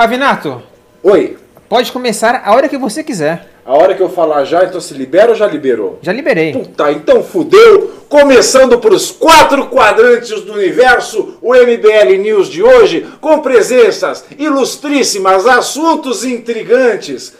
[0.00, 0.62] Pavinato,
[1.02, 1.36] Oi,
[1.68, 3.50] pode começar a hora que você quiser.
[3.66, 5.98] a hora que eu falar já, então se libera ou já liberou?
[6.00, 6.54] Já liberei.
[6.54, 8.00] Puta, então fudeu!
[8.08, 15.46] Começando para os quatro quadrantes do universo, o MBL News de hoje, com presenças ilustríssimas,
[15.46, 17.34] assuntos intrigantes,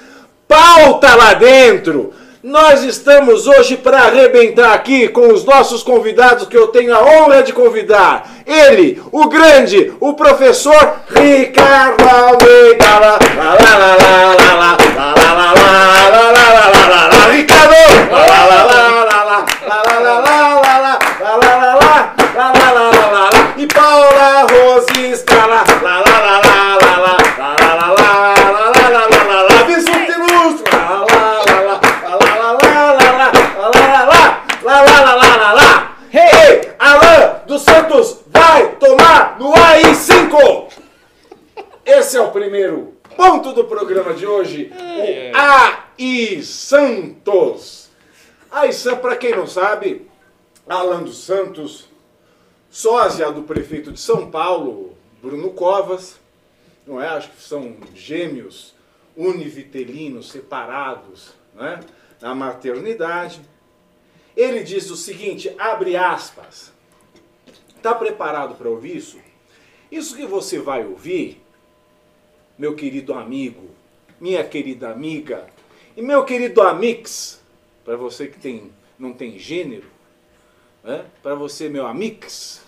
[0.47, 2.13] pauta lá dentro.
[2.43, 7.43] Nós estamos hoje para arrebentar aqui com os nossos convidados que eu tenho a honra
[7.43, 8.31] de convidar.
[8.47, 12.81] Ele, o grande, o professor Ricardo Almeida.
[40.31, 40.73] AI5.
[41.85, 44.71] Esse é o primeiro ponto do programa de hoje.
[44.73, 47.91] O AI Santos.
[48.51, 50.09] AI Santos, para quem não sabe,
[50.69, 51.89] Alan dos Santos,
[52.71, 56.19] sósia do prefeito de São Paulo, Bruno Covas,
[56.87, 57.09] não é?
[57.09, 58.75] Acho que são gêmeos
[59.17, 61.81] univitelinos separados, não é?
[62.21, 63.41] Na maternidade.
[64.37, 66.73] Ele diz o seguinte, abre aspas.
[67.77, 69.19] Está preparado para ouvir isso?
[69.91, 71.43] Isso que você vai ouvir,
[72.57, 73.71] meu querido amigo,
[74.21, 75.47] minha querida amiga
[75.97, 77.41] e meu querido amix,
[77.85, 79.89] para você que tem, não tem gênero,
[80.85, 81.05] né?
[81.23, 82.63] para você, meu amix,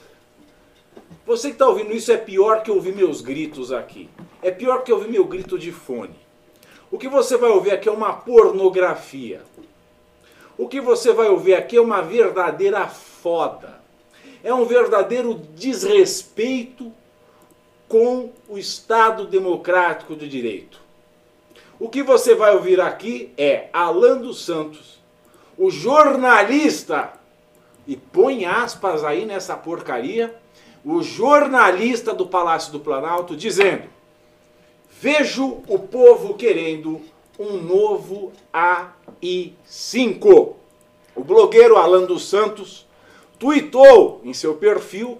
[1.24, 4.08] você que está ouvindo isso é pior que ouvir meus gritos aqui.
[4.42, 6.18] É pior que ouvir meu grito de fone.
[6.90, 9.42] O que você vai ouvir aqui é uma pornografia.
[10.58, 13.80] O que você vai ouvir aqui é uma verdadeira foda.
[14.42, 16.92] É um verdadeiro desrespeito
[17.92, 20.80] com o Estado Democrático de Direito.
[21.78, 24.98] O que você vai ouvir aqui é Alan dos Santos,
[25.58, 27.12] o jornalista,
[27.86, 30.34] e põe aspas aí nessa porcaria,
[30.82, 33.90] o jornalista do Palácio do Planalto dizendo:
[34.98, 36.98] Vejo o povo querendo
[37.38, 40.54] um novo AI5.
[41.14, 42.86] O blogueiro Alan dos Santos
[43.38, 45.18] tuitou em seu perfil,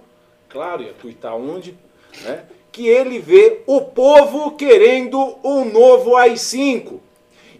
[0.49, 1.77] claro, ia tuitar onde,
[2.23, 6.99] né, que ele vê o povo querendo um novo AI5.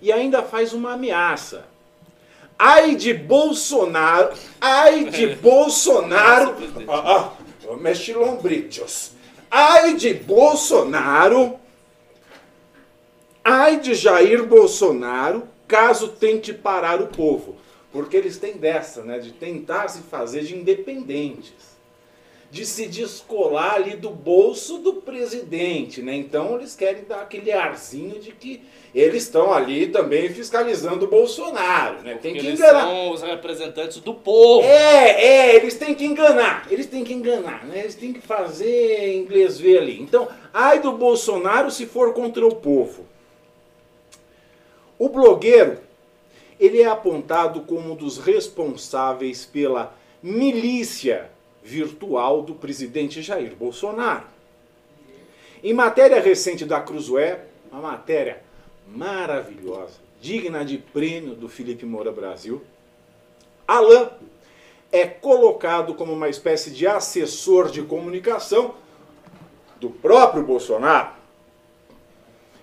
[0.02, 1.66] E ainda faz uma ameaça.
[2.58, 6.56] Ai de Bolsonaro, ai de Bolsonaro.
[6.88, 7.32] Ah,
[7.70, 9.12] ah, mexe lombrichos.
[9.50, 11.60] Ai de Bolsonaro.
[13.44, 17.58] Ai de Jair Bolsonaro, caso tente parar o povo.
[17.92, 19.20] Porque eles têm dessa, né?
[19.20, 21.73] De tentar se fazer de independentes.
[22.54, 26.16] De se descolar ali do bolso do presidente, né?
[26.16, 28.62] Então eles querem dar aquele arzinho de que
[28.94, 32.14] eles estão ali também fiscalizando o Bolsonaro, né?
[32.22, 32.82] Tem que Eles enganar.
[32.82, 34.68] são os representantes do povo.
[34.68, 37.80] É, é, eles têm que enganar, eles têm que enganar, né?
[37.80, 40.00] Eles têm que fazer inglês ver ali.
[40.00, 43.08] Então, ai do Bolsonaro se for contra o povo.
[45.00, 45.80] O blogueiro,
[46.60, 51.33] ele é apontado como um dos responsáveis pela milícia
[51.64, 54.26] virtual do presidente Jair Bolsonaro.
[55.64, 58.44] Em matéria recente da Cruzoé, uma matéria
[58.88, 62.62] maravilhosa, digna de prêmio do Felipe Moura Brasil,
[63.68, 64.10] Alain
[64.92, 68.76] é colocado como uma espécie de assessor de comunicação
[69.80, 71.14] do próprio Bolsonaro.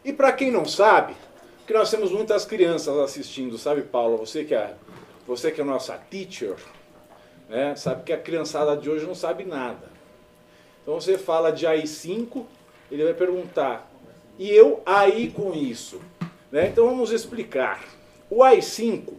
[0.04, 1.14] E para quem não sabe,
[1.66, 4.16] que nós temos muitas crianças assistindo, sabe, Paula?
[4.16, 4.74] Você que é,
[5.26, 6.56] você que é nossa teacher,
[7.50, 7.74] né?
[7.74, 9.90] Sabe que a criançada de hoje não sabe nada.
[10.82, 12.46] Então você fala de AI5,
[12.90, 13.90] ele vai perguntar:
[14.38, 16.00] "E eu aí com isso?"
[16.50, 16.68] Né?
[16.68, 17.84] Então vamos explicar.
[18.30, 19.12] O AI5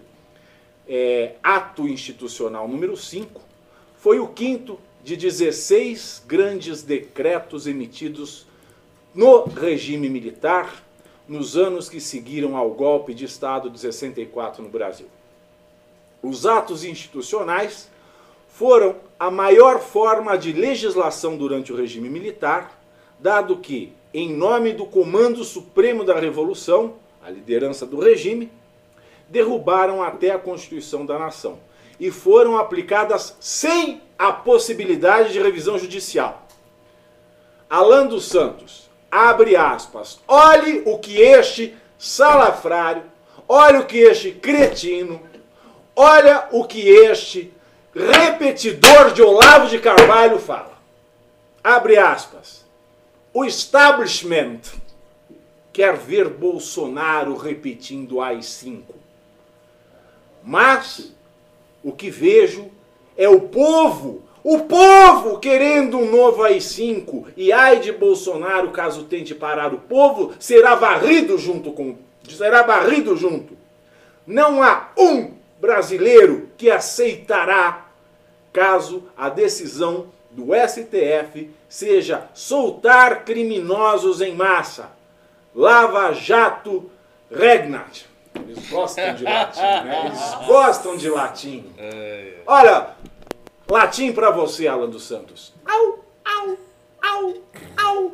[0.88, 3.42] é, ato institucional número 5,
[3.98, 8.48] foi o quinto de 16 grandes decretos emitidos
[9.14, 10.84] no regime militar
[11.28, 15.08] nos anos que seguiram ao golpe de Estado de 64 no Brasil.
[16.24, 17.91] Os atos institucionais
[18.54, 22.80] foram a maior forma de legislação durante o regime militar,
[23.20, 28.52] dado que, em nome do Comando Supremo da Revolução, a liderança do regime,
[29.30, 31.60] derrubaram até a Constituição da Nação
[32.00, 36.46] e foram aplicadas sem a possibilidade de revisão judicial.
[37.70, 43.04] Alan dos Santos, abre aspas, olhe o que este salafrário,
[43.48, 45.22] olha o que este cretino,
[45.96, 47.54] olha o que este
[47.94, 50.80] repetidor de Olavo de Carvalho fala.
[51.64, 52.66] Abre aspas.
[53.34, 54.60] O establishment,
[55.72, 58.84] quer ver Bolsonaro repetindo AI-5.
[60.44, 61.14] Mas
[61.84, 62.70] o que vejo
[63.16, 67.28] é o povo, o povo querendo um novo AI-5.
[67.38, 71.96] E ai de Bolsonaro, caso tente parar o povo, será varrido junto com.
[72.28, 73.58] será varrido junto.
[74.26, 77.81] Não há um brasileiro que aceitará
[78.52, 84.92] caso a decisão do STF seja soltar criminosos em massa.
[85.54, 86.90] Lava Jato
[87.30, 88.06] Regnat.
[88.36, 90.06] Eles gostam de latim, né?
[90.06, 91.66] Eles gostam de latim.
[92.46, 92.92] Olha,
[93.70, 95.54] latim para você, Alan dos Santos.
[95.66, 96.58] Au, au,
[97.02, 97.34] au,
[97.78, 98.12] au.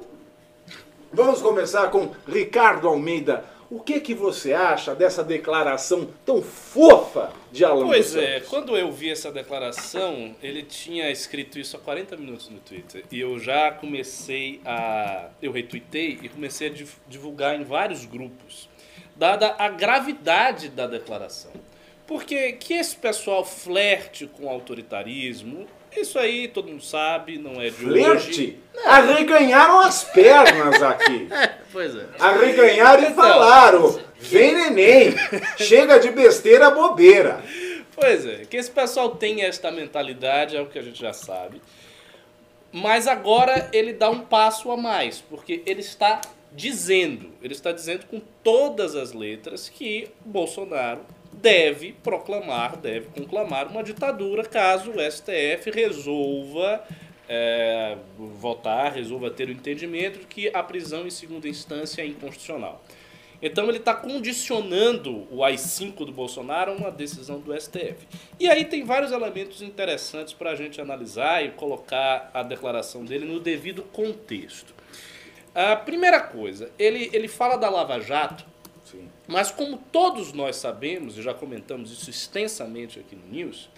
[1.13, 3.45] Vamos começar com Ricardo Almeida.
[3.69, 8.89] O que que você acha dessa declaração tão fofa de Alan Pois é, quando eu
[8.91, 13.03] vi essa declaração, ele tinha escrito isso há 40 minutos no Twitter.
[13.11, 15.29] E eu já comecei a.
[15.41, 18.69] Eu retuitei e comecei a div- divulgar em vários grupos,
[19.15, 21.51] dada a gravidade da declaração.
[22.05, 25.67] Porque que esse pessoal flerte com o autoritarismo,
[26.01, 27.91] isso aí todo mundo sabe, não é de hoje.
[27.91, 28.59] Flerte?
[28.85, 31.27] Arreganharam as pernas aqui.
[31.69, 32.05] Pois é.
[32.17, 33.15] Arreganharam e Então.
[33.15, 35.13] falaram: vem neném,
[35.57, 37.43] chega de besteira bobeira.
[37.93, 41.61] Pois é, que esse pessoal tem esta mentalidade, é o que a gente já sabe.
[42.71, 46.21] Mas agora ele dá um passo a mais, porque ele está
[46.51, 51.01] dizendo, ele está dizendo com todas as letras que Bolsonaro
[51.41, 56.83] deve proclamar, deve conclamar uma ditadura caso o STF resolva
[57.29, 62.81] é, votar, resolva ter o entendimento de que a prisão em segunda instância é inconstitucional.
[63.41, 68.07] Então ele está condicionando o AI-5 do Bolsonaro a uma decisão do STF.
[68.39, 73.25] E aí tem vários elementos interessantes para a gente analisar e colocar a declaração dele
[73.25, 74.73] no devido contexto.
[75.53, 78.45] A primeira coisa, ele, ele fala da Lava Jato,
[79.27, 83.69] Mas como todos nós sabemos, e já comentamos isso extensamente aqui no News,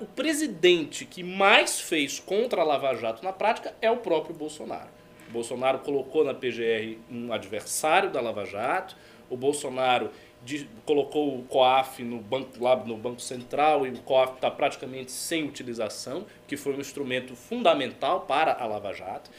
[0.00, 4.88] o presidente que mais fez contra a Lava Jato na prática é o próprio Bolsonaro.
[5.28, 8.96] O Bolsonaro colocou na PGR um adversário da Lava Jato,
[9.30, 10.10] o Bolsonaro
[10.44, 15.12] de- colocou o COAF no banco, lá no Banco Central e o COAF está praticamente
[15.12, 19.30] sem utilização, que foi um instrumento fundamental para a Lava Jato.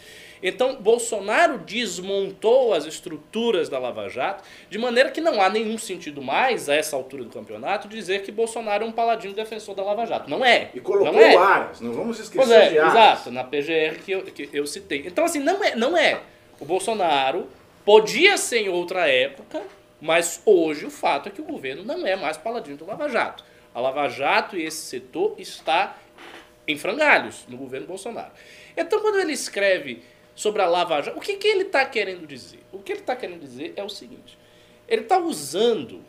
[0.44, 6.22] Então, Bolsonaro desmontou as estruturas da Lava Jato, de maneira que não há nenhum sentido
[6.22, 10.06] mais, a essa altura do campeonato, dizer que Bolsonaro é um paladino defensor da Lava
[10.06, 10.30] Jato.
[10.30, 10.70] Não é.
[10.74, 11.36] E colocou não é.
[11.38, 12.94] Aras, não vamos esquecer Pois é, de Aras.
[12.94, 15.04] exato, na PGR que eu, que eu citei.
[15.08, 16.20] Então, assim, não é, não é.
[16.60, 17.48] O Bolsonaro
[17.86, 19.62] podia ser em outra época,
[20.02, 23.46] mas hoje o fato é que o governo não é mais paladino do Lava Jato.
[23.74, 25.96] A Lava Jato e esse setor está
[26.68, 28.32] em frangalhos no governo Bolsonaro.
[28.76, 30.04] Então, quando ele escreve
[30.36, 32.60] sobre a Lava Jato, o que, que ele está querendo dizer?
[32.72, 34.38] O que ele está querendo dizer é o seguinte:
[34.88, 36.02] ele está usando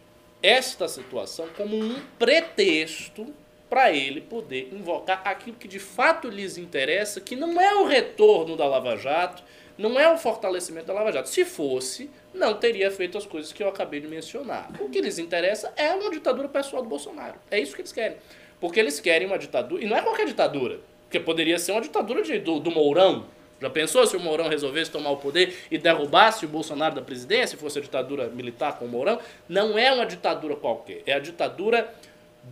[0.43, 3.32] esta situação como um pretexto
[3.71, 8.56] para ele poder invocar aquilo que de fato lhes interessa, que não é o retorno
[8.56, 9.43] da Lava Jato,
[9.76, 11.29] não é o fortalecimento da Lava Jato.
[11.29, 14.70] Se fosse, não teria feito as coisas que eu acabei de mencionar.
[14.81, 17.35] O que lhes interessa é uma ditadura pessoal do Bolsonaro.
[17.50, 18.17] É isso que eles querem.
[18.61, 22.23] Porque eles querem uma ditadura, e não é qualquer ditadura, porque poderia ser uma ditadura
[22.23, 23.27] de- do, do Mourão.
[23.61, 27.56] Já pensou se o Mourão resolvesse tomar o poder e derrubasse o Bolsonaro da presidência,
[27.56, 29.19] fosse a ditadura militar com o Mourão?
[29.49, 31.94] Não é uma ditadura qualquer, é a ditadura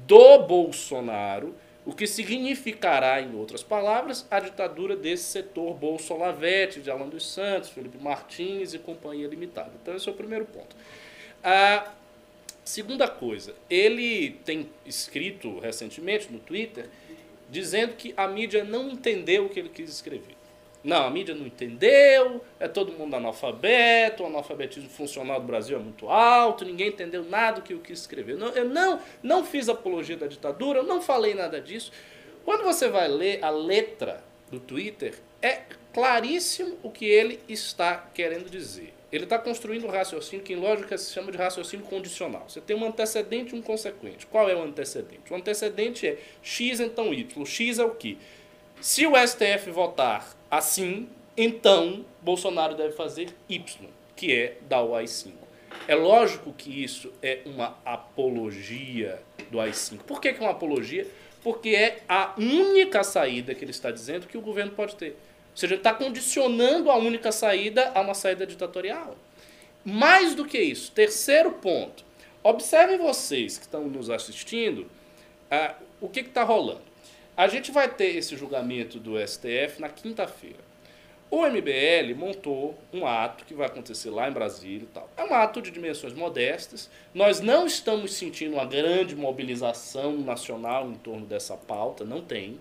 [0.07, 1.55] do Bolsonaro,
[1.85, 7.71] o que significará, em outras palavras, a ditadura desse setor Bolsolavete, de Alan dos Santos,
[7.71, 9.73] Felipe Martins e Companhia Limitada.
[9.83, 10.77] Então, esse é o primeiro ponto.
[11.43, 11.91] A
[12.65, 16.89] segunda coisa, ele tem escrito recentemente no Twitter
[17.51, 20.37] dizendo que a mídia não entendeu o que ele quis escrever.
[20.85, 25.81] Não, a mídia não entendeu, é todo mundo analfabeto, o analfabetismo funcional do Brasil é
[25.81, 28.37] muito alto, ninguém entendeu nada do que eu quis escrever.
[28.37, 31.93] Não, eu não, não fiz apologia da ditadura, eu não falei nada disso.
[32.45, 35.63] Quando você vai ler a letra do Twitter, é
[35.93, 38.93] claríssimo o que ele está querendo dizer.
[39.13, 42.47] Ele está construindo um raciocínio que em lógica se chama de raciocínio condicional.
[42.49, 44.27] Você tem um antecedente e um consequente.
[44.27, 45.31] Qual é o antecedente?
[45.31, 47.43] O antecedente é x então y.
[47.43, 48.17] O x é o quê?
[48.83, 55.35] Se o STF votar assim, então Bolsonaro deve fazer Y, que é dar o AI-5.
[55.87, 59.23] É lógico que isso é uma apologia
[59.53, 59.99] do AI-5.
[59.99, 61.07] Por que, que é uma apologia?
[61.45, 65.11] Porque é a única saída que ele está dizendo que o governo pode ter.
[65.11, 69.17] Ou seja, ele está condicionando a única saída a uma saída ditatorial.
[69.85, 72.05] Mais do que isso, terceiro ponto.
[72.43, 74.91] Observem vocês que estão nos assistindo
[75.49, 76.92] ah, o que está rolando.
[77.35, 80.73] A gente vai ter esse julgamento do STF na quinta-feira.
[81.31, 85.09] O MBL montou um ato que vai acontecer lá em Brasília e tal.
[85.17, 86.91] É um ato de dimensões modestas.
[87.15, 92.61] Nós não estamos sentindo uma grande mobilização nacional em torno dessa pauta, não tem.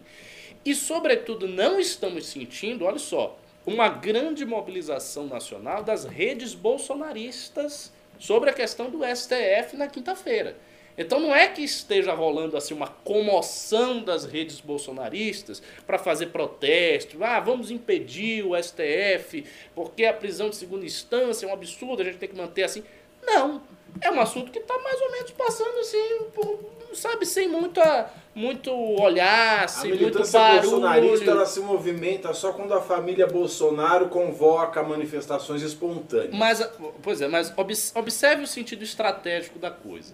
[0.63, 8.49] E, sobretudo, não estamos sentindo, olha só, uma grande mobilização nacional das redes bolsonaristas sobre
[8.49, 10.55] a questão do STF na quinta-feira.
[10.97, 17.23] Então não é que esteja rolando assim uma comoção das redes bolsonaristas para fazer protesto,
[17.23, 22.05] ah, vamos impedir o STF porque a prisão de segunda instância é um absurdo, a
[22.05, 22.83] gente tem que manter assim.
[23.23, 23.61] Não,
[23.99, 26.59] é um assunto que está mais ou menos passando assim, por,
[26.93, 30.61] sabe, sem muita, muito olhar, sem muito barulho.
[30.61, 36.33] bolsonarista ela se movimenta só quando a família Bolsonaro convoca manifestações espontâneas.
[36.33, 36.67] Mas,
[37.01, 37.53] pois é, mas
[37.95, 40.13] observe o sentido estratégico da coisa.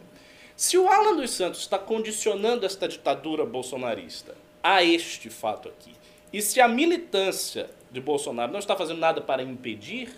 [0.58, 5.94] Se o Alan dos Santos está condicionando esta ditadura bolsonarista a este fato aqui,
[6.34, 10.10] e se a militância de Bolsonaro não está fazendo nada para impedir,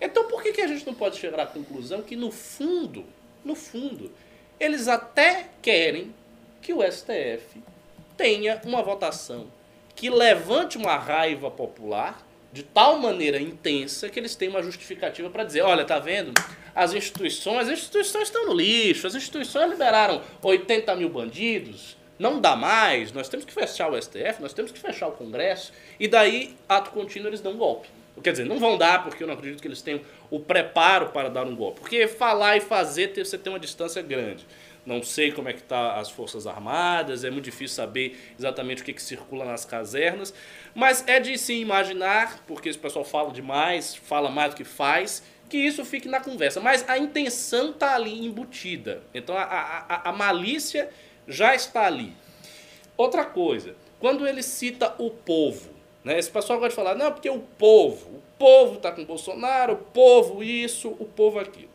[0.00, 3.04] então por que, que a gente não pode chegar à conclusão que, no fundo,
[3.44, 4.10] no fundo,
[4.58, 6.14] eles até querem
[6.62, 7.62] que o STF
[8.16, 9.46] tenha uma votação
[9.94, 15.44] que levante uma raiva popular de tal maneira intensa que eles têm uma justificativa para
[15.44, 16.32] dizer, olha, tá vendo?
[16.74, 22.54] As instituições, as instituições estão no lixo, as instituições liberaram 80 mil bandidos, não dá
[22.54, 26.54] mais, nós temos que fechar o STF, nós temos que fechar o Congresso, e daí,
[26.68, 27.88] ato contínuo, eles dão um golpe.
[28.22, 31.30] Quer dizer, não vão dar, porque eu não acredito que eles tenham o preparo para
[31.30, 31.80] dar um golpe.
[31.80, 34.46] Porque falar e fazer, você tem uma distância grande
[34.84, 38.84] não sei como é que tá as Forças Armadas, é muito difícil saber exatamente o
[38.84, 40.34] que, que circula nas casernas,
[40.74, 45.22] mas é de se imaginar, porque esse pessoal fala demais, fala mais do que faz,
[45.48, 46.60] que isso fique na conversa.
[46.60, 49.02] Mas a intenção está ali embutida.
[49.12, 50.90] Então a, a, a malícia
[51.28, 52.12] já está ali.
[52.96, 55.70] Outra coisa, quando ele cita o povo,
[56.02, 59.74] né, esse pessoal gosta de falar, não, porque o povo, o povo está com Bolsonaro,
[59.74, 61.70] o povo isso, o povo aquilo.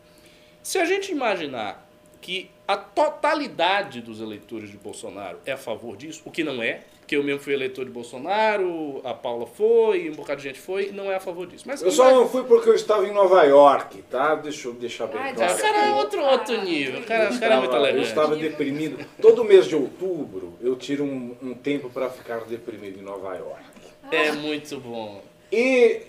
[0.61, 1.87] Se a gente imaginar
[2.19, 6.81] que a totalidade dos eleitores de Bolsonaro é a favor disso, o que não é,
[7.00, 10.91] porque eu mesmo fui eleitor de Bolsonaro, a Paula foi, um bocado de gente foi,
[10.91, 11.63] não é a favor disso.
[11.65, 14.36] Mas eu só não fui porque eu estava em Nova York, tá?
[14.36, 15.55] Deixa eu deixar bem claro.
[15.55, 17.97] O cara é outro, outro nível, o cara, cara é muito elegante.
[18.00, 19.05] Eu estava deprimido.
[19.21, 23.63] Todo mês de outubro eu tiro um, um tempo para ficar deprimido em Nova York.
[24.12, 25.21] É muito bom.
[25.50, 26.01] E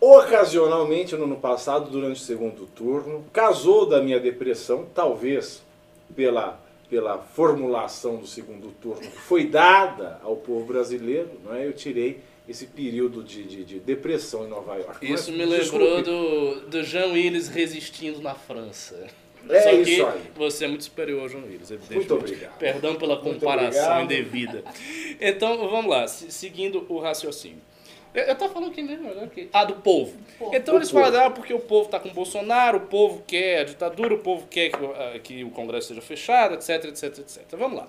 [0.00, 5.65] ocasionalmente no ano passado, durante o segundo turno, casou da minha depressão, talvez
[6.14, 11.66] pela, pela formulação do segundo turno que foi dada ao povo brasileiro, não é?
[11.66, 15.04] eu tirei esse período de, de, de depressão em Nova York.
[15.04, 19.06] Isso Mas, me lembrou do, do Jean Willis resistindo na França.
[19.48, 20.22] É Só isso aí.
[20.34, 22.58] você é muito superior ao João Willis, Muito obrigado.
[22.58, 24.64] Perdão pela comparação indevida.
[25.20, 27.60] Então, vamos lá, seguindo o raciocínio.
[28.16, 29.28] Eu, tô falando aqui mesmo, né?
[29.52, 30.16] Ah, do povo.
[30.38, 30.56] povo.
[30.56, 31.04] Então o eles povo.
[31.04, 34.18] falam, ah, porque o povo tá com o Bolsonaro, o povo quer a ditadura, o
[34.18, 37.42] povo quer que, uh, que o Congresso seja fechado, etc, etc, etc.
[37.52, 37.88] Vamos lá.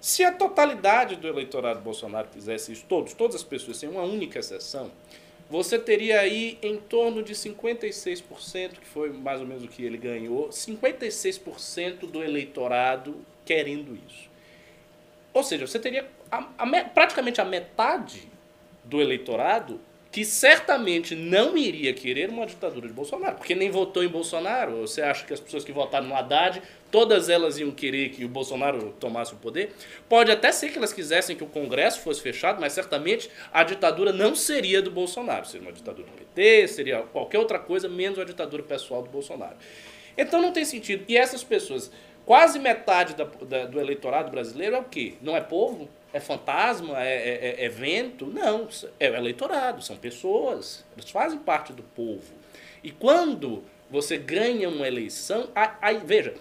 [0.00, 4.38] Se a totalidade do eleitorado Bolsonaro fizesse isso, todos, todas as pessoas, sem uma única
[4.38, 4.90] exceção,
[5.50, 9.98] você teria aí em torno de 56%, que foi mais ou menos o que ele
[9.98, 14.30] ganhou, 56% do eleitorado querendo isso.
[15.34, 18.29] Ou seja, você teria a, a, praticamente a metade
[18.90, 19.80] do eleitorado
[20.12, 24.80] que certamente não iria querer uma ditadura de Bolsonaro, porque nem votou em Bolsonaro.
[24.80, 28.28] Você acha que as pessoas que votaram no Haddad, todas elas iam querer que o
[28.28, 29.72] Bolsonaro tomasse o poder?
[30.08, 34.12] Pode até ser que elas quisessem que o Congresso fosse fechado, mas certamente a ditadura
[34.12, 35.46] não seria do Bolsonaro.
[35.46, 39.54] Seria uma ditadura do PT, seria qualquer outra coisa, menos a ditadura pessoal do Bolsonaro.
[40.18, 41.04] Então não tem sentido.
[41.06, 41.88] E essas pessoas,
[42.26, 45.14] quase metade da, da, do eleitorado brasileiro é o quê?
[45.22, 45.88] Não é povo?
[46.12, 48.26] É fantasma, é, é, é, evento.
[48.26, 52.32] Não, é o eleitorado, são pessoas, eles fazem parte do povo.
[52.82, 56.34] E quando você ganha uma eleição, aí, veja,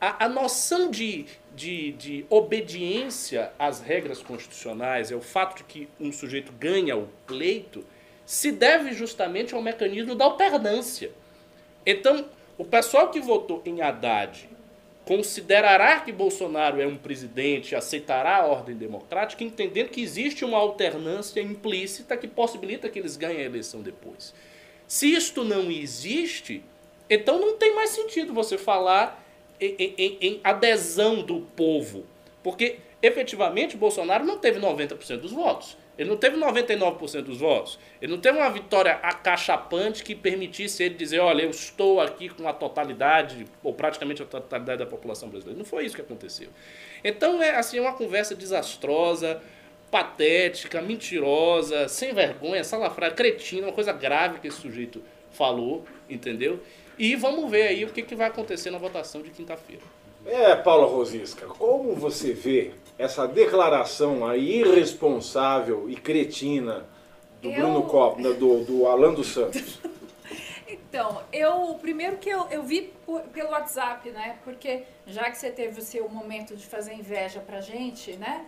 [0.00, 5.88] a, a noção de, de, de obediência às regras constitucionais, é o fato de que
[6.00, 7.84] um sujeito ganha o pleito,
[8.24, 11.10] se deve justamente ao mecanismo da alternância.
[11.86, 12.26] Então,
[12.58, 14.48] o pessoal que votou em Haddad
[15.08, 21.40] considerará que Bolsonaro é um presidente, aceitará a ordem democrática, entendendo que existe uma alternância
[21.40, 24.34] implícita que possibilita que eles ganhem a eleição depois.
[24.86, 26.62] Se isto não existe,
[27.08, 29.24] então não tem mais sentido você falar
[29.58, 32.04] em, em, em adesão do povo,
[32.42, 35.74] porque efetivamente Bolsonaro não teve 90% dos votos.
[35.98, 37.78] Ele não teve 99% dos votos.
[38.00, 42.46] Ele não teve uma vitória acachapante que permitisse ele dizer: olha, eu estou aqui com
[42.46, 45.58] a totalidade, ou praticamente a totalidade da população brasileira.
[45.58, 46.50] Não foi isso que aconteceu.
[47.02, 49.42] Então, é assim, é uma conversa desastrosa.
[49.90, 56.60] patética, mentirosa, sem vergonha, salafrária, cretina, uma coisa grave que esse sujeito falou, entendeu?
[56.98, 59.82] E vamos ver aí o que, que vai acontecer na votação de quinta-feira.
[60.26, 66.84] É, Paula Rosisca, como você vê essa declaração aí irresponsável e cretina
[67.40, 69.78] do Eu- Bruno Cop, do, do Alan dos Santos?
[70.70, 74.36] Então, eu primeiro que eu, eu vi por- pelo WhatsApp, né?
[74.44, 78.44] Porque já que você teve o seu momento de fazer inveja pra gente, né?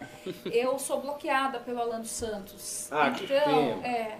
[0.52, 2.88] Eu sou bloqueada pelo Alan dos Santos.
[2.90, 3.86] Ah, que então, pena.
[3.86, 4.18] é.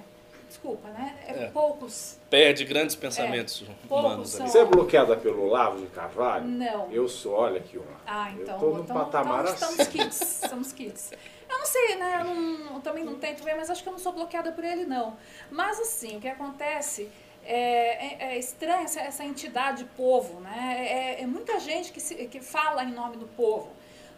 [0.51, 1.17] Desculpa, né?
[1.29, 1.47] É, É.
[1.47, 2.19] poucos.
[2.29, 4.51] Perde grandes pensamentos poucos humanos são- ali.
[4.51, 6.45] Você é bloqueada pelo Lavo de Carvalho?
[6.45, 6.91] Não.
[6.91, 7.83] Eu sou, olha aqui, ó.
[8.05, 8.55] Ah, então.
[8.55, 9.81] Eu tô num então, patamar então assim.
[9.81, 10.43] estamos kids.
[10.43, 11.13] Estamos kids.
[11.49, 12.17] Eu não sei, né?
[12.21, 14.65] Eu, não- eu também não tento ver, mas acho que eu não sou bloqueada por
[14.65, 15.17] ele, não.
[15.53, 17.09] Mas assim, o que acontece
[17.45, 21.17] é, é, é estranho essa, essa entidade povo, né?
[21.19, 23.69] É, é muita gente que, se- que fala em nome do povo.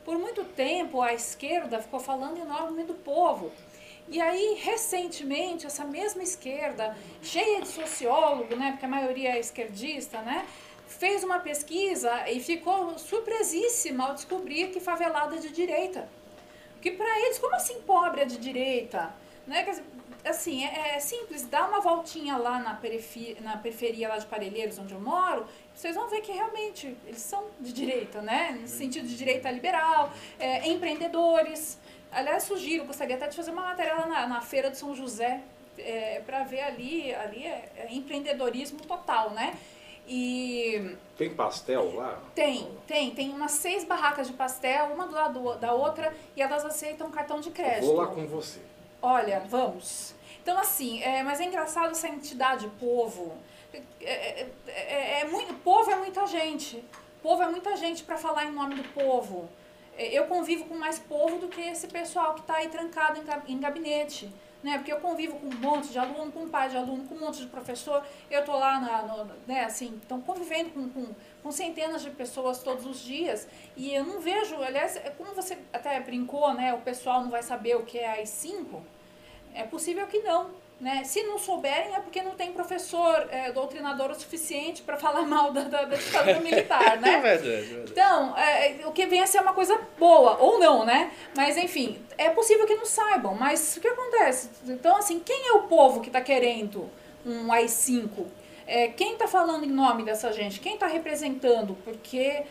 [0.03, 3.53] Por muito tempo a esquerda ficou falando em nome do povo.
[4.09, 10.21] E aí, recentemente, essa mesma esquerda, cheia de sociólogo, né, porque a maioria é esquerdista,
[10.21, 10.47] né,
[10.87, 16.09] fez uma pesquisa e ficou surpresíssima ao descobrir que favelada é de direita.
[16.75, 19.15] Porque para eles, como assim pobre é de direita?
[19.47, 19.67] Né?
[20.25, 24.79] Assim, é, é simples, dá uma voltinha lá na periferia, na periferia lá de Parelheiros,
[24.79, 28.59] onde eu moro, vocês vão ver que realmente eles são de direita, né?
[28.61, 31.79] No sentido de direita liberal, é, empreendedores.
[32.11, 35.41] Aliás, sugiro, gostaria até de fazer uma matéria lá na, na Feira de São José,
[36.27, 39.55] para ver ali, ali é, é empreendedorismo total, né?
[40.07, 42.21] E Tem pastel lá?
[42.35, 46.65] tem, tem, tem umas seis barracas de pastel, uma do lado da outra, e elas
[46.65, 47.87] aceitam cartão de Eu crédito.
[47.87, 48.61] vou lá com você.
[49.01, 50.15] Olha, vamos.
[50.43, 53.33] Então, assim, é, mas é engraçado essa entidade povo.
[53.73, 56.85] É, é- é- é muito, povo é muita gente.
[57.23, 59.49] Povo é muita gente para falar em nome do povo.
[59.97, 63.25] É, Eu convivo com mais povo do que esse pessoal que está aí trancado em,
[63.25, 64.33] ga- em gabinete.
[64.63, 64.79] Né?
[64.79, 67.19] Porque eu convivo com um monte de aluno, com um pai de aluno, com um
[67.19, 68.05] monte de professor.
[68.31, 71.09] Eu tô lá, na, no, né, assim, então convivendo com, com,
[71.43, 73.49] com centenas de pessoas todos os dias.
[73.77, 76.73] E eu não vejo, aliás, é como você até brincou, né?
[76.75, 78.81] O pessoal não vai saber o que é AI-5.
[79.53, 80.51] É possível que não.
[80.81, 81.05] Né?
[81.05, 85.53] Se não souberem, é porque não tem professor é, doutrinador o suficiente para falar mal
[85.53, 87.21] da, da, da ditadura militar, É né?
[87.21, 87.93] verdade, é verdade.
[87.93, 91.13] Então, é, o que vem a ser uma coisa boa, ou não, né?
[91.37, 94.51] Mas, enfim, é possível que não saibam, mas o que acontece?
[94.67, 96.91] Então, assim, quem é o povo que está querendo
[97.25, 98.27] um AI-5?
[98.67, 100.59] É, quem está falando em nome dessa gente?
[100.59, 101.77] Quem está representando?
[101.85, 102.43] Porque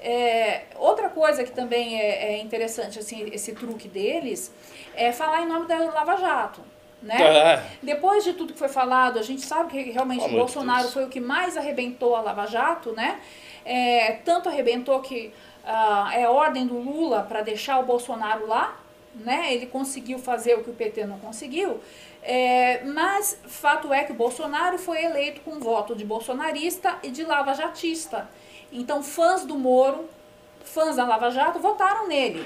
[0.00, 4.52] é, outra coisa que também é, é interessante, assim, esse truque deles,
[4.94, 6.60] é falar em nome da Lava Jato.
[7.02, 7.16] Né?
[7.18, 10.46] Ah, Depois de tudo que foi falado, a gente sabe que realmente Pelo o amor
[10.46, 13.20] de Bolsonaro foi o que mais arrebentou a Lava Jato, né?
[13.64, 15.32] É, tanto arrebentou que
[15.64, 18.76] ah, é ordem do Lula para deixar o Bolsonaro lá,
[19.14, 19.52] né?
[19.52, 21.80] Ele conseguiu fazer o que o PT não conseguiu.
[22.22, 27.22] É, mas fato é que o Bolsonaro foi eleito com voto de bolsonarista e de
[27.22, 28.28] lava-jatista.
[28.72, 30.08] Então, fãs do Moro,
[30.64, 32.44] fãs da Lava Jato, votaram nele,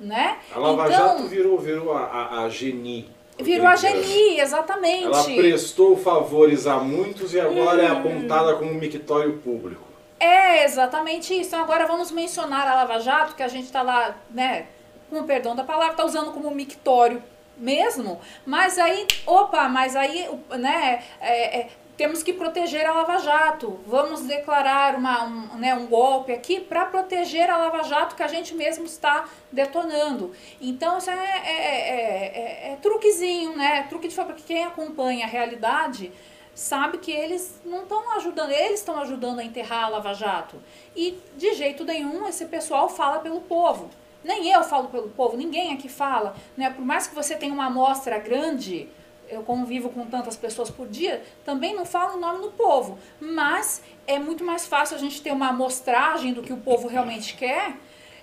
[0.00, 0.38] né?
[0.52, 3.08] A Lava então, Jato virou, virou a, a, a Geni.
[3.42, 3.76] Virou a.
[3.76, 5.04] Geni, exatamente.
[5.04, 7.98] Ela prestou favores a muitos e agora é Hum.
[7.98, 9.82] apontada como mictório público.
[10.18, 11.48] É exatamente isso.
[11.48, 14.66] Então agora vamos mencionar a Lava Jato, que a gente está lá, né,
[15.08, 17.22] com o perdão da palavra, está usando como mictório
[17.56, 18.20] mesmo.
[18.44, 21.68] Mas aí, opa, mas aí, né, é, é,
[22.00, 23.78] temos que proteger a Lava Jato.
[23.86, 28.26] Vamos declarar uma, um, né, um golpe aqui para proteger a Lava Jato que a
[28.26, 30.32] gente mesmo está detonando.
[30.62, 33.82] Então isso é, é, é- é- é truquezinho, né?
[33.90, 34.40] Truque de fábrica.
[34.46, 36.10] Quem acompanha a realidade
[36.54, 40.56] sabe que eles não estão ajudando, eles estão ajudando a enterrar a Lava Jato.
[40.96, 43.90] E de jeito nenhum esse pessoal fala pelo povo.
[44.24, 46.34] Nem eu falo pelo povo, ninguém aqui fala.
[46.56, 46.70] Né?
[46.70, 48.88] Por mais que você tenha uma amostra grande,
[49.30, 52.98] eu convivo com tantas pessoas por dia, também não falo em nome do povo.
[53.20, 57.34] Mas é muito mais fácil a gente ter uma amostragem do que o povo realmente
[57.36, 57.76] quer.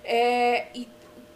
[0.04, 0.88] é, e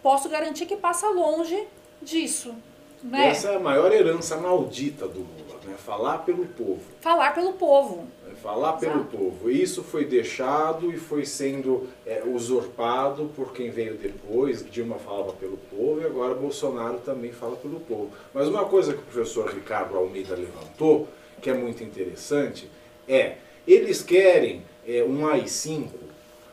[0.03, 1.69] posso garantir que passa longe
[2.01, 2.55] disso.
[3.03, 3.29] Né?
[3.29, 5.75] Essa é a maior herança maldita do Lula, né?
[5.77, 6.81] Falar pelo povo.
[7.01, 8.07] Falar pelo povo.
[8.43, 9.17] Falar pelo Exato.
[9.17, 9.51] povo.
[9.51, 14.69] Isso foi deixado e foi sendo é, usurpado por quem veio depois.
[14.69, 18.11] Dilma falava pelo povo e agora Bolsonaro também fala pelo povo.
[18.35, 21.07] Mas uma coisa que o professor Ricardo Almeida levantou,
[21.41, 22.69] que é muito interessante,
[23.09, 25.91] é eles querem é, um AI-5,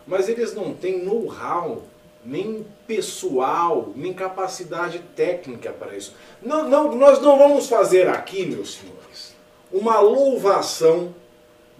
[0.05, 1.81] mas eles não têm know-how,
[2.23, 6.13] nem pessoal, nem capacidade técnica para isso.
[6.39, 9.33] Não, não, nós não vamos fazer aqui, meus senhores,
[9.71, 11.15] uma louvação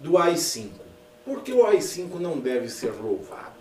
[0.00, 0.70] do AI-5,
[1.24, 3.60] porque o AI-5 não deve ser louvado.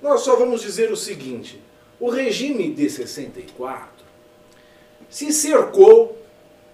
[0.00, 1.60] Nós só vamos dizer o seguinte:
[1.98, 4.04] o regime de 64
[5.08, 6.16] se cercou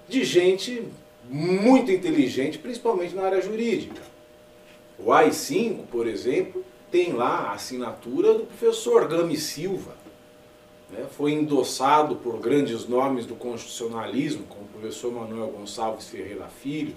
[0.09, 0.85] de gente
[1.29, 4.03] muito inteligente, principalmente na área jurídica.
[4.99, 9.97] O AI-5, por exemplo, tem lá a assinatura do professor Gami Silva.
[10.91, 11.07] Né?
[11.11, 16.95] Foi endossado por grandes nomes do constitucionalismo, como o professor Manuel Gonçalves Ferreira Filho.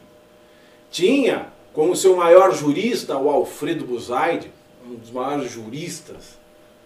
[0.91, 4.49] Tinha como seu maior jurista o Alfredo Buzaide,
[4.89, 6.37] um dos maiores juristas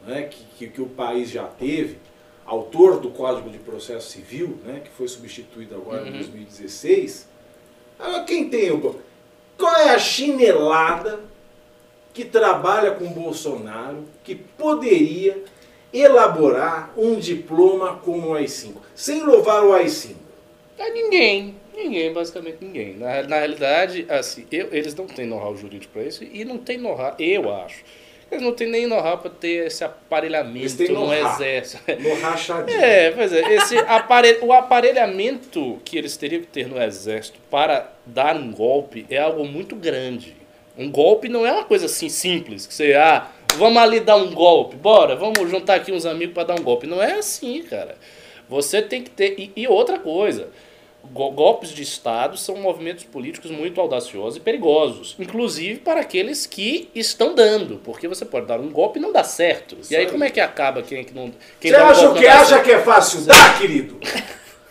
[0.06, 2.00] né, que, que, que, o país já teve,
[2.44, 6.08] autor do Código de Processo Civil, né, que foi substituído agora uhum.
[6.08, 7.30] em 2016.
[8.00, 9.00] Agora, quem tem o.
[9.56, 11.20] Qual é a chinelada
[12.12, 15.44] que trabalha com Bolsonaro que poderia
[15.94, 18.78] elaborar um diploma como o AI-5?
[18.96, 20.16] Sem louvar o AI-5.
[20.80, 21.59] É ninguém.
[21.84, 22.96] Ninguém, basicamente ninguém.
[22.98, 26.78] Na, na realidade, assim, eu, eles não têm know-how jurídico para isso e não tem
[26.78, 27.84] know-how, eu acho.
[28.32, 31.82] Eles não têm nem know-how para ter esse aparelhamento no exército.
[32.00, 32.80] No rachadinho.
[32.80, 33.56] É, pois é.
[33.56, 39.06] Esse aparelho, o aparelhamento que eles teriam que ter no exército para dar um golpe
[39.10, 40.36] é algo muito grande.
[40.78, 44.34] Um golpe não é uma coisa assim simples, que você, ah, vamos ali dar um
[44.34, 46.88] golpe, bora, vamos juntar aqui uns amigos para dar um golpe.
[46.88, 47.96] Não é assim, cara.
[48.48, 49.36] Você tem que ter.
[49.38, 50.50] E, e outra coisa,
[51.12, 57.34] golpes de Estado são movimentos políticos muito audaciosos e perigosos, inclusive para aqueles que estão
[57.34, 59.78] dando, porque você pode dar um golpe e não dá certo.
[59.80, 61.32] Isso e aí, aí, como é que acaba quem que não.
[61.60, 62.66] Quem você acha um que acha certo?
[62.66, 64.00] que é fácil dar, querido?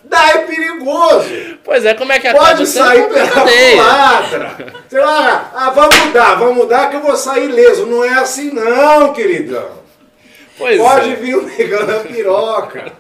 [0.05, 1.59] Dá é perigoso.
[1.63, 4.75] Pois é, como é que acaba Pode sair pela culatra.
[4.89, 7.85] Sei lá, ah, vamos mudar, vamos mudar que eu vou sair leso.
[7.85, 9.88] Não é assim não, queridão.
[10.59, 11.17] Pois pode é.
[11.17, 12.93] vir o negão na piroca.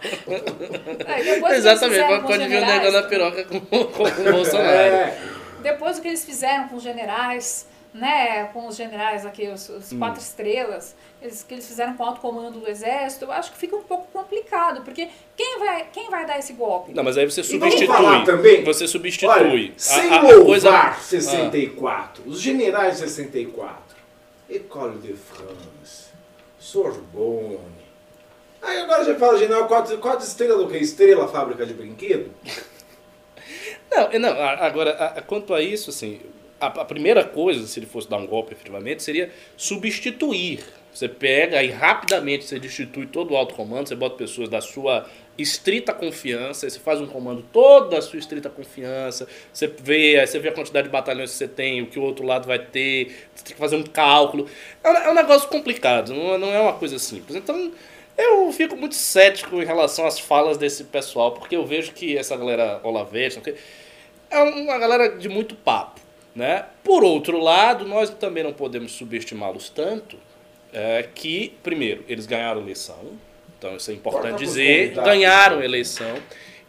[1.06, 4.68] É, Exatamente, pode vir o negão na piroca com, com o Bolsonaro.
[4.68, 5.18] É.
[5.62, 9.92] Depois do que eles fizeram com os generais, né, com os generais aqui, os, os
[9.92, 9.98] hum.
[9.98, 13.58] quatro estrelas, eles, que eles fizeram com o alto comando do exército, eu acho que
[13.58, 16.94] fica um pouco complicado, porque quem vai, quem vai dar esse golpe?
[16.94, 18.24] Não, mas aí você substitui.
[18.24, 19.28] também, você substitui.
[19.28, 20.92] Olha, sem a, coisa...
[21.00, 22.28] 64, ah.
[22.28, 23.74] os generais 64,
[24.48, 25.77] École de France,
[26.68, 27.58] Sorbonne.
[28.60, 30.76] Aí agora já fala general quatro, quatro estrelas do que?
[30.76, 32.30] Estrela fábrica de brinquedo?
[33.90, 36.20] não, não, agora, quanto a isso, assim,
[36.60, 40.62] a, a, primeira coisa, se ele fosse dar um golpe efetivamente, seria substituir.
[40.92, 45.08] Você pega e rapidamente você destitui todo o alto comando, você bota pessoas da sua
[45.38, 50.48] estrita confiança, você faz um comando toda a sua estrita confiança, você vê, você vê
[50.48, 53.44] a quantidade de batalhões que você tem, o que o outro lado vai ter, você
[53.44, 54.48] tem que fazer um cálculo.
[54.82, 57.36] É um, é um negócio complicado, não, não é uma coisa simples.
[57.36, 57.72] Então,
[58.16, 62.36] eu fico muito cético em relação às falas desse pessoal, porque eu vejo que essa
[62.36, 63.40] galera Olavete
[64.30, 66.00] é uma galera de muito papo.
[66.34, 66.64] Né?
[66.84, 70.16] Por outro lado, nós também não podemos subestimá-los tanto
[70.72, 73.18] é, que, primeiro, eles ganharam eleição,
[73.58, 76.14] então isso é importante dizer, ganharam a eleição.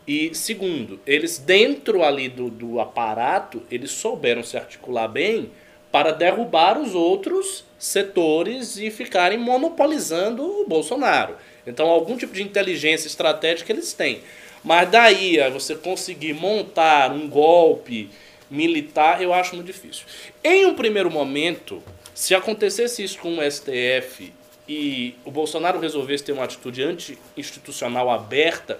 [0.08, 5.52] E segundo, eles dentro ali do, do aparato, eles souberam se articular bem
[5.92, 11.36] para derrubar os outros setores e ficarem monopolizando o Bolsonaro.
[11.66, 14.22] Então, algum tipo de inteligência estratégica eles têm.
[14.64, 18.10] Mas daí a você conseguir montar um golpe
[18.50, 20.06] militar, eu acho muito difícil.
[20.44, 21.84] Em um primeiro momento,
[22.16, 24.34] se acontecesse isso com o STF
[24.70, 28.80] e o Bolsonaro resolvesse ter uma atitude anti-institucional aberta,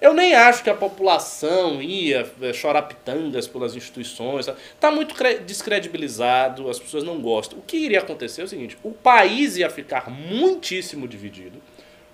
[0.00, 4.48] eu nem acho que a população ia é, chorar pitangas pelas instituições.
[4.48, 5.14] Está muito
[5.46, 7.60] descredibilizado, as pessoas não gostam.
[7.60, 11.62] O que iria acontecer é o seguinte: o país ia ficar muitíssimo dividido,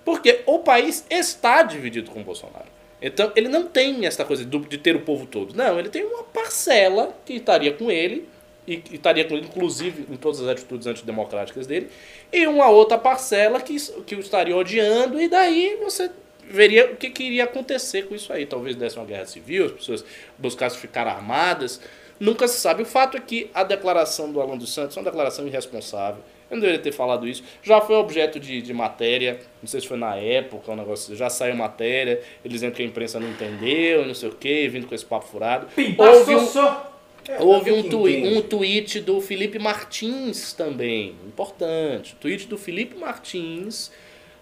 [0.05, 2.67] porque o país está dividido com o Bolsonaro.
[3.01, 5.55] Então, ele não tem essa coisa de ter o povo todo.
[5.55, 8.27] Não, ele tem uma parcela que estaria com ele,
[8.73, 11.89] e estaria ele, inclusive, em todas as atitudes antidemocráticas dele,
[12.31, 16.09] e uma outra parcela que, que o estaria odiando, e daí você
[16.43, 18.45] veria o que, que iria acontecer com isso aí.
[18.45, 20.05] Talvez desse uma guerra civil, as pessoas
[20.37, 21.79] buscassem ficar armadas.
[22.19, 22.83] Nunca se sabe.
[22.83, 26.55] O fato é que a declaração do Alan dos Santos é uma declaração irresponsável eu
[26.55, 27.43] não deveria ter falado isso.
[27.61, 31.29] Já foi objeto de, de matéria, não sei se foi na época, um negócio, já
[31.29, 34.95] saiu matéria, eles dizendo que a imprensa não entendeu, não sei o quê, vindo com
[34.95, 35.67] esse papo furado.
[35.97, 36.47] Houve um,
[37.29, 42.13] é, houve um, um tweet do Felipe Martins também, importante.
[42.13, 43.91] O tweet do Felipe Martins.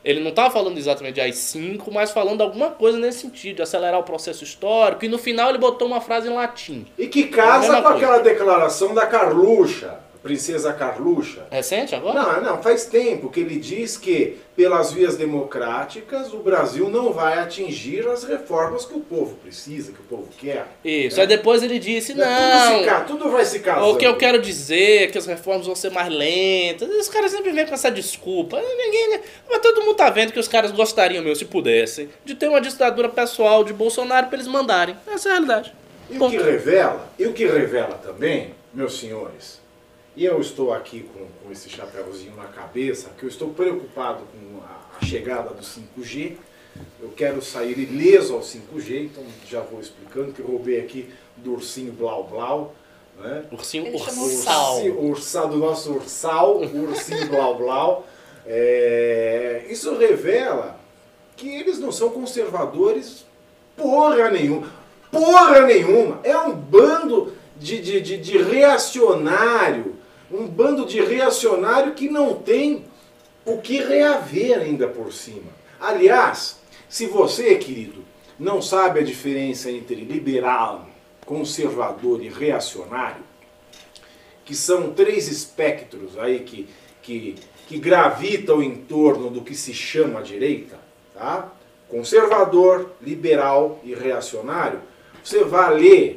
[0.06, 4.00] Ele não estava falando exatamente de AI-5, mas falando alguma coisa nesse sentido, de acelerar
[4.00, 6.86] o processo histórico, e no final ele botou uma frase em latim.
[6.98, 7.98] E que casa com coisa.
[7.98, 11.48] aquela declaração da Carluxa Princesa Carluxa.
[11.52, 12.22] Recente agora?
[12.22, 17.40] Não, não, faz tempo que ele diz que, pelas vias democráticas, o Brasil não vai
[17.40, 20.66] atingir as reformas que o povo precisa, que o povo quer.
[20.84, 21.18] Isso.
[21.20, 21.22] É.
[21.22, 22.30] Aí depois ele disse, Tudo, se
[22.74, 22.84] não.
[22.86, 23.88] ca- tudo vai se casando.
[23.88, 26.90] O que eu quero dizer é que as reformas vão ser mais lentas.
[26.90, 28.60] Os caras sempre vêm com essa desculpa.
[28.62, 29.22] Ninguém, né?
[29.50, 32.62] Mas todo mundo tá vendo que os caras gostariam, meu, se pudessem, de ter uma
[32.62, 34.96] ditadura pessoal de Bolsonaro pra eles mandarem.
[35.12, 35.74] Essa é a realidade.
[36.10, 36.32] E o Ponto.
[36.32, 39.60] que revela, e o que revela também, meus senhores,
[40.18, 44.64] e eu estou aqui com, com esse chapéuzinho na cabeça, que eu estou preocupado com
[44.64, 46.34] a, a chegada do 5G.
[47.00, 51.54] Eu quero sair ileso ao 5G, então já vou explicando que eu roubei aqui do
[51.54, 52.76] ursinho Blau Blau.
[53.20, 53.46] Né?
[53.52, 54.84] Ursinho ursal.
[54.88, 58.08] Ursal, do nosso ursal, ursinho Blau Blau.
[58.44, 60.80] É, isso revela
[61.36, 63.24] que eles não são conservadores
[63.76, 64.68] porra nenhuma.
[65.12, 66.20] Porra nenhuma.
[66.24, 69.97] É um bando de, de, de, de reacionário.
[70.32, 72.86] Um bando de reacionário que não tem
[73.46, 75.52] o que reaver ainda por cima.
[75.80, 76.60] Aliás,
[76.90, 78.04] se você, querido,
[78.40, 80.88] não sabe a diferença entre liberal,
[81.26, 83.24] conservador e reacionário,
[84.44, 86.68] que são três espectros aí que,
[87.02, 87.36] que,
[87.68, 90.78] que gravitam em torno do que se chama direita,
[91.14, 91.52] tá?
[91.90, 94.82] conservador, liberal e reacionário,
[95.24, 96.16] você vai ler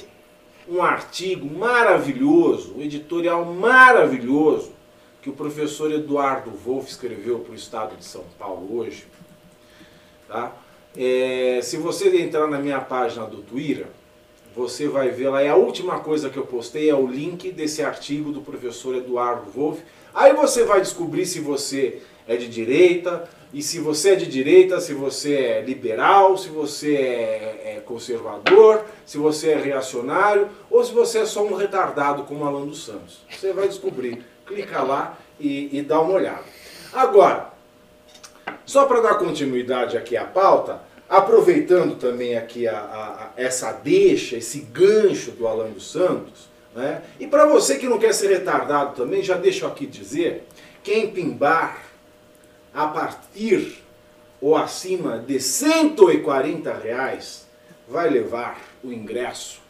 [0.70, 4.72] um artigo maravilhoso, um editorial maravilhoso,
[5.20, 9.06] que o professor Eduardo Wolff escreveu para o Estado de São Paulo hoje.
[10.28, 10.52] Tá?
[10.96, 13.86] É, se você entrar na minha página do Twitter,
[14.54, 17.82] você vai ver lá, é a última coisa que eu postei, é o link desse
[17.82, 19.82] artigo do professor Eduardo Wolff.
[20.14, 24.80] Aí você vai descobrir se você é de direita, e se você é de direita,
[24.80, 30.92] se você é liberal, se você é, é conservador, se você é reacionário, ou se
[30.92, 33.22] você é só um retardado como Alan dos Santos.
[33.30, 34.24] Você vai descobrir.
[34.46, 36.44] Clica lá e, e dá uma olhada.
[36.92, 37.50] Agora,
[38.64, 44.36] só para dar continuidade aqui à pauta, aproveitando também aqui a, a- a- essa deixa,
[44.36, 47.02] esse gancho do Alan dos Santos, né?
[47.18, 50.46] e para você que não quer ser retardado também, já deixo aqui dizer,
[50.84, 51.89] quem pimbar
[52.74, 53.82] a partir
[54.40, 57.46] ou acima de 140 reais
[57.88, 59.60] vai levar o ingresso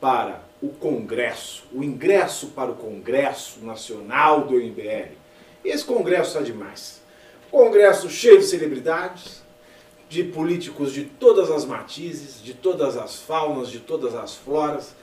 [0.00, 5.16] para o Congresso, o ingresso para o Congresso Nacional do MBL.
[5.64, 7.00] Esse congresso está demais.
[7.50, 9.42] Congresso cheio de celebridades,
[10.08, 14.94] de políticos de todas as matizes, de todas as faunas, de todas as floras,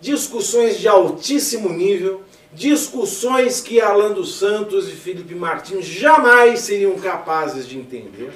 [0.00, 7.66] discussões de altíssimo nível, discussões que Alan dos Santos e Felipe Martins jamais seriam capazes
[7.66, 8.32] de entender.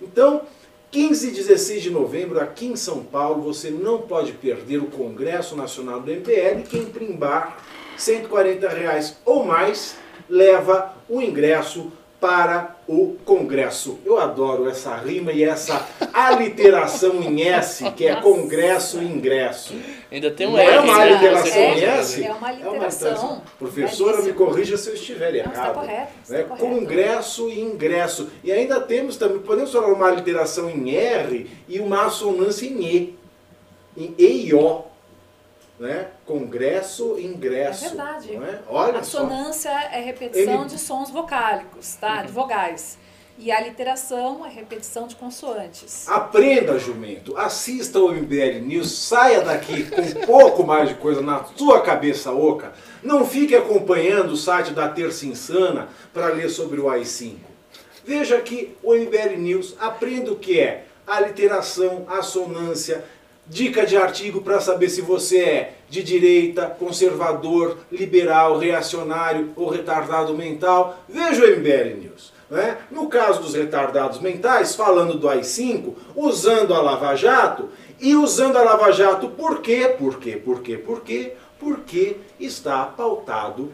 [0.00, 0.42] Então,
[0.90, 5.54] 15 e 16 de novembro, aqui em São Paulo, você não pode perder o Congresso
[5.54, 6.62] Nacional do MPL.
[6.68, 7.58] Quem primbar
[7.96, 9.96] 140 reais ou mais
[10.28, 13.98] leva o ingresso para o Congresso.
[14.04, 19.74] Eu adoro essa rima e essa aliteração em S, que é Congresso e Ingresso.
[20.10, 22.24] Ainda tem um Não é uma aliteração É, em S?
[22.24, 23.42] é uma aliteração.
[23.58, 24.46] Professora, me Belíssimo.
[24.46, 25.52] corrija se eu estiver Não, errado.
[25.54, 26.42] está correto, está né?
[26.44, 26.66] correto.
[26.66, 28.30] Congresso e ingresso.
[28.42, 33.18] E ainda temos também, podemos falar uma aliteração em R e uma assonância em E.
[33.96, 34.82] Em E e O.
[35.78, 36.08] Né?
[36.26, 37.86] Congresso e ingresso.
[37.86, 38.36] É verdade.
[38.36, 38.58] Não é?
[38.68, 39.26] Olha a só.
[39.92, 42.22] é repetição Ele- de sons vocálicos, tá?
[42.22, 42.98] De vogais.
[43.42, 46.06] E a literação é repetição de consoantes.
[46.06, 47.34] Aprenda, jumento.
[47.38, 48.92] Assista o MBL News.
[48.92, 52.74] Saia daqui com um pouco mais de coisa na sua cabeça oca.
[53.02, 57.36] Não fique acompanhando o site da Terça Insana para ler sobre o AI-5.
[58.04, 59.74] Veja aqui o MBL News.
[59.80, 63.02] Aprenda o que é a literação, a assonância,
[63.46, 70.36] dica de artigo para saber se você é de direita, conservador, liberal, reacionário ou retardado
[70.36, 70.98] mental.
[71.08, 72.39] Veja o MBL News.
[72.50, 72.78] Né?
[72.90, 77.68] No caso dos retardados mentais, falando do AI-5, usando a Lava Jato,
[78.00, 79.94] e usando a Lava Jato por quê?
[79.96, 80.36] Por quê?
[80.36, 80.76] Por quê?
[80.76, 81.34] Por quê?
[81.58, 83.72] Porque está pautado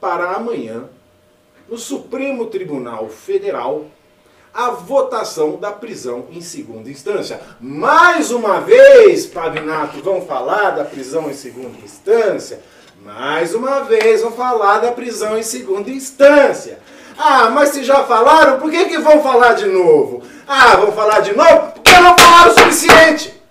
[0.00, 0.84] para amanhã,
[1.68, 3.86] no Supremo Tribunal Federal,
[4.52, 7.40] a votação da prisão em segunda instância.
[7.60, 12.60] Mais uma vez, Pavinato, vão falar da prisão em segunda instância?
[13.02, 16.80] Mais uma vez vão falar da prisão em segunda instância.
[17.18, 20.22] Ah, mas se já falaram, por que, que vão falar de novo?
[20.46, 23.42] Ah, vão falar de novo porque não falaram o suficiente.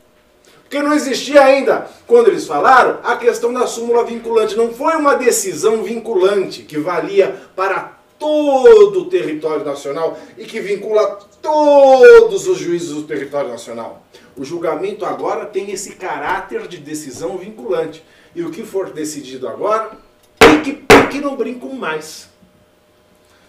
[0.63, 4.55] Porque não existia ainda, quando eles falaram, a questão da súmula vinculante.
[4.55, 11.19] Não foi uma decisão vinculante que valia para todo o território nacional e que vincula
[11.41, 14.03] todos os juízes do território nacional.
[14.37, 18.03] O julgamento agora tem esse caráter de decisão vinculante.
[18.33, 19.91] E o que for decidido agora
[20.39, 22.30] tem que que não brinco mais.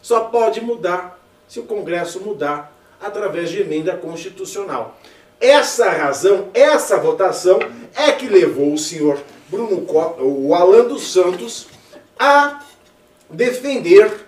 [0.03, 4.99] Só pode mudar se o Congresso mudar através de emenda constitucional.
[5.41, 7.59] Essa razão, essa votação
[7.95, 11.69] é que levou o senhor Bruno Costa, o Alan dos Santos,
[12.19, 12.61] a
[13.31, 14.27] defender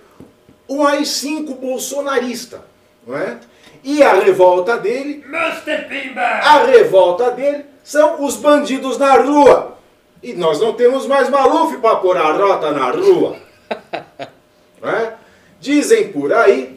[0.68, 2.62] um AI-5 bolsonarista.
[3.06, 3.38] Não é?
[3.82, 5.22] E a revolta dele,
[6.42, 9.76] a revolta dele são os bandidos na rua.
[10.22, 13.36] E nós não temos mais Maluf para pôr a rota na rua.
[14.80, 15.14] Não é?
[15.64, 16.76] Dizem por aí,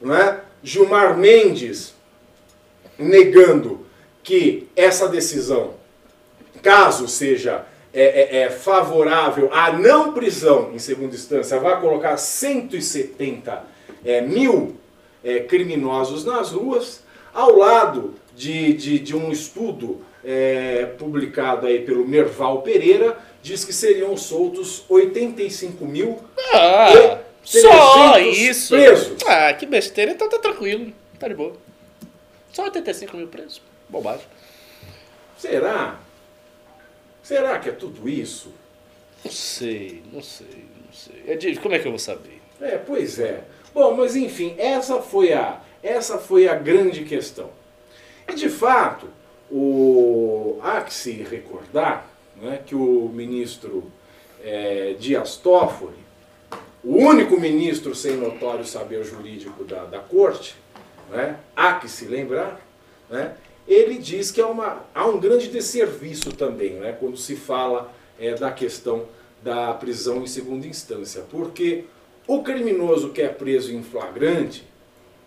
[0.00, 0.40] não é?
[0.62, 1.94] Gilmar Mendes
[2.98, 3.84] negando
[4.22, 5.74] que essa decisão,
[6.62, 13.62] caso seja é, é, é, favorável à não prisão em segunda instância, vai colocar 170
[14.02, 14.76] é, mil
[15.22, 17.02] é, criminosos nas ruas,
[17.34, 23.72] ao lado de, de, de um estudo é, publicado aí pelo Merval Pereira, diz que
[23.74, 26.18] seriam soltos 85 mil
[26.54, 28.74] Ah, e só 300 isso.
[28.74, 29.22] presos.
[29.26, 30.12] Ah, que besteira.
[30.12, 30.92] Então tá tranquilo.
[31.18, 31.54] Tá de boa.
[32.52, 33.60] Só 85 mil presos.
[33.88, 34.26] Bobagem.
[35.38, 36.00] Será?
[37.22, 38.52] Será que é tudo isso?
[39.24, 41.24] Não sei, não sei, não sei.
[41.26, 42.40] É de- Como é que eu vou saber?
[42.60, 43.42] É, pois é.
[43.74, 47.50] Bom, mas enfim, essa foi a, essa foi a grande questão.
[48.28, 49.08] E de fato,
[49.50, 52.06] o, há que se recordar
[52.36, 53.90] né, que o ministro
[54.42, 56.05] é, Dias Toffoli,
[56.84, 60.56] o único ministro sem notório saber jurídico da, da corte,
[61.10, 62.60] né, há que se lembrar,
[63.10, 63.34] né,
[63.66, 68.34] ele diz que há, uma, há um grande desserviço também, né, quando se fala é,
[68.34, 69.06] da questão
[69.42, 71.84] da prisão em segunda instância, porque
[72.26, 74.66] o criminoso que é preso em flagrante,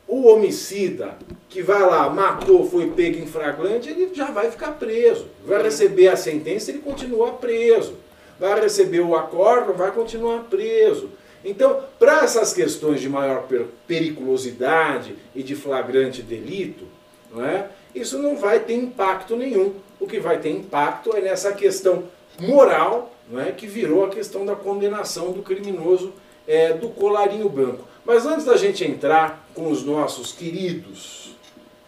[0.09, 1.15] o homicida
[1.47, 5.27] que vai lá, matou, foi pego em flagrante, ele já vai ficar preso.
[5.45, 7.95] Vai receber a sentença, ele continua preso.
[8.39, 11.11] Vai receber o acordo, vai continuar preso.
[11.43, 16.85] Então, para essas questões de maior per- periculosidade e de flagrante delito,
[17.31, 17.67] não é?
[17.95, 19.73] isso não vai ter impacto nenhum.
[19.99, 22.03] O que vai ter impacto é nessa questão
[22.39, 23.51] moral, não é?
[23.51, 26.13] que virou a questão da condenação do criminoso
[26.47, 27.87] é, do colarinho branco.
[28.05, 31.35] Mas antes da gente entrar com os nossos queridos,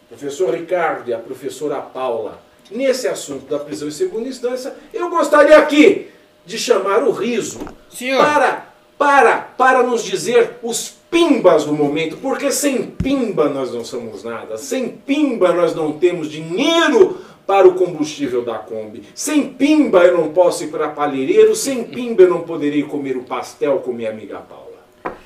[0.07, 5.57] professor Ricardo e a professora Paula, nesse assunto da prisão em segunda instância, eu gostaria
[5.57, 6.09] aqui
[6.45, 7.59] de chamar o riso
[7.89, 8.17] Senhor.
[8.23, 8.70] para,
[9.01, 14.59] para, para nos dizer os pimbas do momento, porque sem pimba nós não somos nada,
[14.59, 20.31] sem pimba nós não temos dinheiro para o combustível da Kombi, sem pimba eu não
[20.31, 24.37] posso ir para palheireiro, sem pimba eu não poderei comer o pastel com minha amiga
[24.37, 25.17] Paula.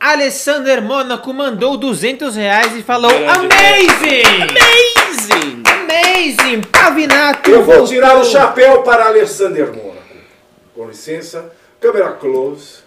[0.00, 4.22] Alessander Mônaco mandou 200 reais e falou Grande Amazing!
[4.48, 5.62] Amazing!
[5.66, 6.60] Amazing!
[6.62, 7.50] Pavinato!
[7.50, 7.88] Eu vou voltou.
[7.88, 10.00] tirar o chapéu para Alexander Mônaco.
[10.74, 12.81] Com licença, câmera close.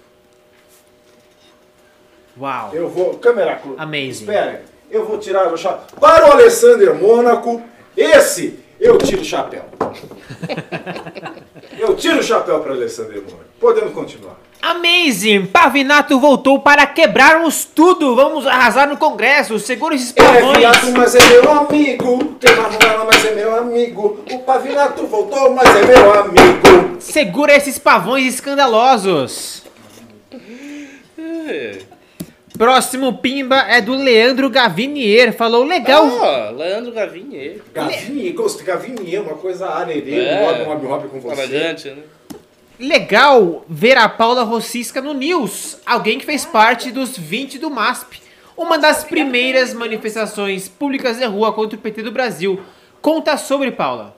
[2.39, 2.71] Uau!
[2.73, 3.15] Eu vou.
[3.15, 3.79] Câmera close.
[3.79, 4.09] Amazing.
[4.09, 4.59] Espere.
[4.89, 5.99] Eu vou tirar o chapéu.
[5.99, 7.61] Para o Alexander Mônaco,
[7.95, 9.65] esse eu tiro o chapéu.
[11.79, 13.45] eu tiro o chapéu para Alexander Mônaco.
[13.59, 14.35] Podemos continuar.
[14.61, 15.45] Amazing!
[15.45, 18.15] Pavinato voltou para quebrarmos tudo!
[18.15, 19.59] Vamos arrasar no Congresso!
[19.59, 20.57] Segura esses é pavões!
[20.57, 22.23] viado, mas é meu amigo.
[22.39, 24.19] Tem Manuela, mas é meu amigo.
[24.31, 26.99] O Pavinato voltou, mas é meu amigo.
[26.99, 29.63] Segura esses pavões escandalosos!
[32.57, 35.33] Próximo pimba é do Leandro Gavinier.
[35.33, 36.07] Falou legal.
[36.07, 37.61] Ó, Leandro Gavinier.
[37.73, 40.41] Gavinha, gosto Gavinha, uma coisa arerê, É.
[40.41, 41.41] um hobby, um hobby, hobby com você.
[41.41, 42.03] Extravagante, né?
[42.79, 45.77] Legal ver a Paula Rossisca no News.
[45.85, 48.21] Alguém que fez parte dos 20 do MASP.
[48.57, 52.59] Uma das primeiras manifestações públicas de rua contra o PT do Brasil.
[53.01, 54.15] Conta sobre, Paula.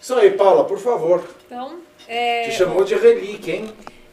[0.00, 1.24] Isso aí, Paula, por favor.
[1.46, 1.74] Então,
[2.08, 3.64] é, Te chamou de relíquia, hein?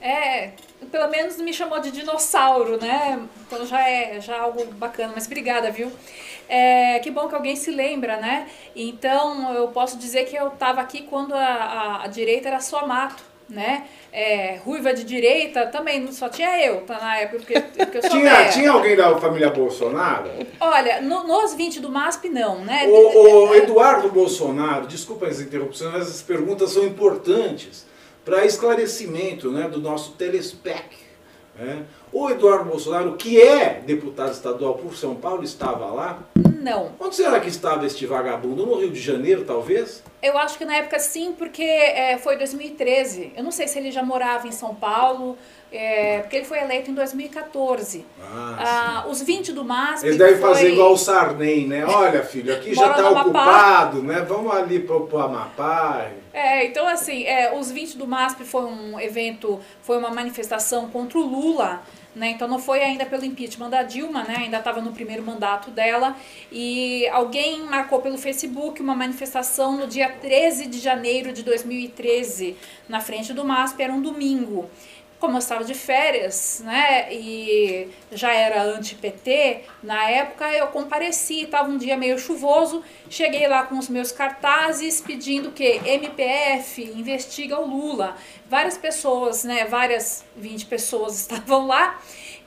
[0.02, 0.50] é,
[0.92, 3.20] pelo menos me chamou de dinossauro, né?
[3.48, 5.92] Então já é já é algo bacana, mas obrigada, viu?
[6.48, 8.48] É, que bom que alguém se lembra, né?
[8.76, 12.88] Então eu posso dizer que eu estava aqui quando a, a, a direita era só
[12.88, 13.86] mato, né?
[14.12, 18.10] É, ruiva de direita também, só tinha eu, tá na época, porque, porque eu sou
[18.12, 18.50] Tinha, velha.
[18.50, 20.32] tinha alguém da família Bolsonaro?
[20.60, 22.88] Olha, no- nos 20 do MASP não, né?
[22.88, 27.86] O, o Eduardo Bolsonaro, desculpa as interrupções, mas essas perguntas são importantes
[28.30, 30.98] para esclarecimento né, do nosso telespec.
[31.58, 31.84] né?
[32.12, 36.20] O Eduardo Bolsonaro, que é deputado estadual por São Paulo, estava lá?
[36.62, 36.92] Não.
[37.00, 38.66] Onde será que estava este vagabundo?
[38.68, 40.04] No Rio de Janeiro, talvez?
[40.22, 43.34] Eu acho que na época sim, porque é, foi 2013.
[43.36, 45.38] Eu não sei se ele já morava em São Paulo,
[45.72, 48.06] é, porque ele foi eleito em 2014.
[48.22, 50.06] Ah, Ah, os 20 do MASP.
[50.06, 51.86] Eles devem foi- fazer igual o Sarney, né?
[51.86, 53.22] Olha, filho, aqui já está no Amapá.
[53.22, 54.26] ocupado, né?
[54.28, 56.08] Vamos ali pro, pro Amapá.
[56.40, 61.20] É, então assim, é, os 20 do MASP foi um evento, foi uma manifestação contra
[61.20, 61.84] o Lula,
[62.16, 62.30] né?
[62.30, 64.36] Então não foi ainda pelo impeachment da Dilma, né?
[64.38, 66.16] Ainda estava no primeiro mandato dela.
[66.50, 72.56] E alguém marcou pelo Facebook uma manifestação no dia 13 de janeiro de 2013,
[72.88, 74.70] na frente do MASP, era um domingo.
[75.20, 81.70] Como eu estava de férias, né, e já era anti-PT, na época eu compareci, estava
[81.70, 87.68] um dia meio chuvoso, cheguei lá com os meus cartazes pedindo que MPF investiga o
[87.68, 88.16] Lula.
[88.50, 92.00] Várias pessoas, né, várias 20 pessoas estavam lá,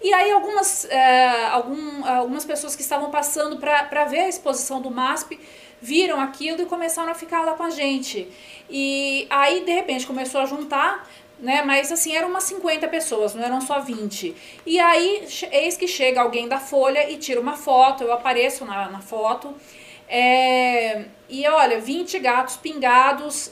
[0.02, 4.90] e aí algumas, eh, algum, algumas pessoas que estavam passando para ver a exposição do
[4.90, 5.38] MASP
[5.80, 8.28] viram aquilo e começaram a ficar lá com a gente.
[8.70, 11.08] E aí, de repente, começou a juntar,
[11.42, 11.60] né?
[11.62, 14.34] Mas assim, eram umas 50 pessoas, não eram só 20.
[14.64, 18.88] E aí, eis que chega alguém da Folha e tira uma foto, eu apareço na,
[18.88, 19.52] na foto.
[20.08, 23.50] É, e olha, 20 gatos pingados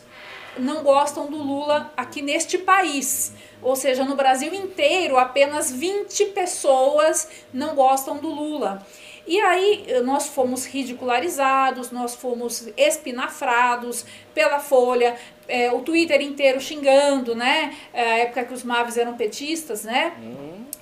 [0.57, 3.33] não gostam do Lula aqui neste país.
[3.61, 8.87] Ou seja, no Brasil inteiro, apenas 20 pessoas não gostam do Lula.
[9.27, 14.05] E aí eh, nós fomos ridicularizados, nós fomos espinafrados
[14.35, 15.17] pela Folha,
[15.49, 17.75] eh, o Twitter inteiro xingando, né?
[17.93, 20.13] Eh, A época que os Maves eram petistas, né?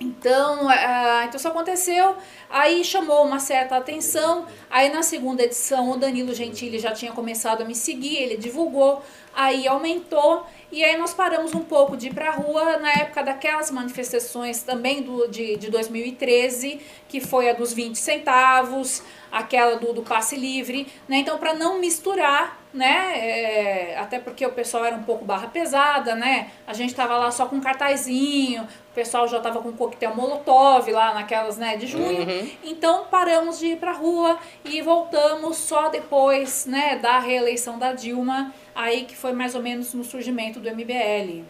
[0.00, 2.16] Então, ah, então isso aconteceu,
[2.50, 7.62] aí chamou uma certa atenção, aí na segunda edição o Danilo Gentili já tinha começado
[7.62, 9.02] a me seguir, ele divulgou,
[9.34, 13.70] aí aumentou, e aí nós paramos um pouco de ir pra rua na época daquelas
[13.70, 20.02] manifestações também do, de, de 2013, que foi a dos 20 centavos, aquela do, do
[20.02, 21.18] passe livre, né?
[21.18, 23.12] Então, para não misturar, né?
[23.16, 26.50] é, até porque o pessoal era um pouco barra pesada, né?
[26.66, 31.14] A gente tava lá só com cartazinho, o pessoal já tava com coquetel molotov lá
[31.14, 32.26] naquelas, né, de junho.
[32.64, 38.52] Então, paramos de ir pra rua e voltamos só depois, né, da reeleição da Dilma,
[38.74, 41.44] aí que foi mais ou menos no surgimento do MBL.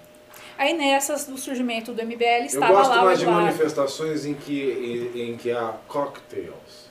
[0.56, 3.46] Aí nessas do surgimento do MBL Eu estava gosto lá o mais de Eduardo.
[3.46, 6.88] manifestações em que, em, em que há cocktails.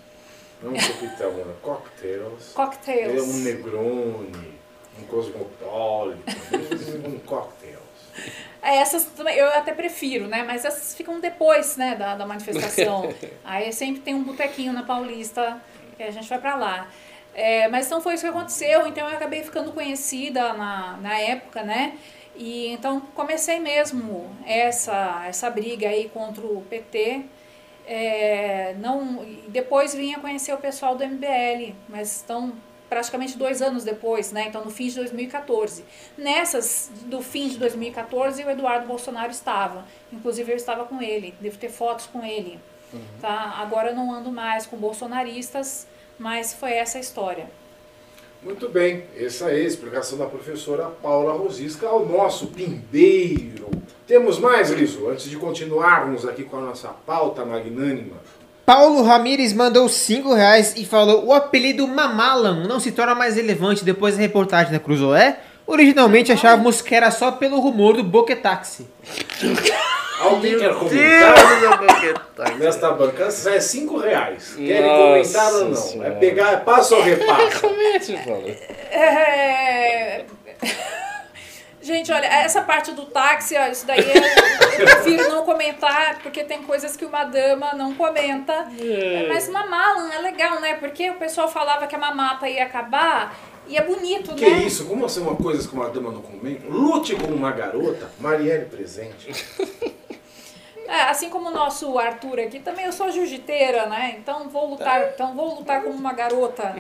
[0.64, 1.54] Não um coquetel, né?
[1.62, 2.52] Cocktails.
[2.54, 3.18] Cocktails.
[3.18, 4.54] É um Negroni,
[5.00, 6.18] um Cosmopolitan,
[7.06, 7.78] um cocktails.
[8.68, 10.44] É, essas também eu até prefiro, né?
[10.44, 13.14] Mas essas ficam depois, né, da, da manifestação.
[13.46, 15.62] Aí sempre tem um botequinho na Paulista
[15.96, 16.90] que a gente vai pra lá.
[17.34, 21.64] É, mas então foi isso que aconteceu, então eu acabei ficando conhecida na, na época,
[21.64, 21.98] né?
[22.36, 27.22] E então comecei mesmo essa, essa briga aí contra o PT.
[27.86, 32.52] É, não, depois vim a conhecer o pessoal do MBL, mas estão
[32.90, 34.46] praticamente dois anos depois, né?
[34.48, 35.84] Então no fim de 2014.
[36.18, 41.58] Nessas do fim de 2014 o Eduardo Bolsonaro estava, inclusive eu estava com ele, devo
[41.58, 42.60] ter fotos com ele,
[43.22, 43.56] tá?
[43.60, 47.50] Agora eu não ando mais com bolsonaristas, mas foi essa a história.
[48.42, 53.68] Muito bem, essa é a explicação da professora Paula Rosisca ao nosso pimbeiro.
[54.06, 58.16] Temos mais, Liso, antes de continuarmos aqui com a nossa pauta magnânima.
[58.68, 63.86] Paulo Ramires mandou 5 reais e falou: O apelido Mamalan não se torna mais relevante
[63.86, 65.38] depois da reportagem da Cruzoé?
[65.66, 68.86] Originalmente achávamos que era só pelo rumor do Boquetaxi.
[70.20, 73.30] Alguém quer comentar nesta banca?
[73.46, 74.56] É 5 reais.
[74.56, 75.76] Querem Nossa comentar ou não?
[75.76, 76.10] Senhora.
[76.10, 77.62] É pegar, é passo ou repasso?
[77.62, 78.50] Comente, Paulo.
[78.92, 80.26] É...
[81.88, 84.22] Gente, olha, essa parte do táxi, ó, isso daí eu,
[84.78, 88.68] eu prefiro não comentar, porque tem coisas que uma dama não comenta.
[89.30, 90.74] Mas mamalan é legal, né?
[90.74, 93.34] Porque o pessoal falava que a mamata ia acabar
[93.70, 94.64] e é bonito, Que né?
[94.64, 94.86] isso?
[94.86, 96.68] Como assim uma coisa que uma dama não comenta?
[96.68, 98.12] Lute como uma garota.
[98.20, 99.32] Marielle presente.
[100.90, 104.16] É, assim como o nosso Arthur aqui, também eu sou jiu-jiteira, né?
[104.20, 106.78] Então vou lutar, então vou lutar como uma garota.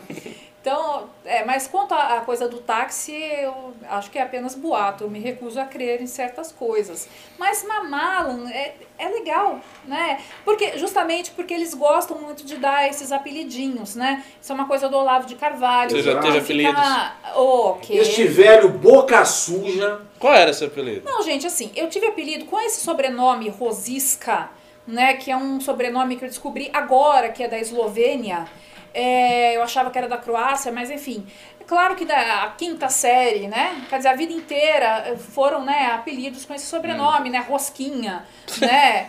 [0.61, 5.05] Então, é, mas quanto à coisa do táxi, eu acho que é apenas boato.
[5.05, 7.07] Eu me recuso a crer em certas coisas.
[7.37, 10.19] Mas Mamalan é, é legal, né?
[10.43, 14.25] Porque, justamente porque eles gostam muito de dar esses apelidinhos, né?
[14.41, 15.91] Isso é uma coisa do Olavo de Carvalho.
[15.91, 17.37] Você já teve Fica- apelidos?
[17.37, 17.93] O quê?
[17.99, 20.01] Este velho boca suja.
[20.19, 21.09] Qual era seu apelido?
[21.09, 24.49] Não, gente, assim, eu tive apelido com esse sobrenome Rosisca,
[24.85, 28.45] né, que é um sobrenome que eu descobri agora, que é da Eslovênia.
[28.99, 31.23] É, eu achava que era da Croácia, mas enfim.
[31.59, 33.85] É claro que da a quinta série, né?
[33.87, 37.45] Quer dizer, a vida inteira eh, foram, né, apelidos com esse sobrenome, né?
[37.47, 38.25] Rosquinha,
[38.59, 39.07] né?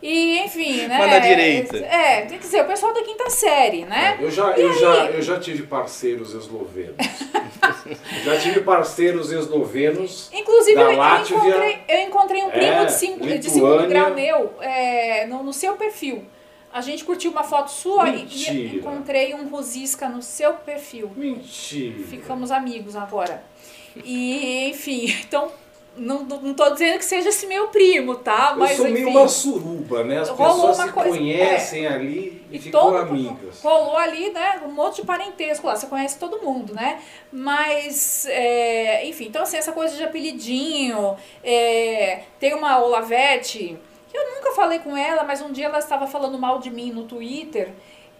[0.00, 0.96] E, enfim, né?
[0.96, 1.76] Mas na direita.
[1.78, 4.16] É, tem que dizer, o pessoal da quinta série, né?
[4.20, 4.78] Eu já, E eu, aí?
[4.78, 6.94] já, eu já tive parceiros eslovenos.
[8.22, 10.30] já tive parceiros eslovenos.
[10.32, 13.50] Inclusive, da eu, Látvia, encontrei, eu encontrei um primo é, de, cinco, de Lituânia.
[13.50, 16.24] segundo grau meu é, no, no seu perfil.
[16.74, 18.76] A gente curtiu uma foto sua e- e Mentira.
[18.76, 21.10] encontrei um rosisca no seu perfil.
[21.16, 22.02] Mentira.
[22.04, 23.44] Ficamos amigos agora.
[24.04, 25.52] E, enfim, então,
[25.96, 28.48] não, não tô dizendo que seja esse meu primo, tá?
[28.54, 30.18] Eu Mas, sou enfim, meio uma suruba, né?
[30.18, 33.60] As pessoas se coisa- conhecem ali e, E ficam todo amigas.
[33.62, 37.00] rolou ali, né, um monte de parentesco lá, você conhece todo mundo, né?
[37.32, 41.14] Mas, é, enfim, então assim, essa coisa de apelidinho,
[41.44, 43.76] é, tem uma Olavete,
[44.14, 47.04] eu nunca falei com ela, mas um dia ela estava falando mal de mim no
[47.04, 47.72] Twitter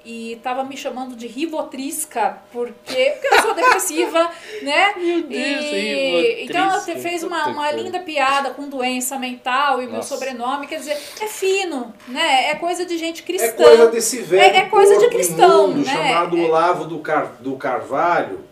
[0.05, 4.31] e estava me chamando de Rivotrisca, porque, porque eu sou depressiva,
[4.63, 4.93] né?
[4.97, 9.97] Meu Deus, e, então ela fez uma, uma linda piada com doença mental e meu
[9.97, 10.15] Nossa.
[10.15, 12.51] sobrenome, quer dizer, é fino, né?
[12.51, 13.47] É coisa de gente cristã.
[13.47, 15.93] É coisa desse velho É- é coisa de cristão, imundo né?
[15.93, 16.41] chamado É.
[16.43, 18.45] Olavo do, Car- do Carvalho,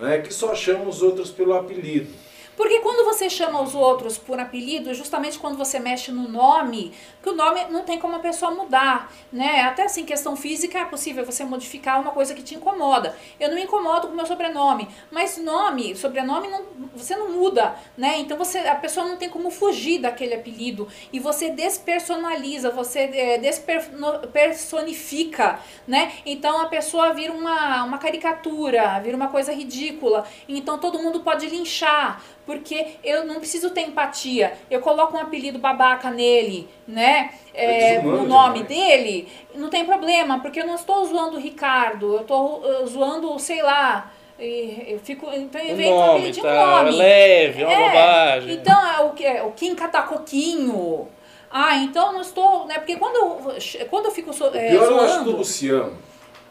[0.00, 2.21] né, que só chama os outros pelo apelido.
[2.62, 6.92] Porque quando você chama os outros por apelido, é justamente quando você mexe no nome,
[7.20, 9.62] que o nome não tem como a pessoa mudar, né?
[9.62, 13.16] Até assim, questão física é possível você modificar uma coisa que te incomoda.
[13.40, 16.62] Eu não me incomodo com meu sobrenome, mas nome, sobrenome, não,
[16.94, 18.20] você não muda, né?
[18.20, 23.38] Então você, a pessoa não tem como fugir daquele apelido e você despersonaliza, você é,
[23.38, 26.12] despersonifica, né?
[26.24, 30.24] Então a pessoa vira uma, uma caricatura, vira uma coisa ridícula.
[30.48, 32.22] Então todo mundo pode linchar,
[32.58, 34.52] porque eu não preciso ter empatia.
[34.70, 37.30] Eu coloco um apelido babaca nele, né?
[37.54, 38.68] É É, no nome demais.
[38.68, 43.38] dele, não tem problema, porque eu não estou zoando o Ricardo, eu estou uh, zoando,
[43.38, 44.10] sei lá.
[44.38, 45.30] Eu fico.
[45.32, 46.66] Então O invento um nome, apelido de tá?
[46.82, 46.90] nome.
[46.96, 48.54] Leve, é uma É, bobagem.
[48.54, 51.08] Então é o que é o Kim Catacoquinho.
[51.50, 52.74] Ah, então eu não estou, né?
[52.76, 55.98] Porque quando eu, quando eu fico so, é, Pior eu acho do zoando, Luciano.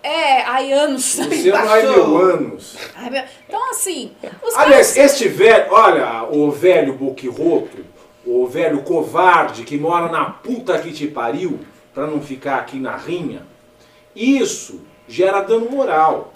[0.03, 1.17] É, ai anos.
[1.17, 2.77] Luciano ai mil anos.
[2.95, 4.11] Ai, meu- Então assim,
[4.43, 7.85] os Aliás, este velho, olha, o velho boquirroto,
[8.25, 11.59] o velho covarde que mora na puta que te pariu,
[11.93, 13.45] pra não ficar aqui na rinha,
[14.15, 16.31] isso gera dano moral.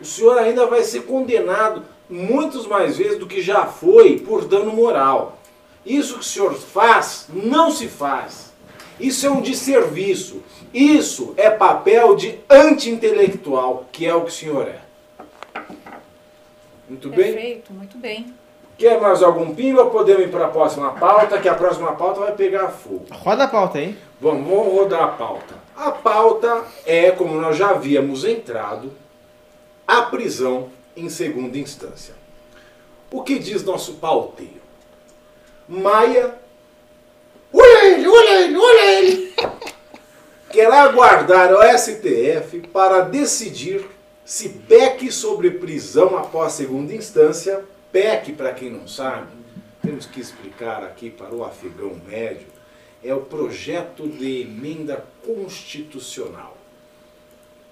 [0.00, 4.72] O senhor ainda vai ser condenado muitos mais vezes do que já foi por dano
[4.72, 5.38] moral.
[5.86, 8.52] Isso que o senhor faz, não se faz.
[8.98, 10.42] Isso é um desserviço.
[10.74, 14.80] Isso é papel de anti-intelectual, que é o que o senhor é.
[16.88, 17.32] Muito bem?
[17.32, 18.34] Perfeito, muito bem.
[18.76, 21.40] Quer mais algum pingo ou podemos ir para a próxima pauta?
[21.40, 23.06] Que a próxima pauta vai pegar fogo.
[23.12, 23.96] Roda a pauta aí.
[24.20, 25.54] Vamos, vamos rodar a pauta.
[25.76, 28.92] A pauta é, como nós já havíamos entrado,
[29.86, 32.14] a prisão em segunda instância.
[33.12, 34.60] O que diz nosso pauteiro?
[35.68, 36.34] Maia.
[37.52, 39.34] Olha ele, olha ele, olha ele!
[40.54, 43.84] Quer aguardar o STF para decidir
[44.24, 49.32] se PEC sobre prisão após segunda instância, PEC, para quem não sabe,
[49.82, 52.46] temos que explicar aqui para o afegão médio,
[53.02, 56.53] é o projeto de emenda constitucional.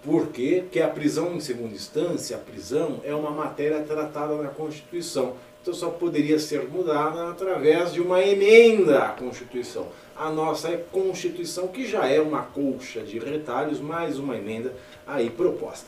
[0.04, 0.60] Por quê?
[0.62, 5.34] Porque a prisão em segunda instância, a prisão é uma matéria tratada na Constituição.
[5.62, 9.86] Então só poderia ser mudada através de uma emenda à Constituição.
[10.16, 14.74] A nossa é Constituição, que já é uma colcha de retalhos, mais uma emenda
[15.06, 15.86] aí proposta.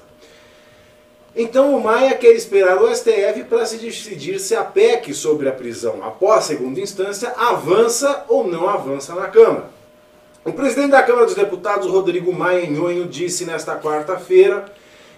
[1.34, 5.52] Então o Maia quer esperar o STF para se decidir se a PEC sobre a
[5.52, 9.73] prisão após segunda instância avança ou não avança na Câmara.
[10.44, 14.66] O presidente da Câmara dos Deputados, Rodrigo Maia Nhonho, disse nesta quarta-feira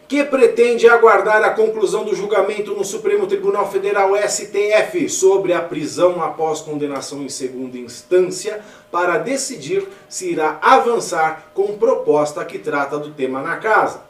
[0.07, 6.23] que pretende aguardar a conclusão do julgamento no Supremo Tribunal Federal STF sobre a prisão
[6.23, 13.11] após condenação em segunda instância para decidir se irá avançar com proposta que trata do
[13.11, 14.06] tema na casa.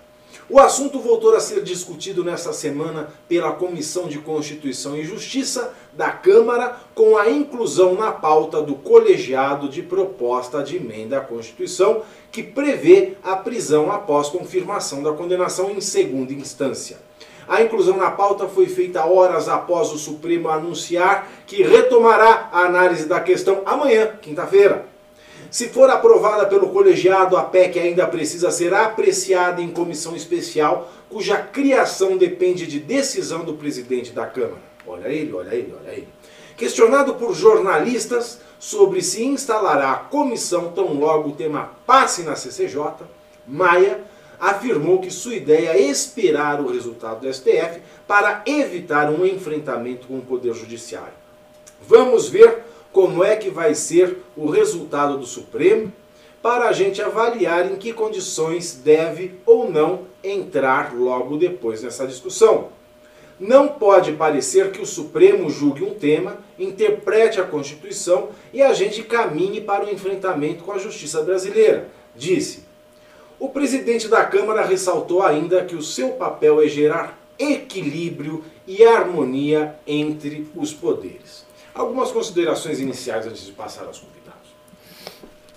[0.49, 6.11] O assunto voltou a ser discutido nesta semana pela Comissão de Constituição e Justiça da
[6.11, 12.43] Câmara, com a inclusão na pauta do colegiado de proposta de emenda à Constituição, que
[12.43, 16.99] prevê a prisão após confirmação da condenação em segunda instância.
[17.49, 23.07] A inclusão na pauta foi feita horas após o Supremo anunciar que retomará a análise
[23.07, 24.96] da questão amanhã, quinta-feira.
[25.51, 31.37] Se for aprovada pelo colegiado, a PEC ainda precisa ser apreciada em comissão especial, cuja
[31.39, 34.63] criação depende de decisão do presidente da Câmara.
[34.87, 36.09] Olha ele, olha ele, olha ele.
[36.57, 43.05] Questionado por jornalistas sobre se instalará a comissão tão logo o tema passe na CCJ,
[43.47, 44.01] Maia
[44.39, 50.19] afirmou que sua ideia é esperar o resultado do STF para evitar um enfrentamento com
[50.19, 51.15] o Poder Judiciário.
[51.87, 52.65] Vamos ver
[52.97, 55.93] como é que vai ser o resultado do Supremo.
[56.41, 62.69] para a gente avaliar em que condições deve ou não entrar logo depois nessa discussão.
[63.39, 69.03] Não pode parecer que o Supremo julgue um tema, interprete a Constituição e a gente
[69.03, 72.65] caminhe para o enfrentamento com a justiça brasileira, disse.
[73.39, 79.75] O presidente da Câmara ressaltou ainda que o seu papel é gerar equilíbrio e harmonia
[79.87, 81.46] entre os poderes.
[81.77, 84.49] Algumas considerações iniciais antes de passar aos convidados.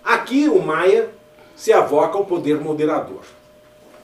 [0.03, 1.09] Aqui o Maia
[1.55, 3.22] se avoca ao poder moderador.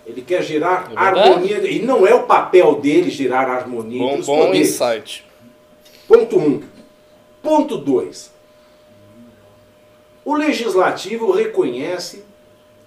[0.05, 4.19] Ele quer gerar É harmonia, e não é o papel dele gerar harmonia entre Bom,
[4.21, 4.69] os bom poderes.
[4.69, 5.25] insight.
[6.07, 6.41] Ponto 1.
[6.41, 6.63] Um.
[7.43, 8.31] Ponto 2.
[10.23, 12.23] O legislativo reconhece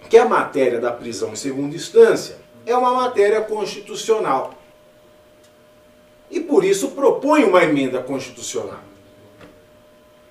[0.09, 4.55] que a matéria da prisão em segunda instância é uma matéria constitucional.
[6.31, 8.88] E por isso propõe uma emenda constitucional.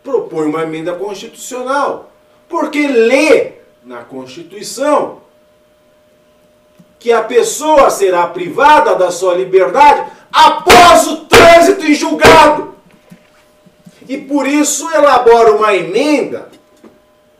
[0.07, 2.09] Propõe uma emenda constitucional.
[2.47, 5.21] Porque lê na Constituição
[6.97, 12.73] que a pessoa será privada da sua liberdade após o trânsito em julgado.
[14.07, 16.47] E por isso elabora uma emenda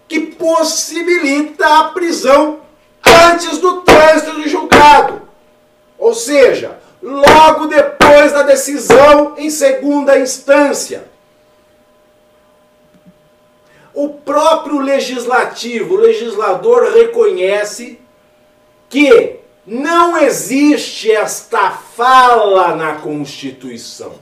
[0.06, 2.60] que possibilita a prisão
[3.32, 5.22] antes do trânsito de julgado.
[5.98, 11.16] Ou seja, logo depois da decisão em segunda instância.
[13.98, 18.00] O próprio legislativo, o legislador reconhece
[18.88, 24.14] que não existe esta fala na Constituição.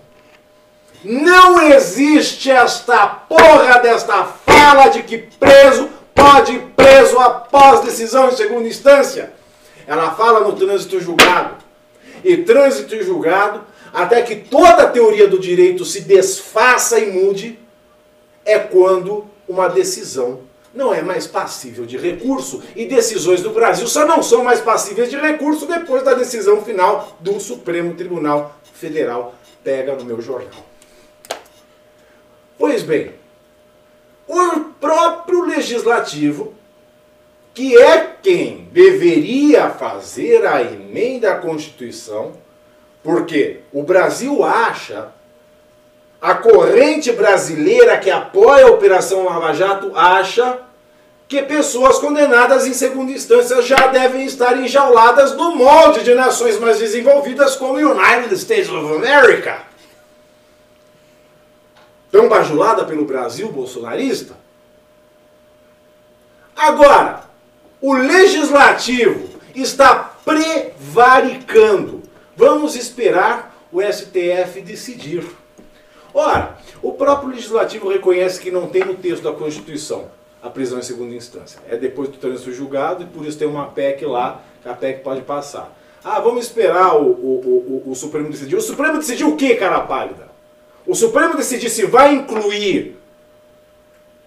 [1.03, 8.35] Não existe esta porra desta fala de que preso pode ir preso após decisão em
[8.37, 9.33] segunda instância.
[9.85, 11.55] Ela fala no trânsito julgado.
[12.23, 13.61] E trânsito julgado,
[13.93, 17.59] até que toda a teoria do direito se desfaça e mude,
[18.45, 20.41] é quando uma decisão
[20.73, 25.09] não é mais passível de recurso e decisões do Brasil só não são mais passíveis
[25.09, 29.33] de recurso depois da decisão final do Supremo Tribunal Federal.
[29.63, 30.65] Pega no meu jornal.
[32.57, 33.13] Pois bem,
[34.27, 36.53] o próprio legislativo,
[37.53, 42.33] que é quem deveria fazer a emenda à Constituição,
[43.01, 45.09] porque o Brasil acha
[46.25, 50.57] a corrente brasileira que apoia a Operação Lava Jato acha
[51.27, 56.79] que pessoas condenadas em segunda instância já devem estar enjauladas no molde de nações mais
[56.79, 59.61] desenvolvidas como United States of America.
[62.11, 64.35] Tão bajulada pelo Brasil bolsonarista?
[66.55, 67.21] Agora,
[67.79, 72.01] o legislativo está prevaricando.
[72.35, 75.44] Vamos esperar o STF decidir.
[76.17, 80.05] Ora, o próprio legislativo reconhece que não tem no texto da Constituição
[80.41, 81.59] a prisão em segunda instância.
[81.67, 85.03] É depois do trânsito julgado e por isso tem uma PEC lá que a PEC
[85.03, 85.77] pode passar.
[86.01, 88.55] Ah, vamos esperar o, o, o, o Supremo decidir.
[88.55, 90.29] O Supremo decidiu o que, cara pálida?
[90.87, 92.95] O Supremo decidir se vai incluir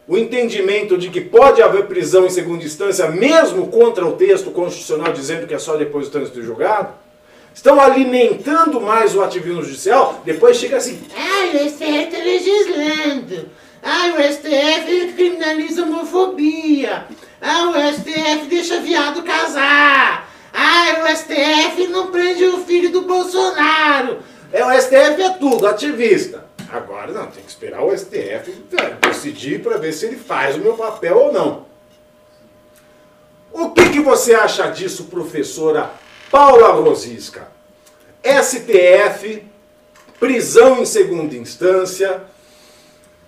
[0.06, 5.14] o entendimento de que pode haver prisão em segunda instância, mesmo contra o texto constitucional
[5.14, 6.92] dizendo que é só depois do trânsito julgado?
[7.58, 13.48] Estão alimentando mais o ativismo judicial, depois chega assim, Ai, o STF está legislando.
[13.82, 17.06] Ai, o STF criminaliza a homofobia.
[17.40, 20.30] Ai, o STF deixa viado casar.
[20.52, 24.18] Ai, o STF não prende o filho do Bolsonaro.
[24.52, 26.44] É, o STF é tudo, ativista.
[26.70, 28.52] Agora não, tem que esperar o STF
[29.00, 31.66] decidir para ver se ele faz o meu papel ou não.
[33.52, 35.90] O que, que você acha disso, professora
[36.30, 37.48] Paula Rosisca?
[38.22, 39.44] STF,
[40.18, 42.22] prisão em segunda instância.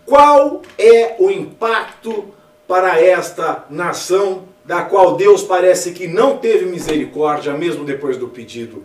[0.05, 2.35] Qual é o impacto
[2.67, 8.85] para esta nação da qual Deus parece que não teve misericórdia, mesmo depois do pedido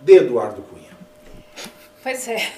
[0.00, 0.96] de Eduardo Cunha?
[2.02, 2.50] Pois é.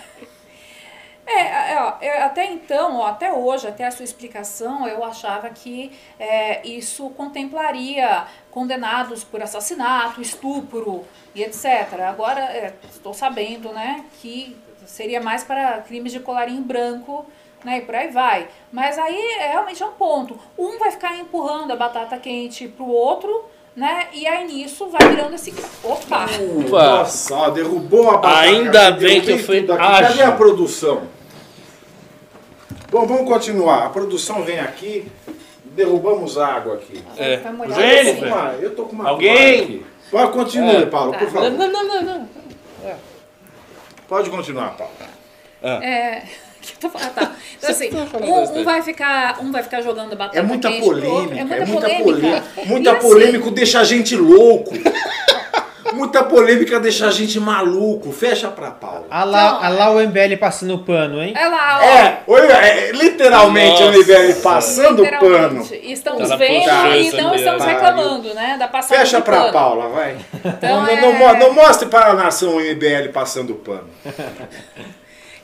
[1.30, 5.93] É, é, eu- até então, ó, até hoje, até a sua explicação, eu achava que
[6.18, 8.24] é, isso contemplaria
[8.59, 12.00] condenados por assassinato, estupro e etc.
[12.09, 17.24] Agora é, estou sabendo, né, que seria mais para crimes de colarinho branco,
[17.64, 18.48] né, e por aí vai.
[18.72, 20.36] Mas aí é, realmente é um ponto.
[20.59, 23.44] Um vai ficar empurrando a batata quente pro outro,
[23.76, 25.54] né, e aí nisso vai virando esse...
[25.84, 26.26] Opa!
[26.66, 26.98] Opa.
[26.98, 28.40] Nossa, derrubou a batata.
[28.40, 29.64] Ainda bem que eu fui.
[29.64, 31.02] Cadê a produção?
[32.90, 33.86] Bom, vamos continuar.
[33.86, 35.06] A produção vem aqui.
[35.74, 37.02] Derrubamos água aqui.
[37.16, 37.36] É.
[37.38, 38.18] Tô Jennifer.
[38.28, 39.82] com uma- Eu tô com uma Alguém?
[40.10, 40.86] Pode continuar, É.
[40.86, 41.50] Paulo, por favor.
[41.50, 42.28] Não, não, não, não.
[44.08, 44.92] Pode continuar, Paulo.
[45.62, 46.22] É?
[46.84, 47.32] Ah, tá.
[47.56, 50.84] Então, assim, tá um, um vai ficar, um vai ficar jogando batata É muita quente
[50.86, 51.00] outro.
[51.00, 52.02] polêmica, É muita, é muita polêmica.
[52.04, 52.44] polêmica.
[52.66, 54.70] Muita E assim, polêmica deixa a gente louco.
[55.93, 58.12] Muita polêmica deixa a gente maluco.
[58.12, 59.07] Fecha pra Paula.
[59.11, 61.34] Olha lá, Então, olha lá o MBL passando o pano, hein?
[61.36, 61.84] É lá, ó.
[61.84, 63.99] É, oi, é, literalmente Nossa.
[63.99, 65.22] o MBL passando o pano.
[65.61, 65.74] Literalmente.
[65.82, 67.74] E estamos Ela vendo puxou e não estamos Pariu.
[67.80, 68.57] reclamando, né?
[68.59, 69.53] Da passagem Fecha pra pano.
[69.53, 70.16] Paula, vai.
[70.45, 73.89] Então, não, é- não, mo- não mostre para a nação o MBL passando o pano.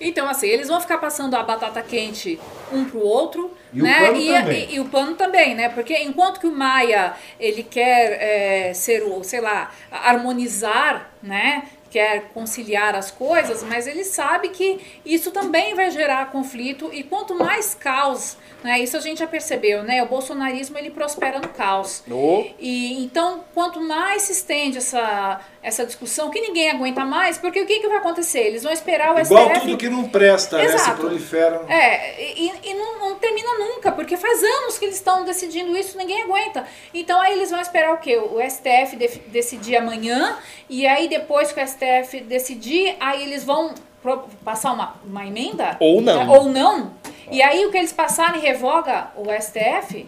[0.04, 2.38] Então, assim, eles vão ficar passando a batata quente
[2.70, 4.00] um pro outro, E o né?
[4.00, 4.28] pano e.
[4.28, 5.70] E, e o pano também, né?
[5.70, 11.64] Porque enquanto que o Maia, ele quer é, ser o, sei lá, harmonizar, né?
[11.90, 17.36] Quer conciliar as coisas, mas ele sabe que isso também vai gerar conflito e quanto
[17.36, 18.80] mais caos, né?
[18.80, 20.02] Isso a gente já percebeu, né?
[20.02, 22.02] O bolsonarismo, ele prospera no caos.
[22.10, 22.44] Oh.
[22.58, 27.66] E então, quanto mais se estende essa, essa discussão, que ninguém aguenta mais, porque o
[27.66, 28.40] que, que vai acontecer?
[28.40, 29.60] Eles vão esperar o Igual STF.
[29.62, 30.68] tudo que não presta, né?
[30.68, 30.98] Se Exato.
[31.00, 31.62] prolifera.
[31.68, 35.96] É, e, e não, não termina nunca, porque faz anos que eles estão decidindo isso,
[35.96, 36.66] ninguém aguenta.
[36.92, 38.18] Então aí eles vão esperar o quê?
[38.18, 40.36] O STF def- decidir amanhã,
[40.68, 45.78] e aí depois que o STF decidir, aí eles vão pro- passar uma, uma emenda?
[45.80, 46.28] Ou não.
[46.28, 46.92] Ou não.
[47.30, 50.06] E aí o que eles passarem revoga o STF?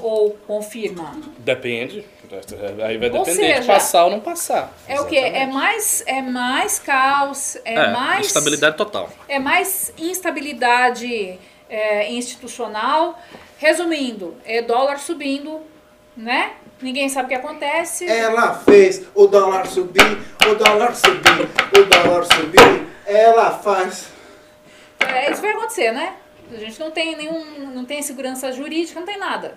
[0.00, 1.12] Ou confirma?
[1.38, 2.04] Depende.
[2.84, 4.72] Aí vai Ou depender de seja, passar ou não passar.
[4.88, 5.18] É o quê?
[5.18, 8.26] É mais, é mais caos, é, mais...
[8.26, 9.08] Estabilidade total.
[9.28, 13.18] é mais instabilidade é, institucional.
[13.58, 15.60] Resumindo, é dólar subindo,
[16.16, 16.52] né?
[16.80, 18.06] Ninguém sabe o que acontece.
[18.06, 20.18] Ela fez o dólar subir,
[20.50, 22.86] o dólar subir, o dólar subir.
[23.06, 24.08] Ela faz.
[25.00, 26.16] É, isso vai acontecer, né?
[26.52, 29.56] A gente não tem nenhum, não tem segurança jurídica, não tem nada.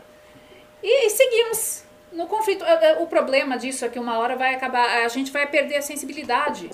[0.81, 2.63] E, e seguimos no conflito.
[2.63, 5.77] É, é, O problema disso é que uma hora vai acabar, a gente vai perder
[5.77, 6.69] a sensibilidade.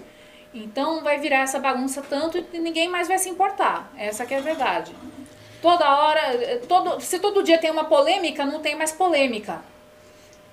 [0.54, 3.92] Então vai virar essa bagunça tanto e ninguém mais vai se importar.
[3.98, 4.96] Essa que é a verdade.
[5.62, 9.62] Toda hora, é, todo, se todo dia tem uma polêmica, não tem mais polêmica.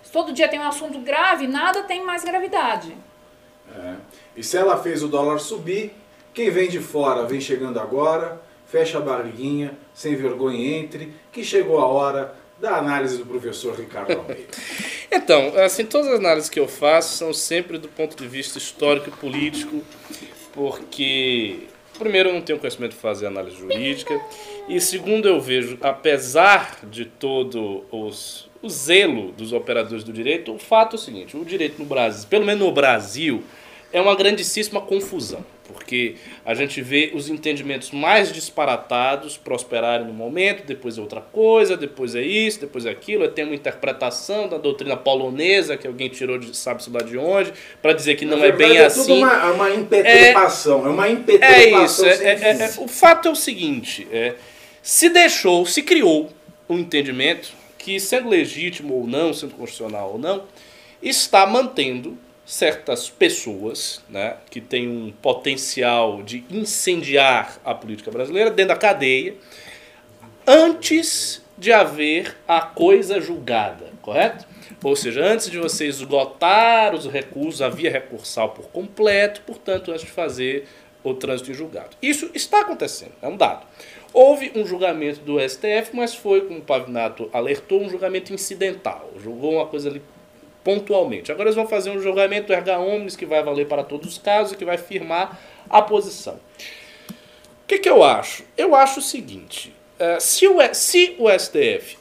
[0.03, 2.97] Se todo dia tem um assunto grave, nada tem mais gravidade.
[3.77, 3.95] É.
[4.37, 5.95] E se ela fez o dólar subir,
[6.33, 11.81] quem vem de fora vem chegando agora, fecha a barriguinha, sem vergonha entre, que chegou
[11.81, 14.47] a hora da análise do professor Ricardo Almeida.
[15.13, 19.09] Então, assim, todas as análises que eu faço são sempre do ponto de vista histórico
[19.09, 19.83] e político,
[20.53, 21.65] porque,
[21.99, 24.21] primeiro, eu não tenho conhecimento de fazer análise jurídica,
[24.69, 30.61] e segundo, eu vejo, apesar de todo os, o zelo dos operadores do direito, o
[30.61, 33.43] fato é o seguinte: o direito no Brasil, pelo menos no Brasil,
[33.93, 35.45] é uma grandíssima confusão.
[35.71, 41.77] Porque a gente vê os entendimentos mais disparatados prosperarem no momento, depois é outra coisa,
[41.77, 43.27] depois é isso, depois é aquilo.
[43.29, 47.93] Tem uma interpretação da doutrina polonesa que alguém tirou de sabe-se lá de onde, para
[47.93, 49.19] dizer que não é bem É tudo assim.
[49.19, 52.05] uma, uma impetrepação, é, uma É impetrepação isso.
[52.07, 54.35] é- sem é- é- é- o fato é o seguinte: é,
[54.83, 56.31] se deixou, se criou
[56.69, 60.45] um entendimento que, sendo legítimo ou não, sendo constitucional ou não,
[61.03, 62.17] está mantendo
[62.51, 69.37] certas pessoas né, que têm um potencial de incendiar a política brasileira dentro da cadeia
[70.45, 74.45] antes de haver a coisa julgada, correto?
[74.83, 80.05] Ou seja, antes de você esgotar os recursos, a via recursal por completo, portanto, antes
[80.05, 80.67] de fazer
[81.05, 81.97] o trânsito em julgado.
[82.03, 83.65] Isso está acontecendo, é um dado.
[84.13, 89.09] Houve um julgamento do STF, mas foi, como o Pavinato alertou, um julgamento incidental.
[89.23, 90.03] Julgou uma coisa ali
[90.63, 91.33] pontualmente.
[91.33, 94.53] Agora eles vão fazer um julgamento erga omnes que vai valer para todos os casos
[94.53, 96.35] e que vai firmar a posição.
[96.35, 98.45] O que, que eu acho?
[98.57, 101.99] Eu acho o seguinte: eh, se, o, se o STF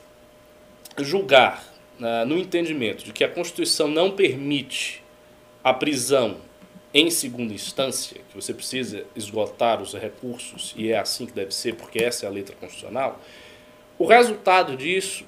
[0.98, 1.64] julgar
[2.00, 5.04] né, no entendimento de que a Constituição não permite
[5.64, 6.38] a prisão
[6.94, 11.76] em segunda instância, que você precisa esgotar os recursos, e é assim que deve ser,
[11.76, 13.22] porque essa é a letra constitucional,
[13.98, 15.24] o resultado disso,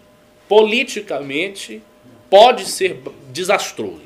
[0.48, 1.84] politicamente,
[2.32, 3.00] pode ser
[3.32, 4.02] desastroso.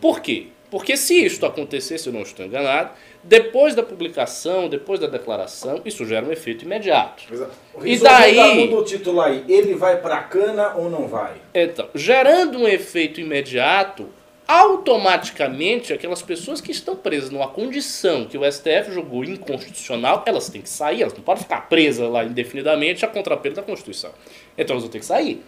[0.00, 0.48] Por quê?
[0.70, 2.90] Porque se isto acontecer, se eu não estou enganado,
[3.22, 7.22] depois da publicação, depois da declaração, isso gera um efeito imediato.
[7.30, 11.34] E Resolveu daí- dar muda o título aí, ele vai pra cana ou não vai?
[11.54, 14.08] Então, gerando um efeito imediato,
[14.46, 20.60] automaticamente aquelas pessoas que estão presas numa condição que o STF julgou inconstitucional, elas têm
[20.60, 24.10] que sair, elas não podem ficar presas lá indefinidamente a contrapelo da Constituição.
[24.58, 25.42] Então elas vão ter que sair.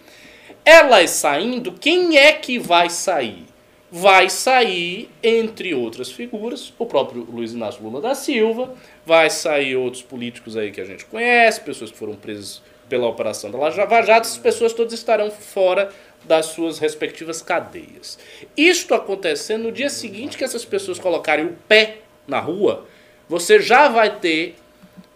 [0.69, 3.45] Elas saindo, quem é que vai sair?
[3.89, 8.75] Vai sair, entre outras figuras, o próprio Luiz Inácio Lula da Silva,
[9.07, 13.49] vai sair outros políticos aí que a gente conhece, pessoas que foram presas pela operação
[13.49, 15.89] da Lava Jato, essas pessoas todas estarão fora
[16.25, 18.19] das suas respectivas cadeias.
[18.57, 22.89] Isto acontecendo no dia seguinte que essas pessoas colocarem o pé na rua,
[23.29, 24.57] você já vai ter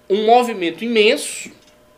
[0.09, 1.51] um movimento imenso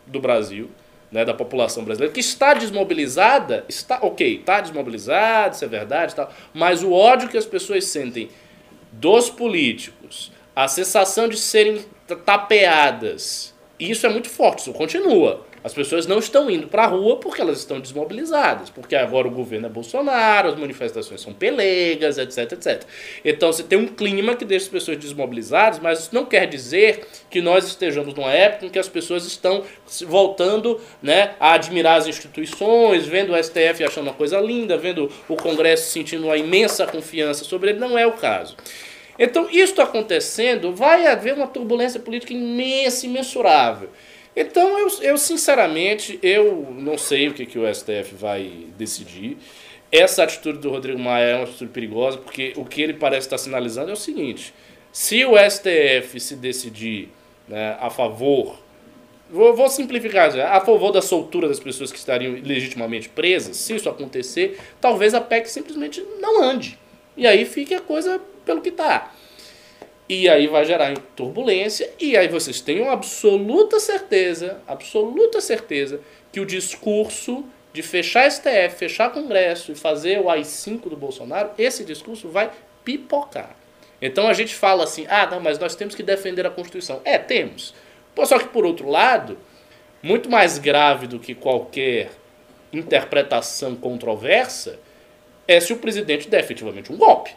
[0.07, 0.71] do Brasil,
[1.13, 6.33] né, da população brasileira, que está desmobilizada, está ok, está desmobilizada, isso é verdade, tal,
[6.55, 8.31] mas o ódio que as pessoas sentem
[8.91, 11.85] dos políticos, a sensação de serem
[12.25, 15.47] tapeadas, isso é muito forte, isso continua.
[15.65, 19.31] As pessoas não estão indo para a rua porque elas estão desmobilizadas, porque agora o
[19.31, 22.83] governo é Bolsonaro, as manifestações são pelegas, etc, etc.
[23.25, 27.07] Então você tem um clima que deixa as pessoas desmobilizadas, mas isso não quer dizer
[27.31, 29.63] que nós estejamos numa época em que as pessoas estão
[30.07, 35.37] voltando né, a admirar as instituições, vendo o STF achando uma coisa linda, vendo o
[35.37, 37.79] Congresso sentindo uma imensa confiança sobre ele.
[37.79, 38.57] Não é o caso.
[39.19, 43.91] Então, isso acontecendo, vai haver uma turbulência política imensa, imensurável.
[44.35, 49.37] Então, eu, eu sinceramente, eu não sei o que, que o STF vai decidir.
[49.91, 53.37] Essa atitude do Rodrigo Maia é uma atitude perigosa, porque o que ele parece estar
[53.37, 54.55] sinalizando é o seguinte:
[54.91, 57.11] se o STF se decidir
[57.47, 58.59] né, a favor,
[59.31, 63.89] vou, vou simplificar, a favor da soltura das pessoas que estariam legitimamente presas, se isso
[63.89, 66.79] acontecer, talvez a PEC simplesmente não ande.
[67.15, 69.13] E aí fique a coisa pelo que está.
[70.15, 76.45] E aí vai gerar turbulência, e aí vocês tenham absoluta certeza, absoluta certeza, que o
[76.45, 82.51] discurso de fechar STF, fechar Congresso e fazer o AI-5 do Bolsonaro, esse discurso vai
[82.85, 83.57] pipocar.
[84.03, 87.01] Então a gente fala assim, ah, não, mas nós temos que defender a Constituição.
[87.07, 87.75] É, temos.
[88.27, 89.39] Só que por outro lado,
[90.03, 92.11] muito mais grave do que qualquer
[92.71, 94.79] interpretação controversa
[95.49, 97.35] é se o presidente der efetivamente um golpe.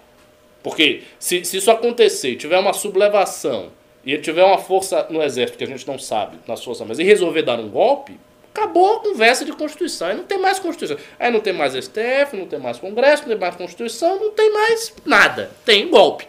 [0.65, 3.69] Porque se, se isso acontecer e tiver uma sublevação
[4.03, 6.97] e ele tiver uma força no exército que a gente não sabe, nas forças armadas,
[6.97, 8.19] e resolver dar um golpe,
[8.51, 10.07] acabou a conversa de Constituição.
[10.07, 10.97] Aí não tem mais Constituição.
[11.19, 14.51] Aí não tem mais STF, não tem mais Congresso, não tem mais Constituição, não tem
[14.51, 15.51] mais nada.
[15.63, 16.25] Tem golpe.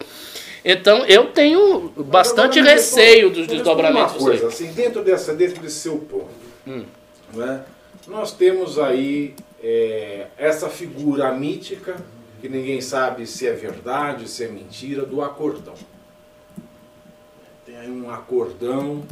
[0.63, 4.17] Então eu tenho bastante agora, receio dos Uma desdobramentos.
[4.17, 6.29] coisa, assim, dentro, dessa, dentro desse seu ponto,
[6.67, 6.85] Hum.
[7.33, 7.65] né,
[8.07, 9.35] nós temos aí
[9.65, 11.97] é, essa figura mítica,
[12.41, 15.75] que ninguém sabe se é verdade, se é mentira, do acordão.
[17.65, 19.03] Tem aí um acordão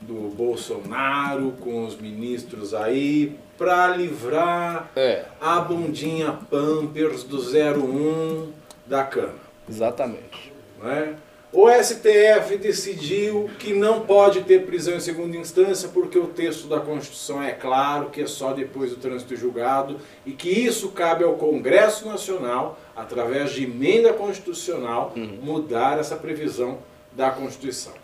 [0.00, 8.50] do Bolsonaro com os ministros aí para livrar É, a bundinha Pampers do 01
[8.86, 9.34] da cana.
[9.68, 10.50] exatamente.
[10.82, 11.16] né?
[11.52, 16.78] O STF decidiu que não pode ter prisão em segunda instância porque o texto da
[16.78, 21.34] Constituição é claro que é só depois do trânsito julgado e que isso cabe ao
[21.34, 26.78] Congresso Nacional, através de emenda constitucional, mudar essa previsão
[27.10, 27.94] da Constituição.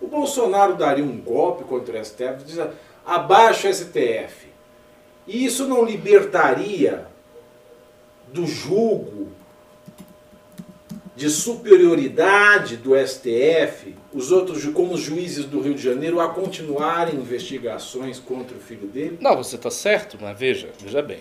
[0.00, 2.60] O Bolsonaro daria um golpe contra o STF, diz
[3.04, 4.46] abaixo o STF.
[5.26, 7.08] E isso não libertaria
[8.28, 9.32] do julgo
[11.16, 17.14] de superioridade do STF, os outros, como os juízes do Rio de Janeiro, a continuarem
[17.14, 19.16] investigações contra o filho dele?
[19.18, 21.20] Não, você está certo, mas veja, veja bem.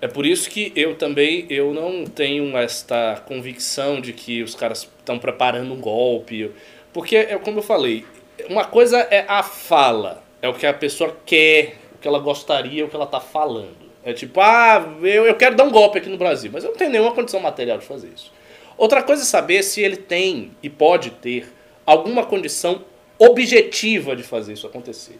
[0.00, 4.88] É por isso que eu também eu não tenho esta convicção de que os caras
[4.98, 6.52] estão preparando um golpe.
[6.92, 8.04] Porque, é como eu falei,
[8.48, 12.84] uma coisa é a fala, é o que a pessoa quer, o que ela gostaria,
[12.84, 13.86] o que ela está falando.
[14.04, 16.76] É tipo, ah, eu, eu quero dar um golpe aqui no Brasil, mas eu não
[16.76, 18.30] tenho nenhuma condição material de fazer isso.
[18.76, 21.52] Outra coisa é saber se ele tem e pode ter
[21.84, 22.84] alguma condição
[23.18, 25.18] objetiva de fazer isso acontecer.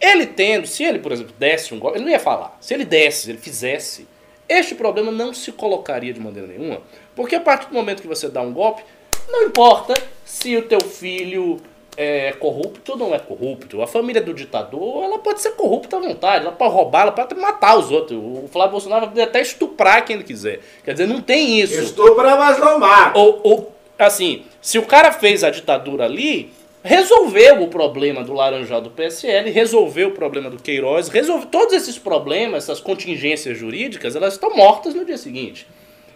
[0.00, 2.56] Ele tendo, se ele, por exemplo, desse um golpe, ele não ia falar.
[2.60, 4.06] Se ele desse, se ele fizesse,
[4.48, 6.82] este problema não se colocaria de maneira nenhuma,
[7.14, 8.82] porque a partir do momento que você dá um golpe,
[9.28, 9.94] não importa
[10.24, 11.60] se o teu filho
[12.02, 13.82] é corrupto ou não é corrupto.
[13.82, 17.34] A família do ditador, ela pode ser corrupta à vontade, ela pode roubar, ela pode
[17.34, 18.18] matar os outros.
[18.18, 20.60] O Flávio Bolsonaro vai até estuprar quem ele quiser.
[20.82, 21.78] Quer dizer, não tem isso.
[21.78, 23.18] Estou para mas não mato.
[23.18, 26.50] Ou, ou, assim, se o cara fez a ditadura ali,
[26.82, 31.98] resolveu o problema do Laranjal do PSL, resolveu o problema do Queiroz, resolveu todos esses
[31.98, 35.66] problemas, essas contingências jurídicas, elas estão mortas no dia seguinte.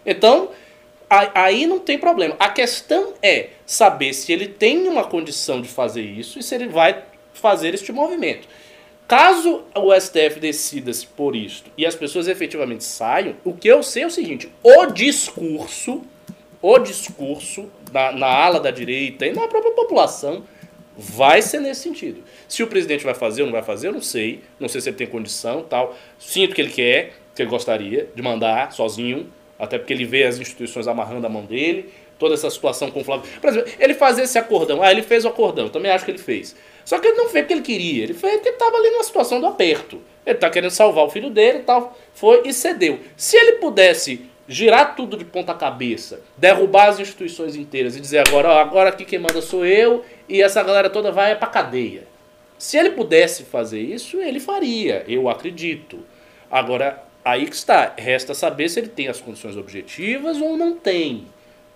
[0.03, 0.49] Então,
[1.09, 2.35] aí não tem problema.
[2.39, 6.67] A questão é saber se ele tem uma condição de fazer isso e se ele
[6.67, 7.03] vai
[7.33, 8.47] fazer este movimento.
[9.07, 14.03] Caso o STF decida-se por isto e as pessoas efetivamente saiam, o que eu sei
[14.03, 16.03] é o seguinte: o discurso,
[16.59, 20.43] o discurso na, na ala da direita e na própria população
[20.97, 22.23] vai ser nesse sentido.
[22.47, 24.41] Se o presidente vai fazer ou não vai fazer, eu não sei.
[24.59, 25.95] Não sei se ele tem condição tal.
[26.17, 30.37] Sinto que ele quer, que ele gostaria de mandar sozinho, até porque ele vê as
[30.39, 33.29] instituições amarrando a mão dele, toda essa situação com o Flávio.
[33.39, 34.81] Por exemplo, ele fazer esse acordão.
[34.81, 36.55] Ah, ele fez o acordão, também acho que ele fez.
[36.83, 39.39] Só que ele não fez porque ele queria, ele fez porque estava ali numa situação
[39.39, 40.01] do aperto.
[40.25, 41.97] Ele tá querendo salvar o filho dele e tal.
[42.13, 42.99] Foi e cedeu.
[43.15, 48.49] Se ele pudesse girar tudo de ponta cabeça, derrubar as instituições inteiras e dizer agora,
[48.49, 52.07] ó, agora aqui quem manda sou eu e essa galera toda vai pra cadeia.
[52.57, 55.99] Se ele pudesse fazer isso, ele faria, eu acredito.
[56.49, 61.25] Agora, aí que está, resta saber se ele tem as condições objetivas ou não tem.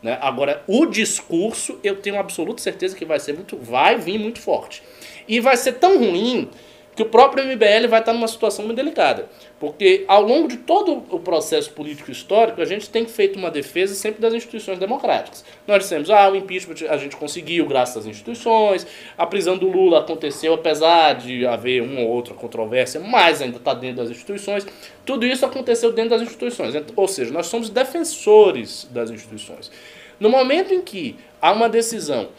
[0.01, 0.17] Né?
[0.21, 4.83] Agora, o discurso, eu tenho absoluta certeza que vai ser muito, vai vir muito forte.
[5.27, 6.49] E vai ser tão ruim
[6.95, 9.27] que o próprio MBL vai estar numa situação muito delicada.
[9.59, 13.93] Porque ao longo de todo o processo político histórico, a gente tem feito uma defesa
[13.93, 15.43] sempre das instituições democráticas.
[15.67, 18.87] Nós dissemos, ah, o impeachment a gente conseguiu graças às instituições,
[19.17, 23.73] a prisão do Lula aconteceu apesar de haver uma ou outra controvérsia, mas ainda está
[23.73, 24.65] dentro das instituições.
[25.05, 26.73] Tudo isso aconteceu dentro das instituições.
[26.95, 29.69] Ou seja, nós somos defensores das instituições.
[30.19, 32.29] No momento em que há uma decisão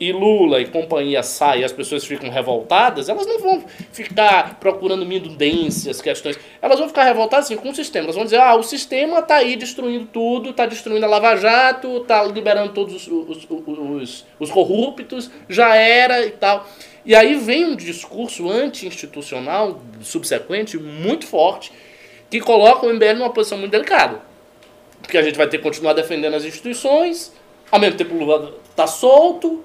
[0.00, 5.04] e Lula e companhia saem e as pessoas ficam revoltadas, elas não vão ficar procurando
[5.04, 6.38] minudências, questões.
[6.62, 8.04] Elas vão ficar revoltadas assim, com o sistema.
[8.04, 11.98] Elas vão dizer, ah, o sistema está aí destruindo tudo, está destruindo a Lava Jato,
[11.98, 16.66] está liberando todos os, os, os, os, corruptos, já era e tal.
[17.04, 21.72] E aí vem um discurso anti-institucional subsequente muito forte
[22.30, 24.20] que coloca o MBL numa posição muito delicada.
[25.02, 27.32] Porque a gente vai ter que continuar defendendo as instituições,
[27.70, 29.64] ao mesmo tempo o Lula está solto,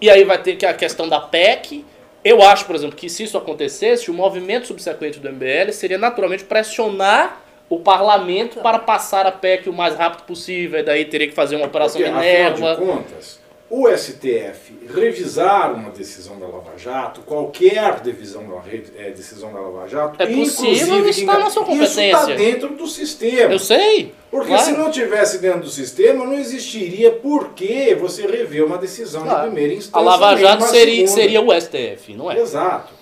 [0.00, 1.84] e aí vai ter que a questão da PEC.
[2.22, 6.44] Eu acho, por exemplo, que se isso acontecesse, o movimento subsequente do MBL seria naturalmente
[6.44, 11.34] pressionar o parlamento para passar a PEC o mais rápido possível, e daí teria que
[11.34, 12.72] fazer uma operação Porque, Minerva.
[12.72, 13.39] Afinal de contas,
[13.70, 18.60] o STF revisar uma decisão da Lava Jato, qualquer decisão da,
[18.98, 22.34] é, decisão da Lava Jato, É possível, está na sua Isso está competência.
[22.36, 23.52] dentro do sistema.
[23.52, 24.12] Eu sei.
[24.28, 24.64] Porque claro.
[24.64, 29.42] se não tivesse dentro do sistema, não existiria por que você rever uma decisão Claro.
[29.42, 29.98] de primeira instância.
[29.98, 31.22] A Lava Jato seria, segunda.
[31.22, 32.40] seria o STF, não é?
[32.40, 32.92] Exato.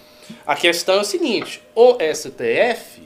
[0.47, 3.03] A questão é o seguinte: o STF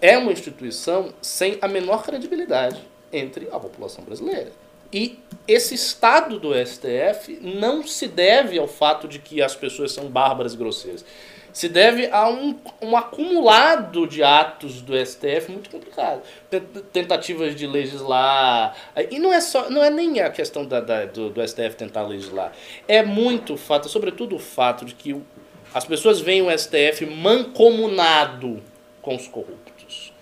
[0.00, 4.50] é uma instituição sem a menor credibilidade entre a população brasileira.
[4.92, 10.06] E esse estado do STF não se deve ao fato de que as pessoas são
[10.08, 11.04] bárbaras e grosseiras.
[11.52, 16.22] Se deve a um, um acumulado de atos do STF muito complicado.
[16.50, 18.74] Tent- Tentativas de legislar.
[19.10, 19.70] E não é só.
[19.70, 22.52] Não é nem a questão da, da- do, do STF tentar legislar.
[22.88, 25.14] É muito o fato, sobretudo o fato de que
[25.72, 28.62] as pessoas veem o STF mancomunado
[29.00, 30.12] com os corruptos.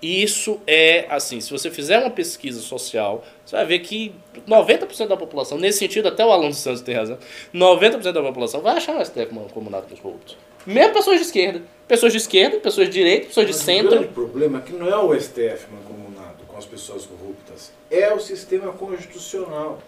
[0.00, 4.14] E Isso é assim, se você fizer uma pesquisa social, você vai ver que
[4.46, 7.16] 90% da população, nesse sentido até o Alan dos Santos tem razão,
[7.54, 10.36] 90% da população vai achar o STF mancomunado com os corruptos.
[10.66, 11.62] Mesmo pessoas de esquerda.
[11.86, 13.90] Pessoas de esquerda, pessoas de direita, pessoas de Mas O centro.
[13.90, 18.20] grande problema é que não é o STF mancomunado com as pessoas corruptas, é o
[18.20, 19.78] sistema constitucional.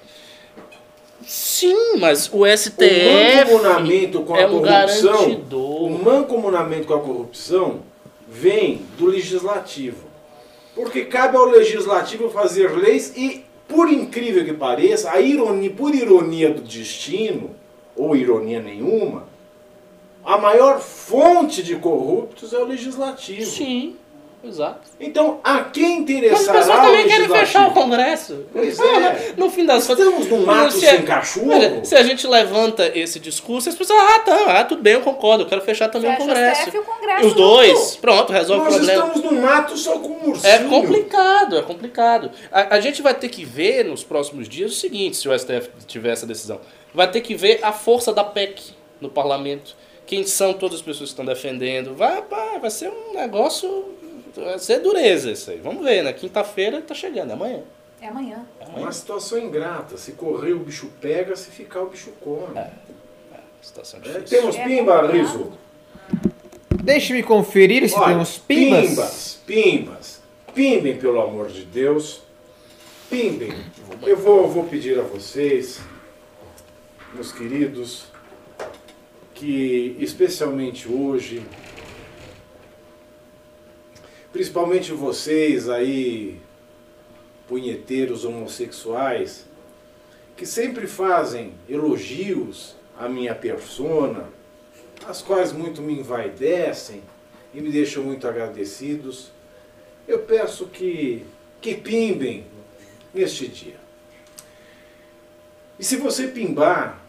[1.27, 5.83] Sim, mas o O STF mancomunamento com a é um corrupção, garantidor.
[5.83, 7.83] o mancomunamento com a corrupção
[8.27, 10.09] vem do legislativo.
[10.75, 16.53] Porque cabe ao legislativo fazer leis e, por incrível que pareça, a ironia, por ironia
[16.53, 17.51] do destino,
[17.97, 19.29] ou ironia nenhuma,
[20.25, 23.47] a maior fonte de corruptos é o legislativo.
[23.49, 23.97] Sim,
[24.45, 24.81] exato.
[24.99, 28.47] Então, a quem Mas as interessará pessoas o também querem fechar o Congresso.
[28.53, 29.01] Pois Não, é.
[29.01, 29.35] né?
[29.37, 30.07] No fim das contas.
[30.07, 31.53] Estamos num mato se sem cachorro?
[31.53, 35.01] Olha, se a gente levanta esse discurso, as pessoas, ah, tá, ah, tudo bem, eu
[35.01, 36.61] concordo, eu quero fechar também Fecha o o Congresso.
[36.63, 39.07] STF e o Congresso E os dois, pronto, resolve o Nós problema.
[39.07, 40.53] estamos num mato só com um ursinho.
[40.53, 42.31] É complicado, é complicado.
[42.51, 45.71] A, a gente vai ter que ver nos próximos dias o seguinte, se o STF
[45.87, 46.61] tiver essa decisão.
[46.93, 49.77] Vai ter que ver a força da PEC no parlamento.
[50.07, 51.95] Quem são todas as pessoas que estão defendendo.
[51.95, 53.85] Vai, vai, vai ser um negócio.
[54.37, 55.59] Vai ser dureza isso aí.
[55.59, 56.13] Vamos ver, né?
[56.13, 57.61] Quinta-feira tá chegando, é amanhã.
[58.01, 58.45] É amanhã.
[58.61, 58.83] É É amanhã.
[58.87, 59.97] uma situação ingrata.
[59.97, 62.57] Se correr o bicho pega, se ficar o bicho come.
[62.59, 62.71] É.
[63.61, 64.39] Situação É, difícil.
[64.41, 65.17] temos É pimba, complicado.
[65.19, 65.53] Riso?
[66.83, 68.81] Deixe-me conferir se Olha, temos pimbas.
[68.89, 70.21] pimbas, pimbas.
[70.55, 72.23] Pimbem, pelo amor de Deus.
[73.11, 73.53] Pimbem.
[74.03, 75.81] Eu vou, vou pedir a vocês,
[77.13, 78.05] meus queridos,
[79.35, 81.43] que especialmente hoje,
[84.33, 86.41] principalmente vocês aí,
[87.49, 89.47] punheteiros homossexuais,
[90.37, 94.29] que sempre fazem elogios à minha persona,
[95.07, 97.03] as quais muito me envaidecem
[97.53, 99.31] e me deixam muito agradecidos,
[100.07, 101.27] eu peço que,
[101.61, 102.47] que pimbem
[103.13, 103.81] neste dia.
[105.79, 107.01] E se você pimbar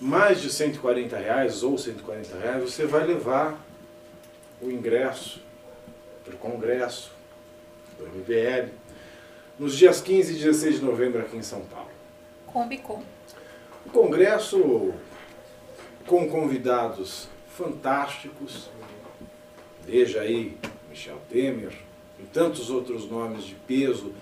[0.00, 3.60] mais de 140 reais ou 140 reais, você vai levar
[4.62, 5.40] o ingresso
[6.28, 7.10] para o Congresso
[7.98, 8.70] do MBL
[9.58, 11.88] nos dias 15 e 16 de novembro aqui em São Paulo.
[12.46, 13.02] Combicom.
[13.86, 14.92] Um congresso
[16.06, 18.70] com convidados fantásticos.
[19.84, 20.56] Veja aí
[20.88, 21.72] Michel Temer,
[22.20, 24.12] em tantos outros nomes de peso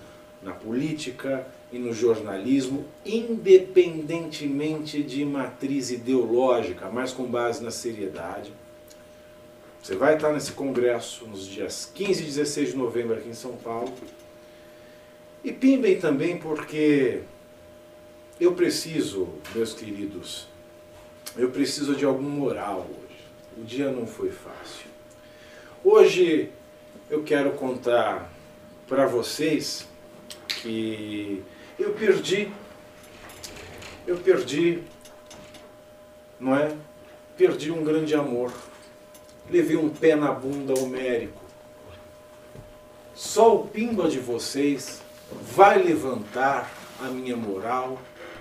[0.42, 8.52] na política e no jornalismo, independentemente de matriz ideológica, mas com base na seriedade.
[9.87, 13.53] Você vai estar nesse congresso nos dias 15 e 16 de novembro aqui em São
[13.53, 13.95] Paulo.
[15.45, 17.20] E pimbem também porque
[18.41, 20.49] eu preciso, meus queridos,
[21.37, 23.20] eu preciso de algum moral hoje.
[23.57, 24.87] O dia não foi fácil.
[25.84, 26.51] Hoje
[27.09, 28.28] eu quero contar
[28.89, 29.87] para vocês
[30.62, 31.45] que
[31.78, 32.51] eu perdi,
[34.05, 34.82] eu perdi,
[36.41, 36.74] não é?
[37.37, 38.53] Perdi um grande amor.
[39.51, 41.40] Levei um pé na bunda homérico.
[43.14, 46.70] Só o pimba de vocês vai levantar
[47.01, 47.99] a minha moral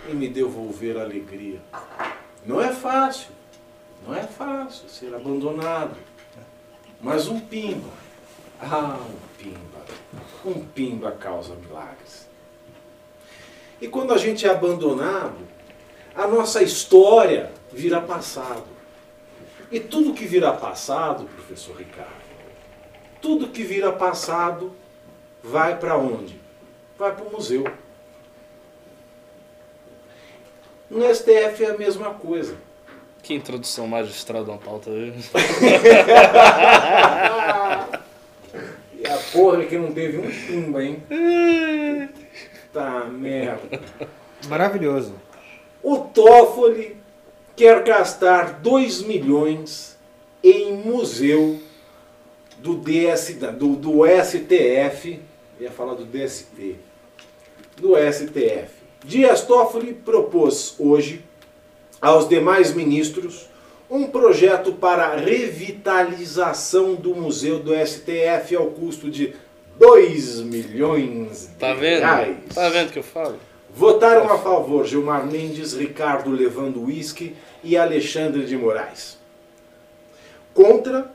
[0.10, 1.60] e me devolver a alegria.
[2.46, 3.30] Não é fácil,
[4.06, 5.96] não é fácil ser abandonado.
[7.02, 7.90] Mas um pimba,
[8.62, 9.86] ah, um pimba,
[10.46, 12.28] um pimba causa milagres.
[13.82, 15.38] E quando a gente é abandonado,
[16.16, 18.75] a nossa história vira passado.
[19.72, 22.12] E tudo que vira passado, professor Ricardo,
[23.22, 24.72] tudo que vira passado
[25.44, 26.40] vai para onde?
[26.98, 27.66] Vai para o museu.
[30.90, 32.56] No STF é a mesma coisa.
[33.24, 34.92] Que introdução magistral de uma pauta.
[38.98, 41.04] E a porra é que não teve um pimba, hein?
[42.74, 43.80] Tá merda.
[44.48, 45.14] Maravilhoso.
[45.82, 46.98] O Toffoli
[47.56, 49.98] quer gastar 2 milhões
[50.44, 51.60] em museu
[52.58, 55.20] do, DS, do, do STF,
[55.60, 56.76] ia falar do DST,
[57.78, 58.70] do STF.
[59.04, 61.24] Dias Toffoli propôs hoje
[62.02, 63.48] aos demais ministros
[63.90, 69.34] um projeto para revitalização do museu do STF ao custo de
[69.78, 72.00] 2 milhões de Tá vendo?
[72.02, 72.38] reais.
[72.54, 73.38] Tá vendo o que eu falo?
[73.76, 79.18] Votaram a favor Gilmar Mendes, Ricardo Levando Whisky e Alexandre de Moraes.
[80.54, 81.12] Contra,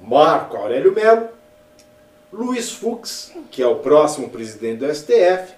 [0.00, 1.28] Marco Aurélio Melo,
[2.32, 5.54] Luiz Fux, que é o próximo presidente do STF,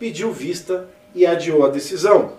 [0.00, 2.32] pediu vista e adiou a decisão.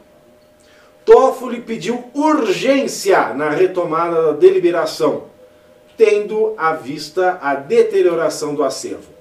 [1.06, 5.28] Toffoli pediu urgência na retomada da deliberação,
[5.96, 9.17] tendo à vista a deterioração do acervo.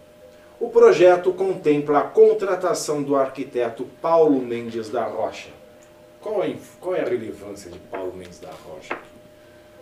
[0.59, 5.51] O projeto contempla a contratação do arquiteto Paulo Mendes da Rocha.
[6.21, 9.09] Qual é, qual é a relevância de Paulo Mendes da Rocha aqui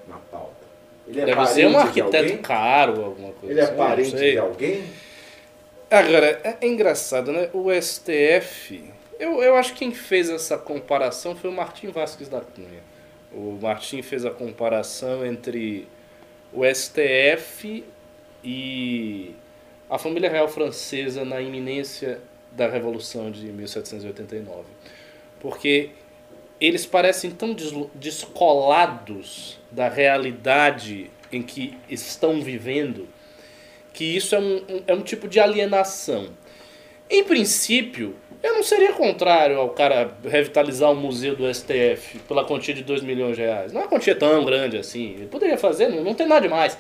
[0.09, 0.65] na pauta?
[1.07, 4.85] Ele é Deve ser um arquiteto caro, alguma coisa Ele é assim, parente de alguém?
[5.91, 7.49] Agora, é é engraçado, né?
[7.53, 12.41] O STF, eu, eu acho que quem fez essa comparação foi o Martim Vasquez da
[12.41, 12.83] Cunha.
[13.33, 15.87] O Martim fez a comparação entre
[16.53, 17.85] o STF
[18.43, 19.35] e
[19.95, 22.19] a família real francesa na iminência
[22.51, 24.65] da Revolução de 1789.
[25.41, 25.91] Porque
[26.61, 27.55] eles parecem tão
[27.95, 33.09] descolados da realidade em que estão vivendo
[33.93, 36.29] que isso é um, um- é um tipo de alienação.
[37.09, 42.75] Em princípio, eu não seria contrário ao cara revitalizar o museu do STF pela quantia
[42.75, 43.73] de 2 milhões de reais.
[43.73, 45.11] Não é uma quantia tão grande assim.
[45.15, 46.77] Ele poderia fazer, não, não tem nada demais.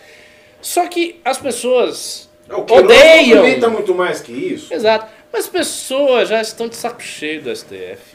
[0.60, 3.70] Só que as pessoas É, O Queiroz odeiam.
[3.70, 4.72] muito mais que isso.
[4.72, 5.06] Exato.
[5.32, 8.14] Mas as pessoas já estão de saco cheio do STF.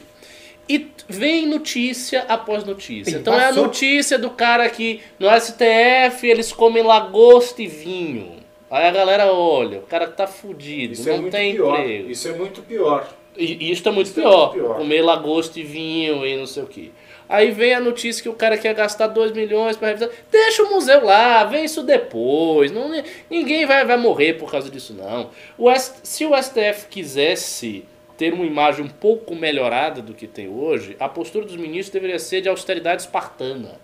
[0.68, 3.12] E vem notícia após notícia.
[3.12, 3.64] Sim, então é a passou.
[3.64, 8.36] notícia do cara que no STF eles comem lagosta e vinho.
[8.70, 11.80] Aí a galera olha, o cara tá fudido, Isso é não muito tem pior.
[11.80, 12.10] emprego.
[12.10, 13.08] Isso é muito pior.
[13.36, 14.76] E, e isso tá muito Isso é pior, muito pior.
[14.78, 16.92] Comer lagosta e vinho e não sei o que.
[17.30, 20.10] Aí vem a notícia que o cara quer gastar 2 milhões para revisar.
[20.32, 22.72] Deixa o museu lá, vem isso depois.
[22.72, 22.90] Não,
[23.30, 25.30] ninguém vai, vai morrer por causa disso, não.
[25.56, 25.72] O
[26.02, 27.84] se o STF quisesse
[28.18, 32.18] ter uma imagem um pouco melhorada do que tem hoje, a postura dos ministros deveria
[32.18, 33.80] ser de austeridade espartana.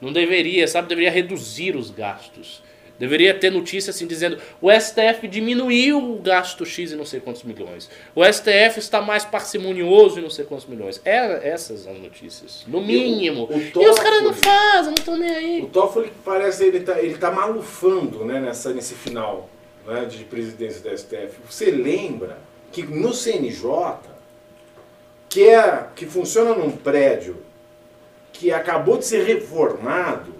[0.00, 0.86] Não deveria, sabe?
[0.86, 2.62] Deveria reduzir os gastos.
[2.98, 7.42] Deveria ter notícia assim dizendo: o STF diminuiu o gasto X e não sei quantos
[7.42, 7.90] milhões.
[8.14, 11.00] O STF está mais parcimonioso e não sei quantos milhões.
[11.04, 12.64] Era essas as notícias.
[12.68, 13.48] No mínimo.
[13.50, 15.68] o E, os caras não Toffoli- fazem, não estão nem O aí.
[15.72, 19.48] Toffoli parece ele tá, ele tá malufando né, nessa, nesse final
[19.86, 21.38] né, de presidência da STF.
[21.50, 22.38] Você lembra
[22.70, 23.66] que no CNJ,
[25.28, 27.38] que, é, que funciona num prédio
[28.32, 30.34] que acabou de ser reformado,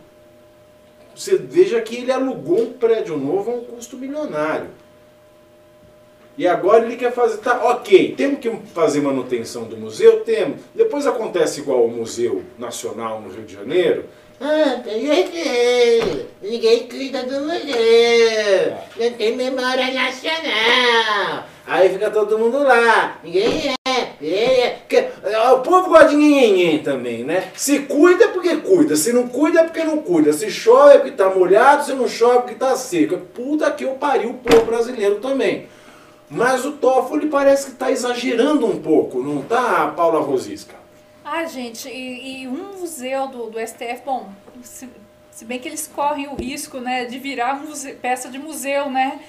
[1.14, 4.68] você veja que ele alugou um prédio novo a um custo milionário.
[6.36, 7.36] E agora ele quer fazer.
[7.38, 10.20] Tá, ok, temos que fazer manutenção do museu?
[10.24, 10.60] Temos.
[10.74, 14.04] Depois acontece igual o Museu Nacional no Rio de Janeiro,
[14.40, 18.72] Ah, tem que Ninguém cuida do museu.
[18.96, 21.44] não tem memória nacional.
[21.66, 23.18] Aí fica todo mundo lá.
[23.22, 23.74] Ninguém
[24.26, 24.60] é.
[24.60, 24.70] é.
[24.70, 27.50] Porque, ó, O povo gosta de ninguém também, né?
[27.54, 30.98] Se cuida é porque cuida, se não cuida é porque não cuida, se chove é
[30.98, 33.16] porque tá molhado, se não chove é porque tá seco.
[33.18, 35.66] Puta que eu pariu o povo brasileiro também.
[36.28, 40.74] Mas o Toffoli parece que tá exagerando um pouco, não tá, Paula Rosisca?
[41.24, 44.28] Ah, gente, e, e um museu do, do STF, bom,
[44.62, 44.88] se,
[45.30, 47.62] se bem que eles correm o risco, né, de virar
[48.02, 49.20] peça de museu, né?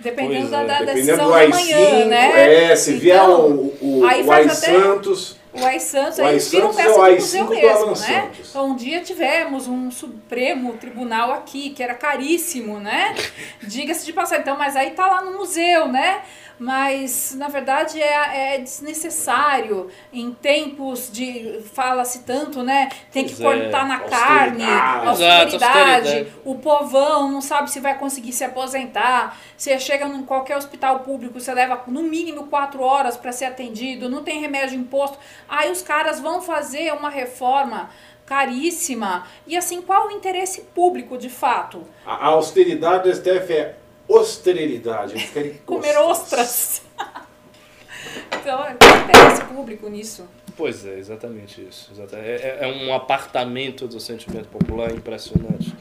[0.00, 2.64] Dependendo Pois da, é, da Dependendo decisão do da AI-5, manhã, né?
[2.72, 6.22] é, se vier Então, o, o, aí o AI até- Santos, O AI Santos, O
[6.22, 7.94] aí AI viram Santos é peça o de AI museu do mesmo, né?
[7.94, 8.50] Santos.
[8.50, 13.14] Então, um dia tivemos um Supremo Tribunal aqui, que era caríssimo, né?
[13.62, 14.42] Diga-se de passagem.
[14.42, 16.20] Então, mas aí tá lá no museu, né?
[16.58, 19.90] Mas, na verdade, é, é desnecessário.
[20.12, 21.60] Em tempos de.
[21.72, 22.88] Fala-se tanto, né?
[23.12, 24.28] Tem que Pois é, cortar na austeridade.
[24.28, 25.74] carne, Exato, austeridade.
[25.94, 26.32] austeridade.
[26.44, 29.36] O povão não sabe se vai conseguir se aposentar.
[29.56, 34.08] Você chega em qualquer hospital público, você leva no mínimo quatro horas para ser atendido,
[34.08, 35.18] não tem remédio imposto.
[35.48, 37.90] Aí os caras vão fazer uma reforma
[38.26, 39.26] caríssima.
[39.46, 41.82] E assim, qual o interesse público de fato?
[42.04, 43.76] a, a austeridade do STF é
[44.08, 45.12] austeridade.
[45.14, 46.82] Eles querem Comer ostras.
[48.28, 50.28] então, qual o interesse público nisso?
[50.56, 51.90] Pois é, exatamente isso.
[52.12, 55.74] É, é- é um apartamento do sentimento popular impressionante.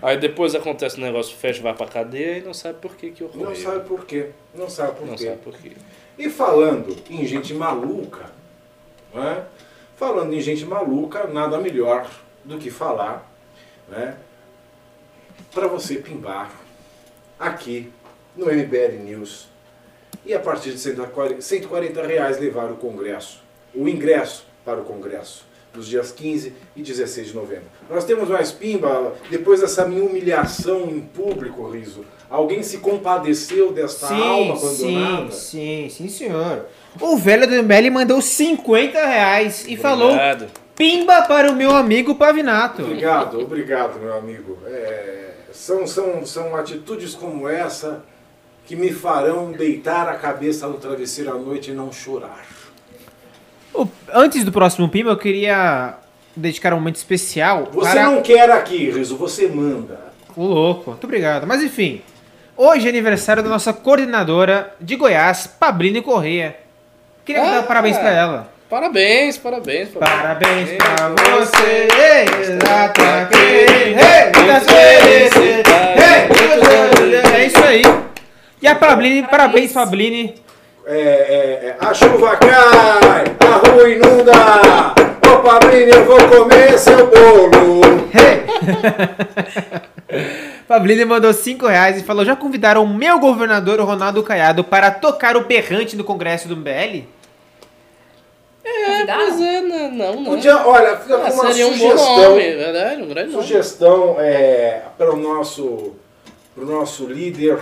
[0.00, 3.24] Aí depois acontece o negócio, fecha, vai pra cadeia e não sabe por que que
[3.24, 3.48] ocorreu.
[3.48, 4.30] Não sabe por quê.
[4.54, 5.24] Não sabe por Não quê.
[5.24, 5.72] sabe por quê.
[6.18, 8.30] E falando em gente maluca,
[9.12, 9.44] né?
[9.96, 12.08] falando em gente maluca, nada melhor
[12.44, 13.26] do que falar
[13.88, 14.16] né?
[15.52, 16.50] para você pimbar
[17.38, 17.90] aqui
[18.36, 19.48] no MBL News
[20.24, 23.42] e a partir de 140 140 reais levar o Congresso,
[23.74, 25.44] o ingresso para o Congresso,
[25.74, 27.64] nos dias 15 e 16 de novembro.
[27.88, 32.04] Nós temos mais pimba, depois dessa minha humilhação em público, Riso.
[32.28, 35.30] Alguém se compadeceu desta alma Sim, abandonada?
[35.32, 36.66] sim, sim, sim, senhor.
[37.00, 40.46] O velho do MBL mandou 50 reais e falou Obrigado.
[40.74, 42.82] pimba para o meu amigo Pavinato.
[42.82, 44.58] Obrigado, obrigado, meu amigo.
[44.66, 45.25] É,
[45.56, 48.04] são, são, são atitudes como essa
[48.66, 52.44] que me farão deitar a cabeça no travesseiro à noite e não chorar.
[53.72, 55.94] O- Antes do próximo pimba, eu queria
[56.34, 60.00] dedicar um momento especial Você para não quer aqui, Riso, você manda.
[60.36, 60.90] o louco.
[60.90, 61.46] Muito obrigado.
[61.46, 62.02] Mas enfim,
[62.56, 66.56] hoje é aniversário da nossa coordenadora de Goiás, Pablini Correia.
[67.24, 67.50] Queria Ah.
[67.60, 68.52] dar parabéns para ela.
[68.68, 69.90] Parabéns, parabéns.
[69.90, 71.38] Parabéns pra Parabéns.
[71.38, 71.86] você,
[72.24, 73.04] felicidades,
[77.00, 77.82] hey, é isso aí.
[78.60, 79.72] E a Pablini, parabéns.
[79.72, 80.34] Pablini.
[80.84, 84.32] É, é, é, a chuva cai, a rua inunda.
[85.32, 87.86] Ô Pablinho, eu vou comer seu bolo.
[90.66, 94.90] Pablini mandou 5 reais e falou: já convidaram o meu governador, o Ronaldo Caiado, para
[94.90, 97.04] tocar o berrante no Congresso do MBL?
[98.86, 99.90] É, pois é, né?
[99.92, 100.24] não, não.
[100.24, 102.30] Podia, olha, fica Ah, com uma seria um bom sugestão.
[102.30, 103.42] nome, é verdade, um grande nome.
[103.44, 105.94] Sugestão é, para o nosso,
[106.54, 107.58] pro nosso líder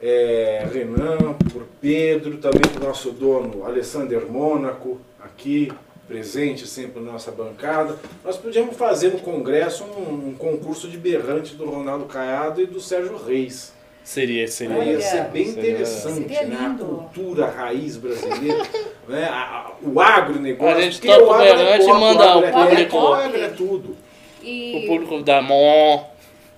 [0.00, 5.72] é, Renan, por Pedro, também para o nosso dono Alessander Mônaco, aqui
[6.06, 7.96] presente sempre na nossa bancada.
[8.24, 12.80] Nós podíamos fazer no Congresso um, um concurso de berrante do Ronaldo Caiado e do
[12.80, 13.72] Sérgio Reis.
[14.06, 14.84] Seria, seria.
[14.84, 16.56] Ia ser bem Seria- interessante, Seria né?
[16.64, 18.62] A cultura raiz brasileira,
[19.08, 19.24] né?
[19.24, 20.76] A- a- o agronegócio.
[20.76, 22.96] A gente toca o o agro é e manda agro o é público.
[22.96, 23.96] O agro é tudo.
[24.44, 24.76] E...
[24.84, 26.04] O público da Mon.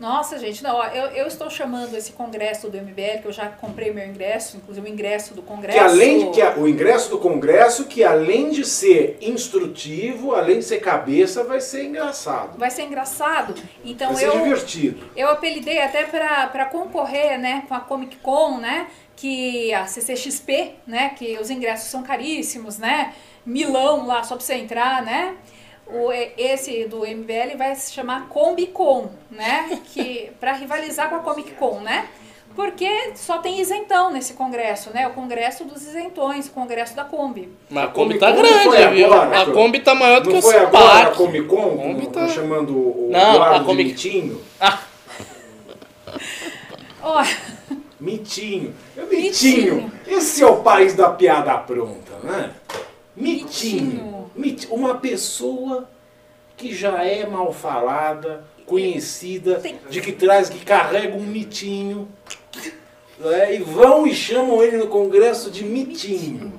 [0.01, 3.49] Nossa, gente, não, ó, eu, eu estou chamando esse congresso do MBL, que eu já
[3.49, 5.77] comprei meu ingresso, inclusive o ingresso do congresso.
[5.79, 10.59] Que além de, que a- o ingresso do Congresso, que além de ser instrutivo, além
[10.61, 12.57] de ser cabeça, vai ser engraçado.
[12.59, 13.55] Vai ser engraçado.
[13.85, 15.05] Então vai ser eu, divertido.
[15.17, 21.11] eu apelidei até para concorrer, né, com a Comic Con, né, que a CCXP, né,
[21.17, 23.15] que os ingressos são caríssimos, né,
[23.45, 25.35] Milão lá só para você entrar, né.
[25.91, 31.53] O, esse do MBL vai se chamar Combicon, né, que para rivalizar com a Comic
[31.53, 32.07] Con, né.
[32.55, 35.07] Porque só tem isentão nesse congresso, né?
[35.07, 37.49] O congresso dos isentões, o congresso da Kombi.
[37.71, 39.07] Mas a A Kombi Kombi tá grande, viu?
[39.15, 39.47] agora, a.
[39.47, 41.11] Kombi tá maior do que foi o agora a.
[41.13, 44.41] Comic Con, Kombi com- tá- chamando o Não, Eduardo a Comic- de Mitinho?
[44.61, 44.81] Ah,
[47.03, 47.23] Ó,
[48.01, 48.75] Mitinho.
[48.97, 49.15] Mitinho.
[49.23, 49.93] Mitinho.
[50.07, 52.51] Esse é o país da piada pronta, né?
[53.19, 53.85] Mitinho.
[53.85, 54.31] Mitinho.
[54.35, 55.89] Mit- Uma pessoa
[56.57, 62.09] que já é mal falada, conhecida, de que traz, que carrega um mitinho.
[63.19, 63.55] né?
[63.55, 66.53] E vão e chamam ele no congresso de mitinho.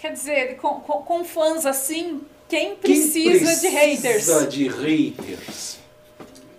[0.00, 4.00] Quer dizer, com, com, com fãs assim, quem Quem precisa, de haters?
[4.24, 5.78] Precisa de haters.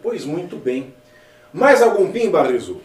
[0.03, 0.93] Pois muito bem.
[1.53, 2.81] Mais algum pimba, Rizu?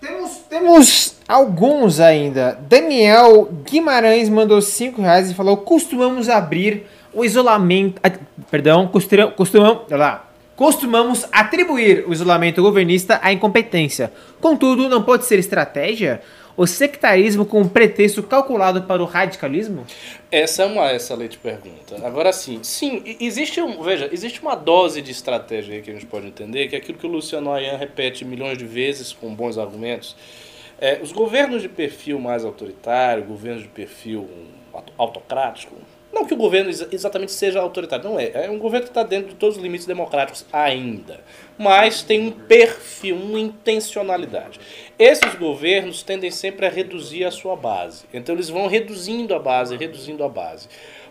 [0.00, 2.58] Temos, temos alguns ainda.
[2.68, 8.00] Daniel Guimarães mandou 5 reais e falou: costumamos abrir o isolamento.
[8.02, 8.10] ah,
[8.50, 9.82] Perdão, costumamos.
[9.88, 10.24] olha lá.
[10.56, 14.10] Costumamos atribuir o isolamento governista à incompetência.
[14.40, 16.20] Contudo, não pode ser estratégia?
[16.56, 19.86] O sectarismo com um pretexto calculado para o radicalismo?
[20.32, 22.04] Essa é uma excelente pergunta.
[22.04, 26.26] Agora sim, sim, existe um, veja, existe uma dose de estratégia que a gente pode
[26.26, 30.16] entender, que é aquilo que o Luciano Ayan repete milhões de vezes com bons argumentos.
[30.80, 34.28] É, os governos de perfil mais autoritário, governos de perfil
[34.72, 35.74] auto- autocrático,
[36.12, 38.30] não que o governo exa- exatamente seja autoritário, não é.
[38.46, 41.20] É um governo que está dentro de todos os limites democráticos ainda.
[41.58, 44.58] Mas tem um perfil, uma intencionalidade.
[44.98, 48.04] Esses governos tendem sempre a reduzir a sua base.
[48.14, 50.68] Então eles vão reduzindo a base, reduzindo a base.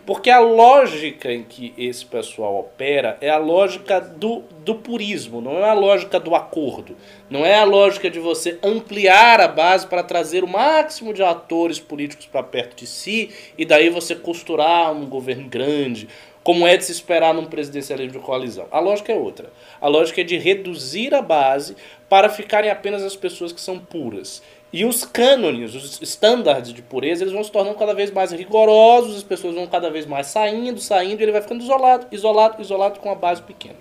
[0.07, 5.57] Porque a lógica em que esse pessoal opera é a lógica do, do purismo, não
[5.57, 6.95] é a lógica do acordo.
[7.29, 11.77] Não é a lógica de você ampliar a base para trazer o máximo de atores
[11.77, 16.07] políticos para perto de si e daí você costurar um governo grande,
[16.41, 18.65] como é de se esperar num presidencialismo de coalizão.
[18.71, 19.51] A lógica é outra.
[19.81, 21.75] A lógica é de reduzir a base
[22.07, 24.41] para ficarem apenas as pessoas que são puras.
[24.72, 29.18] E os cânones, os estándares de pureza, eles vão se tornando cada vez mais rigorosos,
[29.18, 32.99] as pessoas vão cada vez mais saindo, saindo, e ele vai ficando isolado, isolado, isolado
[32.99, 33.76] com a base pequena.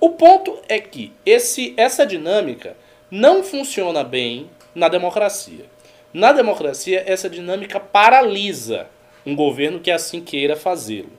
[0.00, 2.76] O ponto é que esse, essa dinâmica
[3.10, 5.66] não funciona bem na democracia.
[6.12, 8.88] Na democracia, essa dinâmica paralisa
[9.24, 11.12] um governo que assim queira fazê-lo.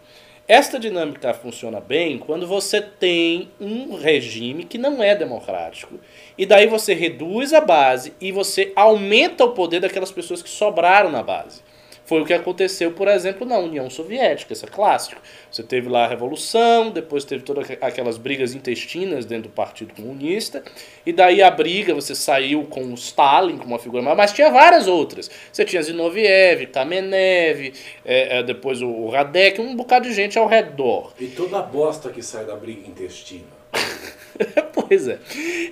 [0.48, 5.99] Esta dinâmica funciona bem quando você tem um regime que não é democrático.
[6.38, 11.11] E daí você reduz a base e você aumenta o poder daquelas pessoas que sobraram
[11.11, 11.66] na base.
[12.07, 15.21] Foi o que aconteceu, por exemplo, na União Soviética, isso é clássico.
[15.51, 20.63] Você teve lá a Revolução, depois teve todas aquelas brigas intestinas dentro do Partido Comunista,
[21.05, 24.49] e daí a briga, você saiu com o Stalin como uma figura, mas- mas tinha
[24.49, 25.29] várias outras.
[25.51, 27.73] Você tinha Zinoviev, Kamenev,
[28.05, 31.11] é, é, depois o- o Radek, um bocado de gente ao redor.
[31.19, 33.57] E toda a bosta que sai da briga intestina.
[34.73, 35.19] pois é.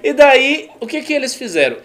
[0.03, 1.77] E daí, o que que eles fizeram?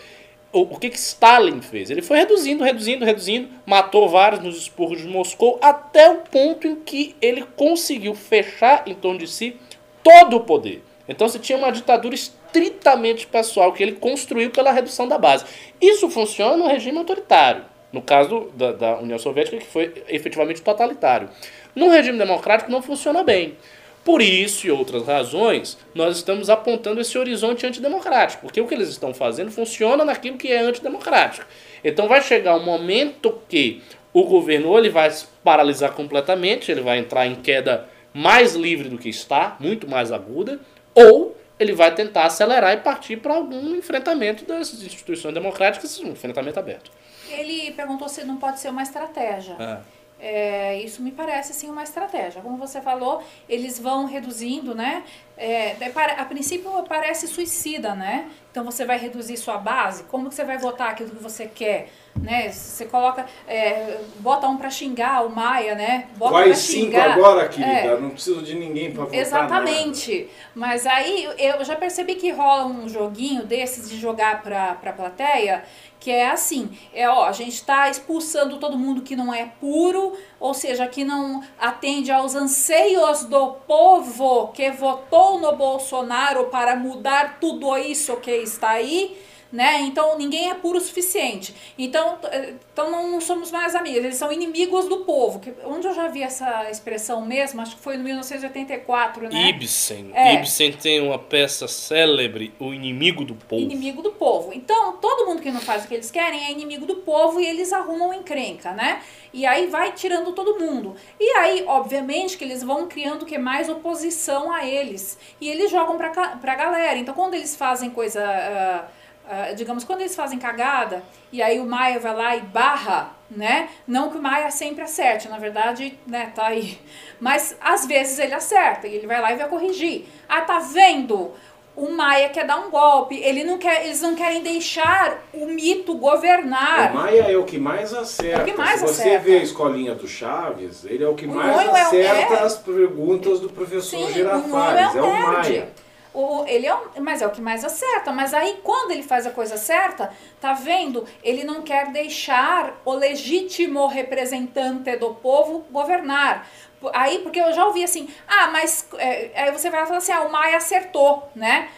[0.53, 1.91] O, que que Stalin fez?
[1.91, 6.75] Ele foi reduzindo, reduzindo, reduzindo, matou vários nos expurgos de Moscou, até o ponto em
[6.75, 9.57] que ele conseguiu fechar em torno de si
[10.03, 10.83] todo o poder.
[11.09, 15.45] Então você tinha uma ditadura estritamente pessoal que ele construiu pela redução da base.
[15.81, 17.65] Isso funciona no regime autoritário.
[17.93, 21.29] No caso da, da União Soviética, que foi efetivamente totalitário.
[21.75, 23.57] No regime democrático não funciona bem.
[24.05, 28.89] Por isso e outras razões, nós estamos apontando esse horizonte antidemocrático, porque o que eles
[28.89, 31.47] estão fazendo funciona naquilo que é antidemocrático.
[31.85, 33.83] Então vai chegar um momento que
[34.13, 38.89] o governo ou ele vai se paralisar completamente, ele vai entrar em queda mais livre
[38.89, 40.59] do que está, muito mais aguda,
[40.95, 46.59] ou ele vai tentar acelerar e partir para algum enfrentamento das instituições democráticas, um enfrentamento
[46.59, 46.91] aberto.
[47.29, 49.55] Ele perguntou se não pode ser uma estratégia.
[49.61, 49.81] Ah.
[50.23, 52.43] É, isso me parece sim uma estratégia.
[52.43, 55.03] Como você falou, eles vão reduzindo, né?
[55.37, 58.29] É, para- a princípio parece suicida, né?
[58.51, 60.03] Então você vai reduzir sua base.
[60.05, 61.89] Como que você vai votar aquilo que você quer?
[62.21, 62.51] Né?
[62.51, 66.09] Você coloca, é, bota um para xingar o Maia, né?
[66.17, 67.13] Bota Quais pra cinco xingar.
[67.13, 67.71] agora, querida?
[67.71, 67.99] É.
[68.01, 70.29] Não preciso de ninguém pra votar Exatamente.
[70.55, 75.65] Mas aí eu já percebi que rola um joguinho desses de jogar pra, pra plateia,
[76.01, 80.15] que é assim, é ó, a gente tá expulsando todo mundo que não é puro,
[80.41, 87.39] ou seja, que não atende aos anseios do povo que votou no Bolsonaro para mudar
[87.39, 89.17] tudo isso que está aí.
[89.53, 89.81] Né?
[89.81, 91.53] Então ninguém é puro o suficiente.
[91.77, 95.41] Então, eh, então não, somos mais amigos, eles são inimigos do povo.
[95.41, 99.49] Que, onde eu já vi essa expressão mesmo, acho que foi no 1984, né?
[99.49, 100.13] Ibsen.
[100.15, 100.35] É.
[100.35, 103.63] Ibsen tem uma peça célebre, O Inimigo do Povo.
[103.63, 104.53] Inimigo do povo.
[104.53, 107.47] Então, todo mundo que não faz o que eles querem é inimigo do povo e
[107.47, 109.03] eles arrumam encrenca, né?
[109.33, 110.97] E aí vai tirando todo mundo.
[111.19, 115.19] E aí, obviamente, que eles vão criando que mais oposição a eles.
[115.41, 116.99] E eles jogam pra, pra galera.
[116.99, 118.23] Então, quando eles fazem coisa.
[118.23, 119.00] ah,
[119.31, 123.69] ah, digamos, quando eles fazem cagada, e aí o Maia vai lá e barra, né?
[123.87, 126.77] Não que o Maia sempre acerte, na verdade, né, tá aí.
[127.21, 130.07] Mas às vezes ele acerta, e ele vai lá e vai corrigir.
[130.29, 131.31] Ah, tá vendo?
[131.77, 135.95] O Maia quer dar um golpe, ele não quer, eles não querem deixar o mito
[135.95, 136.91] governar.
[136.91, 138.41] O Maia é o que mais acerta.
[138.41, 139.25] É o que mais Se você acerta.
[139.25, 142.43] vê a escolinha do Chaves, ele é o que O mais é o- acerta é.
[142.43, 144.95] as perguntas do professor Sim, o Girafales.
[144.95, 145.33] É, é o um nerd.
[145.33, 145.69] Maia.
[146.13, 148.13] O, ele é o, mas é o que mais acerta.
[148.13, 151.07] Mas aí, quando ele faz a coisa certa, tá vendo?
[151.23, 156.49] Ele não quer deixar o legítimo representante do povo governar.
[156.93, 158.89] Aí, porque eu já ouvi assim, ah, mas.
[158.99, 161.69] é, aí você vai lá e fala assim, ah, o Maia acertou, né?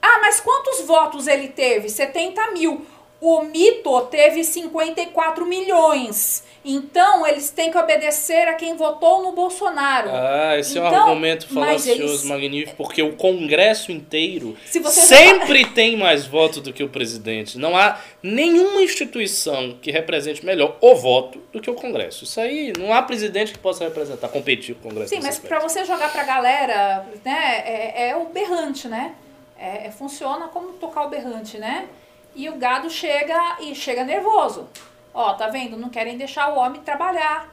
[0.00, 1.88] Ah, mas quantos votos ele teve?
[1.88, 2.86] 70 mil.
[3.20, 6.42] O Mito teve 54 milhões.
[6.64, 10.10] Então, eles têm que obedecer a quem votou no Bolsonaro.
[10.12, 15.00] Ah, esse é um Então, argumento falacioso, eles- magnífico, porque o Congresso inteiro Se você
[15.02, 17.56] sempre tem mais votos do que o presidente.
[17.58, 22.24] Não há nenhuma instituição que represente melhor o voto do que o Congresso.
[22.24, 25.14] Isso aí, não há presidente que possa representar, competir com o Congresso.
[25.14, 29.14] Sim, mas para você jogar pra galera, né, é, é o berrante, né?
[29.58, 31.86] É, é- funciona como tocar o berrante, né?
[32.34, 34.68] E o gado chega e chega nervoso.
[35.12, 35.76] Ó, tá vendo?
[35.76, 37.52] Não querem deixar o homem trabalhar.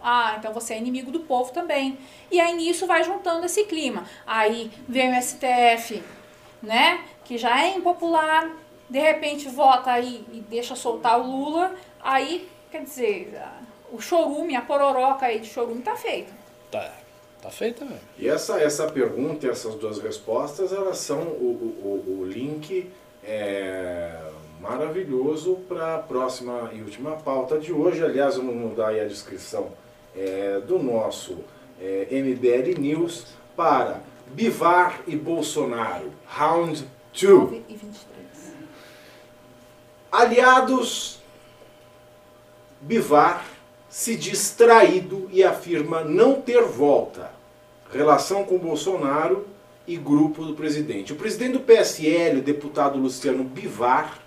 [0.00, 1.98] Ah, então você é inimigo do povo também.
[2.30, 4.04] E aí nisso vai juntando esse clima.
[4.26, 6.02] Aí vem o STF,
[6.62, 7.02] né?
[7.24, 8.50] Que já é impopular,
[8.88, 11.74] de repente vota aí e deixa soltar o Lula.
[12.00, 13.40] Aí, quer dizer,
[13.90, 16.32] o chorume, a pororoca aí de chorume tá feito.
[16.70, 16.92] Tá,
[17.42, 18.00] tá feito mesmo.
[18.18, 22.90] E essa, essa pergunta e essas duas respostas, elas são o, o, o link
[23.28, 24.10] é,
[24.58, 28.02] maravilhoso para a próxima e última pauta de hoje.
[28.02, 29.68] Aliás, vamos mudar aí a descrição
[30.16, 31.36] é, do nosso
[31.78, 37.32] é, MBL News para Bivar e Bolsonaro, Round 2.
[37.32, 37.98] 9 e 23.
[40.10, 41.18] Aliados,
[42.80, 43.44] Bivar
[43.90, 47.30] se diz traído e afirma não ter volta.
[47.90, 49.46] Relação com Bolsonaro
[49.88, 51.14] e grupo do presidente.
[51.14, 54.22] O presidente do PSL, o deputado Luciano Bivar,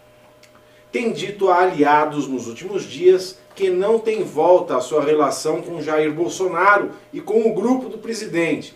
[0.92, 5.82] tem dito a aliados nos últimos dias que não tem volta a sua relação com
[5.82, 8.76] Jair Bolsonaro e com o grupo do presidente.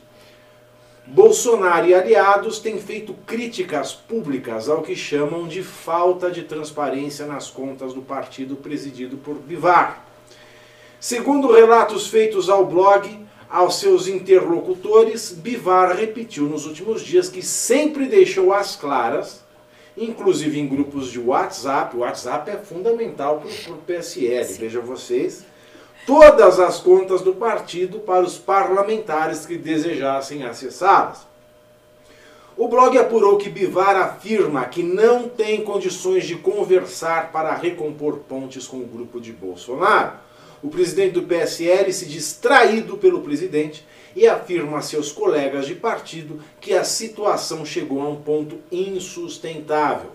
[1.08, 7.50] Bolsonaro e aliados têm feito críticas públicas ao que chamam de falta de transparência nas
[7.50, 10.06] contas do partido presidido por Bivar.
[11.00, 13.25] Segundo relatos feitos ao blog,
[13.56, 19.46] aos seus interlocutores, Bivar repetiu nos últimos dias que sempre deixou às claras,
[19.98, 25.46] inclusive em grupos de WhatsApp, o WhatsApp é fundamental para o PSL, vejam vocês,
[26.06, 31.26] todas as contas do partido para os parlamentares que desejassem acessá-las.
[32.58, 38.68] O blog apurou que Bivar afirma que não tem condições de conversar para recompor pontes
[38.68, 40.25] com o grupo de Bolsonaro.
[40.66, 43.86] O presidente do PSL se diz traído pelo presidente
[44.16, 50.10] e afirma a seus colegas de partido que a situação chegou a um ponto insustentável.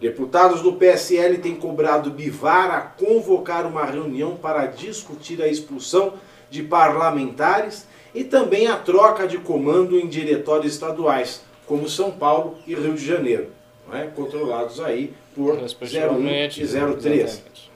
[0.00, 6.12] Deputados do PSL têm cobrado Bivar a convocar uma reunião para discutir a expulsão
[6.48, 7.84] de parlamentares
[8.14, 13.04] e também a troca de comando em diretórios estaduais, como São Paulo e Rio de
[13.04, 13.48] Janeiro,
[13.92, 14.06] é?
[14.06, 16.62] controlados aí por 01 Respectivamente.
[16.62, 16.70] e 03.
[16.70, 17.68] exatamente.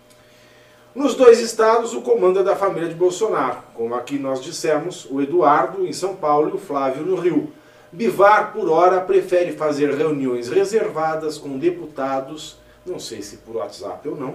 [0.95, 5.23] Nos dois estados, o comando é da família de Bolsonaro, como aqui nós dissemos, o
[5.23, 7.51] Eduardo em São Paulo e o Flávio no Rio.
[7.91, 14.15] Bivar, por hora, prefere fazer reuniões reservadas com deputados, não sei se por WhatsApp ou
[14.15, 14.35] não,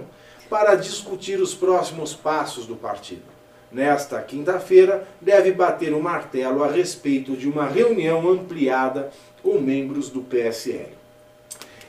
[0.50, 3.22] para discutir os próximos passos do partido.
[3.70, 9.12] Nesta quinta-feira, deve bater o martelo a respeito de uma reunião ampliada
[9.44, 10.92] com membros do PSL.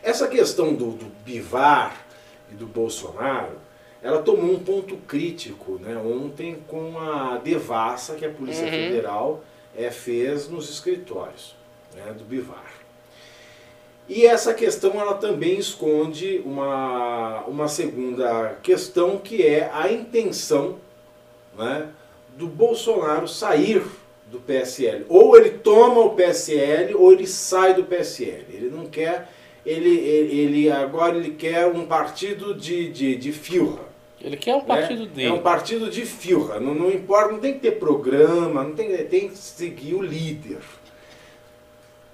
[0.03, 2.05] Essa questão do, do Bivar
[2.51, 3.68] e do Bolsonaro,
[4.01, 8.71] ela tomou um ponto crítico né, ontem com a devassa que a Polícia Uhum.
[8.71, 9.43] Federal
[9.77, 11.55] eh, fez nos escritórios
[11.95, 12.63] né, do Bivar.
[14.07, 20.77] E essa questão ela também esconde uma, uma segunda questão que é a intenção
[21.57, 21.89] né,
[22.35, 23.83] do Bolsonaro sair
[24.31, 25.05] do PSL.
[25.09, 28.45] Ou ele toma o PSL ou ele sai do PSL.
[28.51, 29.29] Ele não quer,
[29.65, 33.88] ele, ele, ele- agora ele quer um partido de, de, de filra.
[34.21, 35.11] Ele quer um partido né?
[35.13, 35.29] dele.
[35.29, 36.59] É um partido de filra.
[36.59, 40.59] Não, não importa, não tem que ter programa, não tem, tem que seguir o líder.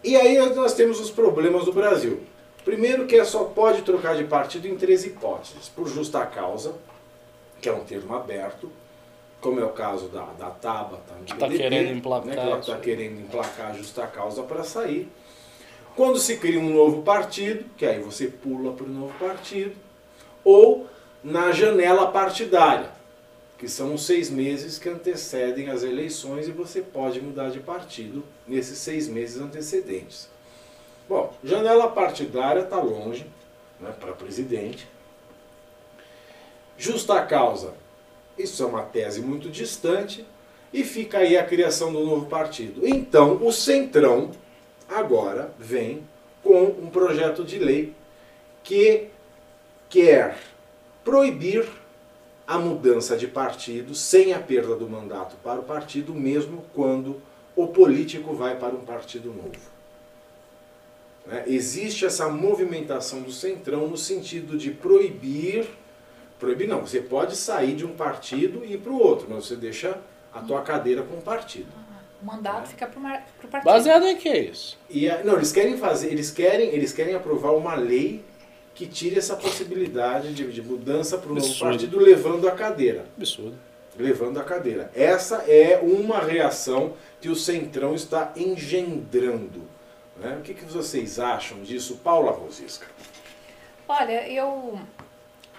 [0.03, 2.22] E aí nós temos os problemas do Brasil.
[2.64, 5.68] Primeiro que é só pode trocar de partido em três hipóteses.
[5.69, 6.76] Por justa causa,
[7.60, 8.72] que é um termo aberto,
[9.41, 12.40] como é o caso da, da Tabata, no Que tá PDT, querendo emplacar né, que
[12.40, 15.07] ela está querendo emplacar a justa causa para sair.
[15.95, 19.76] Quando se cria um novo partido, que aí você pula para o novo partido,
[20.44, 20.88] ou
[21.26, 22.91] na janela partidária,
[23.57, 28.23] que são os seis meses que antecedem as eleições e você pode mudar de partido
[28.47, 30.30] nesses seis meses antecedentes.
[31.10, 33.26] Bom, janela partidária está longe
[33.80, 34.88] né, para presidente.
[36.77, 37.73] Justa causa,
[38.38, 40.23] isso é uma tese muito distante,
[40.72, 42.85] e fica aí a criação do novo partido.
[42.85, 44.30] Então, o Centrão
[44.88, 46.03] agora vem
[46.43, 47.95] com um projeto de lei
[48.61, 49.07] que
[49.89, 50.38] quer
[51.06, 51.65] proibir
[52.45, 57.22] a mudança de partido sem a perda do mandato para o partido, mesmo quando
[57.56, 59.73] o político vai para um partido novo.
[61.26, 65.65] né, existe essa movimentação do Centrão no sentido de proibir.
[66.40, 69.56] Proibir não, você pode sair de um partido e ir para o outro, mas você
[69.56, 69.98] deixa
[70.34, 71.69] a tua cadeira com o partido.
[72.22, 73.72] O mandato fica pro, mar, pro partido.
[73.72, 74.77] Baseado em que é isso?
[74.90, 78.23] E a- não, eles querem fazer, eles querem, eles querem aprovar uma lei
[78.76, 83.06] que tire essa possibilidade de, de mudança para o novo partido, levando a cadeira.
[83.18, 83.57] Absurdo.
[83.97, 84.91] Levando a cadeira.
[84.93, 89.61] Essa é uma reação que o Centrão está engendrando.
[90.18, 90.35] né?
[90.38, 92.85] O que, que vocês acham disso, Paula Rosisca?
[93.88, 94.77] Olha, eu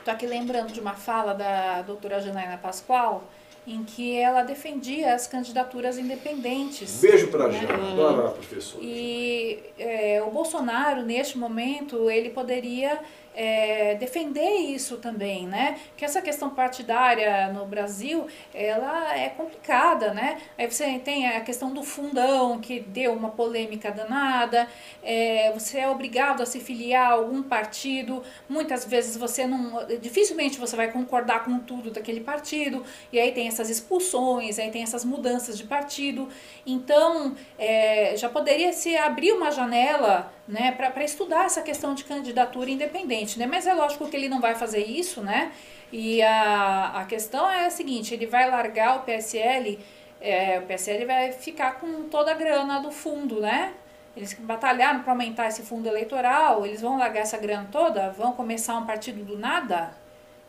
[0.05, 3.25] tô aqui lembrando de uma fala da doutora Janaína Pascoal,
[3.67, 7.01] em que ela defendia as candidaturas independentes.
[7.01, 7.61] Beijo pra Né?
[7.61, 8.85] Jana, adoro a professora.
[8.85, 13.01] E é, o Bolsonaro, neste momento, ele poderia
[13.37, 15.79] é, defender isso também, né?
[15.95, 20.39] Que essa questão partidária no Brasil, ela é complicada, né?
[20.57, 24.67] Aí você tem a questão do fundão, que deu uma polêmica danada,
[25.03, 30.59] é, você é obrigado a se filiar a algum partido, muitas vezes você não, dificilmente
[30.59, 32.83] você vai concordar com tudo daquele partido,
[33.13, 36.29] e aí tem essas expulsões, aí tem essas mudanças de partido,
[36.65, 42.71] então é, já poderia se abrir uma janela né, para estudar essa questão de candidatura
[42.71, 43.47] independente, né?
[43.47, 45.53] Mas é lógico que ele não vai fazer isso, né?
[45.93, 49.79] E a, a questão é a seguinte, ele vai largar o PSL,
[50.21, 53.75] é, o PSL vai ficar com toda a grana do fundo, né?
[54.17, 58.77] Eles batalharam para aumentar esse fundo eleitoral, eles vão largar essa grana toda, vão começar
[58.79, 59.93] um partido do nada,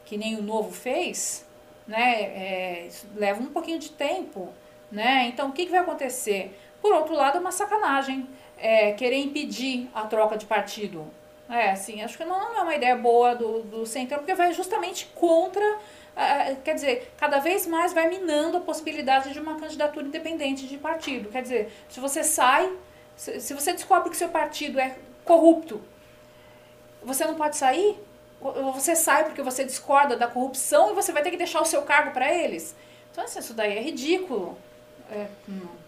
[0.05, 1.45] que nem o Novo fez,
[1.87, 2.21] né?
[2.21, 4.49] É, leva um pouquinho de tempo,
[4.91, 5.25] né?
[5.27, 6.57] Então, o que, que vai acontecer?
[6.81, 11.05] Por outro lado, é uma sacanagem é, querer impedir a troca de partido.
[11.49, 15.05] É, assim, acho que não é uma ideia boa do, do Centrão, porque vai justamente
[15.15, 15.79] contra,
[16.63, 21.29] quer dizer, cada vez mais vai minando a possibilidade de uma candidatura independente de partido.
[21.29, 22.69] Quer dizer, se você sai,
[23.15, 25.81] se, você descobre que seu partido é corrupto,
[27.01, 27.97] você não pode sair?
[28.73, 31.83] Você sai porque você discorda da corrupção e você vai ter que deixar o seu
[31.83, 32.75] cargo para eles?
[33.11, 34.57] Então, assim, isso daí é ridículo,
[35.11, 35.27] é,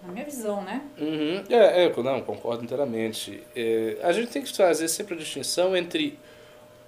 [0.03, 0.81] na minha visão, né?
[0.97, 1.43] Uhum.
[1.49, 3.43] É, é, não, concordo inteiramente.
[3.55, 6.17] É, a gente tem que fazer sempre a distinção entre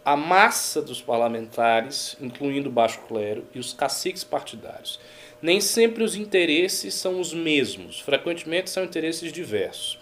[0.03, 4.99] a massa dos parlamentares, incluindo o baixo clero, e os caciques partidários.
[5.41, 9.99] Nem sempre os interesses são os mesmos, frequentemente são interesses diversos.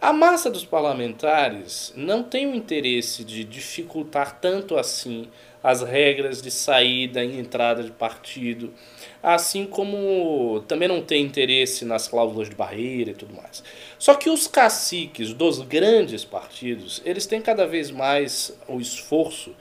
[0.00, 5.28] A massa dos parlamentares não tem o interesse de dificultar tanto assim
[5.62, 8.74] as regras de saída e entrada de partido,
[9.22, 13.62] assim como também não tem interesse nas cláusulas de barreira e tudo mais.
[13.98, 19.54] Só que os caciques dos grandes partidos, eles têm cada vez mais o esforço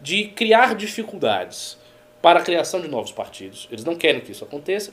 [0.00, 1.76] de criar dificuldades
[2.22, 3.66] para a criação de novos partidos.
[3.70, 4.92] Eles não querem que isso aconteça.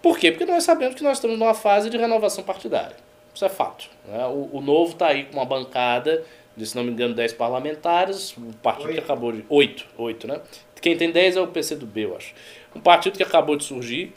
[0.00, 0.30] Por quê?
[0.30, 2.96] Porque nós sabemos que nós estamos numa fase de renovação partidária.
[3.34, 3.88] Isso é fato.
[4.06, 4.24] Né?
[4.26, 6.24] O, o Novo está aí com uma bancada
[6.56, 9.44] de, se não me engano, 10 parlamentares, um partido que acabou de...
[9.48, 10.40] 8, 8, né?
[10.80, 12.34] Quem tem 10 é o PCdoB, eu acho.
[12.74, 14.12] Um partido que acabou de surgir.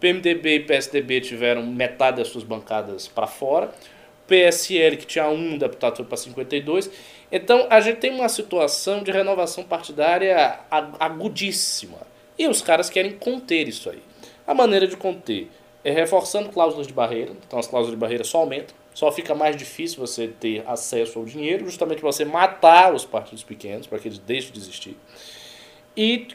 [0.00, 3.72] PMDB e PSDB tiveram metade das suas bancadas para fora.
[4.26, 6.90] PSL, que tinha um deputado, foi para 52.
[7.30, 11.98] Então, a gente tem uma situação de renovação partidária ag- agudíssima.
[12.38, 14.02] E os caras querem conter isso aí.
[14.46, 15.48] A maneira de conter
[15.82, 17.32] é reforçando cláusulas de barreira.
[17.46, 18.74] Então, as cláusulas de barreira só aumentam.
[18.94, 23.42] Só fica mais difícil você ter acesso ao dinheiro, justamente para você matar os partidos
[23.42, 24.96] pequenos, para que eles deixem de existir.
[25.96, 26.28] E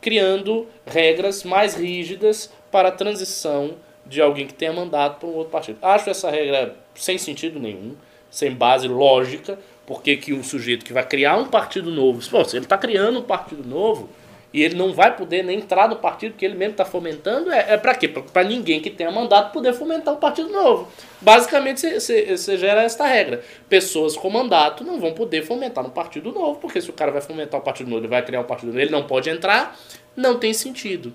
[0.00, 3.74] criando regras mais rígidas para a transição
[4.06, 5.78] de alguém que tenha mandato para um outro partido.
[5.82, 7.94] Acho essa regra sem sentido nenhum,
[8.30, 12.64] sem base lógica, porque que um sujeito que vai criar um partido novo, se ele
[12.64, 14.08] está criando um partido novo
[14.52, 17.74] e ele não vai poder nem entrar no partido que ele mesmo está fomentando, é,
[17.74, 18.08] é para quê?
[18.08, 20.88] Para ninguém que tenha mandato poder fomentar um partido novo.
[21.20, 23.42] Basicamente, você gera esta regra.
[23.68, 27.22] Pessoas com mandato não vão poder fomentar um partido novo, porque se o cara vai
[27.22, 29.78] fomentar um partido novo, ele vai criar um partido novo, ele não pode entrar,
[30.14, 31.14] não tem sentido.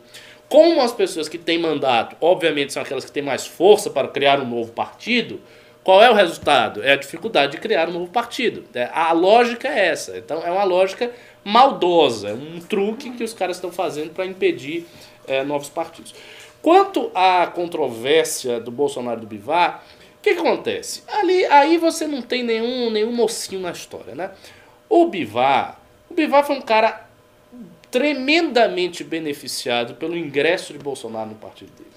[0.49, 4.39] Como as pessoas que têm mandato, obviamente, são aquelas que têm mais força para criar
[4.39, 5.41] um novo partido,
[5.87, 6.83] qual é o resultado?
[6.83, 8.65] É a dificuldade de criar um novo partido.
[8.73, 10.17] É, A lógica é essa.
[10.17, 11.09] Então, é uma lógica
[11.45, 14.85] maldosa, um truque que os caras estão fazendo para impedir
[15.25, 16.13] é, novos partidos.
[16.61, 19.81] Quanto à controvérsia do Bolsonaro e do Bivar,
[20.19, 21.03] o que, que acontece?
[21.07, 24.31] Ali, aí você não tem nenhum, nenhum mocinho na história, né?
[24.89, 27.07] O Bivar, o Bivar foi um cara
[27.89, 31.91] tremendamente beneficiado pelo ingresso de Bolsonaro no partido dele.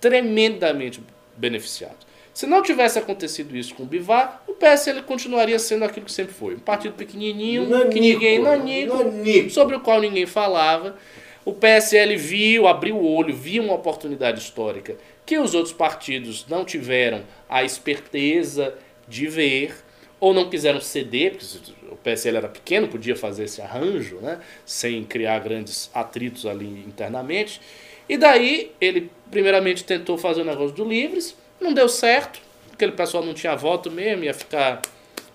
[0.00, 1.00] Tremendamente
[1.36, 2.06] beneficiado.
[2.36, 6.34] Se não tivesse acontecido isso com o Bivar, o PSL continuaria sendo aquilo que sempre
[6.34, 6.54] foi.
[6.54, 9.48] Um partido pequenininho, que ninguém nanico, nanico.
[9.48, 10.98] sobre o qual ninguém falava.
[11.46, 16.62] O PSL viu, abriu o olho, viu uma oportunidade histórica que os outros partidos não
[16.62, 18.74] tiveram a esperteza
[19.08, 19.74] de ver.
[20.20, 25.04] ou não quiseram ceder, porque o PSL era pequeno, podia fazer esse arranjo, né, sem
[25.04, 27.62] criar grandes atritos ali internamente.
[28.06, 32.40] E daí ele primeiramente tentou fazer o negócio do Livres, não deu certo,
[32.72, 34.82] aquele pessoal não tinha voto mesmo, ia ficar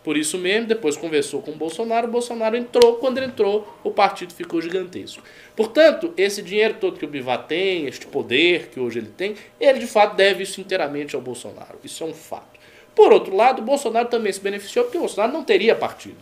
[0.04, 3.92] por isso mesmo, depois conversou com o Bolsonaro, o Bolsonaro entrou, quando ele entrou, o
[3.92, 5.22] partido ficou gigantesco.
[5.56, 9.80] Portanto, esse dinheiro todo que o Bivar tem, este poder que hoje ele tem, ele
[9.80, 11.78] de fato deve isso inteiramente ao Bolsonaro.
[11.84, 12.60] Isso é um fato.
[12.96, 16.18] Por outro lado, o Bolsonaro também se beneficiou porque o Bolsonaro não teria partido.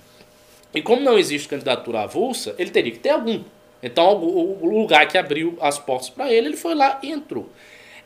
[0.74, 3.44] E como não existe candidatura avulsa, ele teria que ter algum.
[3.82, 7.50] Então, o lugar que abriu as portas para ele, ele foi lá e entrou.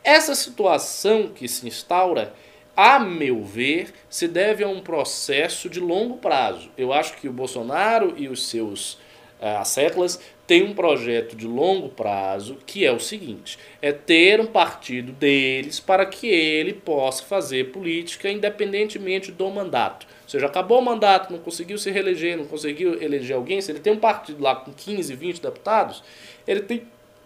[0.04, 2.34] Essa situação que se instaura
[2.76, 6.70] a meu ver, se deve a um processo de longo prazo.
[6.76, 8.94] Eu acho que o Bolsonaro e os seus
[9.40, 14.46] uh, asseclas têm um projeto de longo prazo que é o seguinte: é ter um
[14.46, 20.06] partido deles para que ele possa fazer política independentemente do mandato.
[20.24, 23.80] Ou seja, acabou o mandato, não conseguiu se reeleger, não conseguiu eleger alguém, se ele
[23.80, 26.02] tem um partido lá com 15, 20 deputados,
[26.46, 26.82] ele tem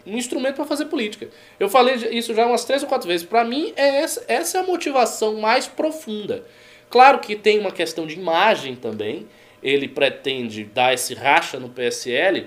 [0.09, 1.29] um instrumento para fazer política.
[1.61, 3.27] Eu falei isso já umas três ou quatro vezes.
[3.27, 6.45] Para mim, é essa, essa é a motivação mais profunda.
[6.91, 9.27] Claro que tem uma questão de imagem também.
[9.63, 12.47] Ele pretende dar esse racha no PSL,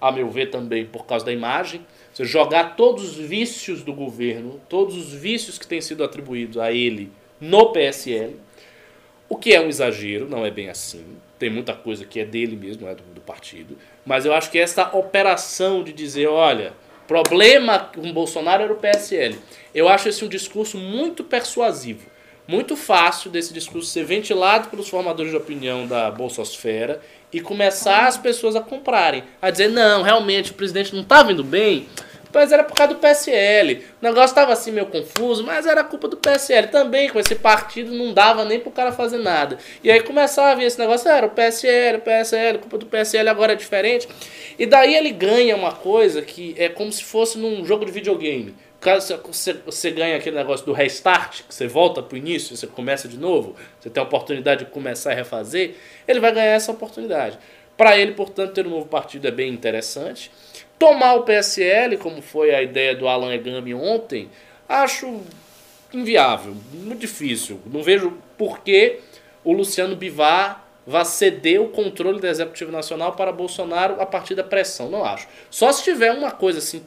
[0.00, 1.84] a meu ver também por causa da imagem.
[2.12, 6.72] Você jogar todos os vícios do governo, todos os vícios que têm sido atribuídos a
[6.72, 7.10] ele
[7.40, 8.36] no PSL.
[9.28, 11.04] O que é um exagero, não é bem assim.
[11.38, 13.78] Tem muita coisa que é dele mesmo, não é do, do partido.
[14.04, 16.74] Mas eu acho que essa operação de dizer, olha,
[17.06, 19.38] problema com Bolsonaro era o PSL.
[19.74, 22.10] Eu acho esse um discurso muito persuasivo.
[22.46, 27.00] Muito fácil desse discurso ser ventilado pelos formadores de opinião da Bolsosfera
[27.32, 29.22] e começar as pessoas a comprarem.
[29.40, 31.88] A dizer, não, realmente o presidente não estava indo bem,
[32.32, 33.84] mas era por causa do PSL.
[34.00, 36.68] O negócio estava assim meio confuso, mas era culpa do PSL.
[36.68, 39.58] Também com esse partido não dava nem pro cara fazer nada.
[39.82, 43.28] E aí começava a vir esse negócio, era o PSL, o PSL, culpa do PSL
[43.28, 44.08] agora é diferente.
[44.58, 48.54] E daí ele ganha uma coisa que é como se fosse num jogo de videogame.
[48.82, 52.66] Caso você, você ganha aquele negócio do restart, que você volta para o início, você
[52.66, 55.76] começa de novo, você tem a oportunidade de começar a refazer,
[56.06, 57.38] ele vai ganhar essa oportunidade.
[57.76, 60.32] Para ele, portanto, ter um novo partido é bem interessante.
[60.82, 64.28] Tomar o PSL, como foi a ideia do Alan Egami ontem,
[64.68, 65.20] acho
[65.94, 67.60] inviável, muito difícil.
[67.66, 68.98] Não vejo por que
[69.44, 74.42] o Luciano Bivar vá ceder o controle do Executivo Nacional para Bolsonaro a partir da
[74.42, 74.90] pressão.
[74.90, 75.28] Não acho.
[75.52, 76.84] Só se tiver uma coisa assim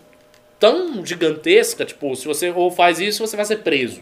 [0.59, 4.01] tão gigantesca, tipo, se você ou faz isso, você vai ser preso.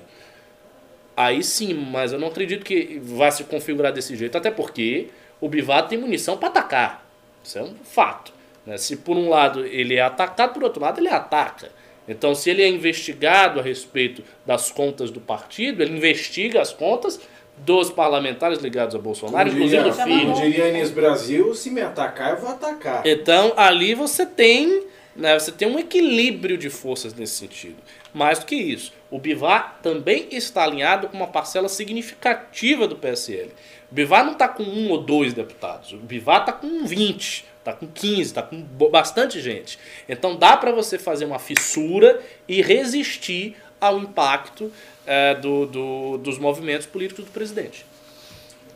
[1.16, 5.10] Aí sim, mas eu não acredito que vá se configurar desse jeito, até porque
[5.40, 7.08] o Bivar tem munição para atacar.
[7.44, 8.34] Isso é um fato.
[8.66, 8.78] Né?
[8.78, 11.70] Se por um lado ele é atacado, por outro lado ele ataca.
[12.08, 17.20] Então, se ele é investigado a respeito das contas do partido, ele investiga as contas
[17.58, 20.34] dos parlamentares ligados a Bolsonaro, Como inclusive do filho.
[20.34, 23.06] diria Inês Brasil, se me atacar, eu vou atacar.
[23.06, 24.86] Então, ali você tem,
[25.16, 27.78] né, você tem um equilíbrio de forças nesse sentido.
[28.14, 33.52] Mais do que isso, o Bivar também está alinhado com uma parcela significativa do PSL.
[33.92, 37.72] O Bivar não está com um ou dois deputados, o Bivar está com 20, está
[37.74, 39.80] com 15, está com bastante gente.
[40.08, 44.72] Então dá para você fazer uma fissura e resistir ao impacto
[45.06, 47.86] é, do, do, dos movimentos políticos do presidente.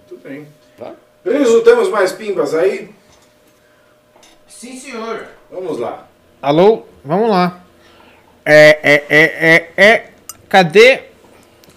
[0.09, 0.47] Muito bem.
[0.77, 0.93] Tá?
[1.25, 2.89] Riso, temos mais pimbas aí?
[4.47, 5.27] Sim, senhor.
[5.51, 6.07] Vamos lá.
[6.41, 6.85] Alô?
[7.03, 7.63] Vamos lá.
[8.45, 10.11] É, é, é, é, é.
[10.47, 11.03] Cadê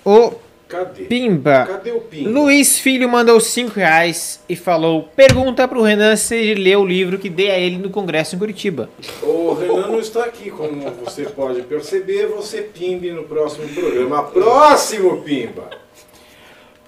[0.05, 0.40] o
[0.71, 1.03] Cadê?
[1.07, 1.67] Pimba?
[1.67, 2.31] Cadê o Pimba?
[2.31, 7.19] Luiz Filho mandou 5 reais e falou: Pergunta pro Renan se ele leu o livro
[7.19, 8.89] que dei a ele no Congresso em Curitiba.
[9.21, 12.29] O Renan não está aqui, como você pode perceber.
[12.29, 14.23] Você pimbe no próximo programa.
[14.23, 15.71] Próximo Pimba!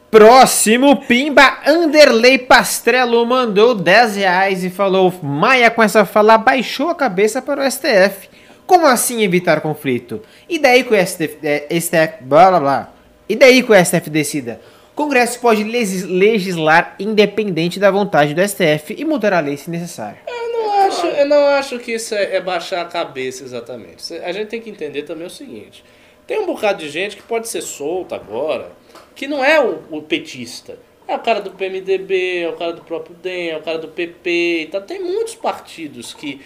[0.09, 6.95] Próximo Pimba Anderley Pastrello mandou 10 reais e falou: Maia com essa fala baixou a
[6.95, 8.31] cabeça para o STF.
[8.65, 10.23] Como assim evitar conflito?
[10.49, 12.93] E daí que o STF, é, STF blá blá blá.
[13.29, 14.61] E daí que o STF decida?
[14.93, 19.71] O Congresso pode legis- legislar independente da vontade do STF e mudar a lei se
[19.71, 20.19] necessário.
[20.27, 24.13] Eu não acho, eu não acho que isso é, é baixar a cabeça exatamente.
[24.17, 25.83] A gente tem que entender também o seguinte:
[26.27, 28.71] tem um bocado de gente que pode ser solta agora,
[29.15, 30.77] que não é o, o petista.
[31.09, 33.89] É o cara do PMDB, é o cara do próprio DEM, é o cara do
[33.89, 34.67] PP.
[34.69, 36.41] Então, tem muitos partidos que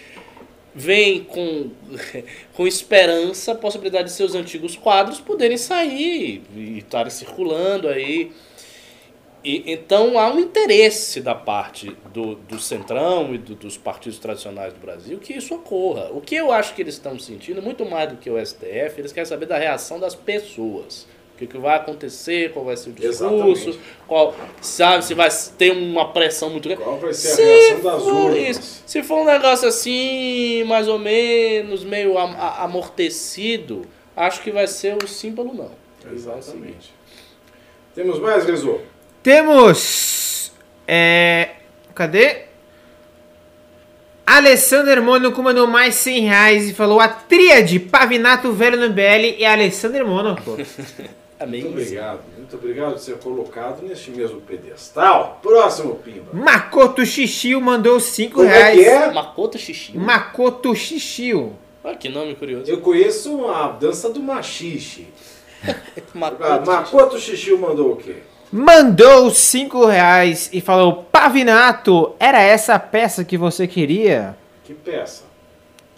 [0.77, 1.71] vêm com,
[2.53, 8.31] com esperança a possibilidade de seus antigos quadros poderem sair e estarem circulando aí.
[9.43, 14.73] E, então há um interesse da parte do, do Centrão e do- dos partidos tradicionais
[14.73, 16.09] do Brasil que isso ocorra.
[16.11, 19.11] O que eu acho que eles estão sentindo, muito mais do que o STF, eles
[19.11, 21.07] querem saber da reação das pessoas.
[21.37, 23.23] O que, que vai acontecer, qual vai ser o discurso,
[23.69, 23.79] Exatamente.
[24.07, 26.81] qual, sabe, se vai ter uma pressão muito grande.
[26.83, 28.49] Qual vai ser a Se reação das for urnas?
[28.57, 33.85] isso, se for um negócio assim, mais ou menos, meio am- a- amortecido,
[34.15, 35.69] acho que vai ser o sim pelo não.
[36.11, 36.91] Exatamente.
[37.93, 38.81] Temos mais, Rezo?
[39.21, 40.51] Temos.
[40.87, 41.49] É.
[41.93, 42.47] Cadê?
[44.25, 49.45] Alessander Mônaco mandou mais 100 reais e falou a tríade Pavinato Velho no BL e
[49.45, 50.57] Alessander Mônaco.
[51.39, 51.61] Amém.
[51.61, 52.19] Muito obrigado.
[52.35, 55.39] Muito obrigado por ser colocado neste mesmo pedestal.
[55.41, 56.31] Próximo, Pimba.
[56.33, 58.79] Makoto Xixiu mandou 5 Como é reais.
[58.79, 59.11] que é?
[59.11, 59.97] Makoto Xixi.
[59.97, 61.53] Makoto Xixiu.
[61.83, 62.69] Olha que nome curioso.
[62.69, 65.07] Eu conheço a dança do machixe.
[66.13, 66.95] Ah, Makoto Xixi.
[66.95, 68.17] Makoto Xixi mandou o quê?
[68.51, 74.37] Mandou 5 reais e falou: Pavinato, era essa a peça que você queria?
[74.63, 75.23] Que peça?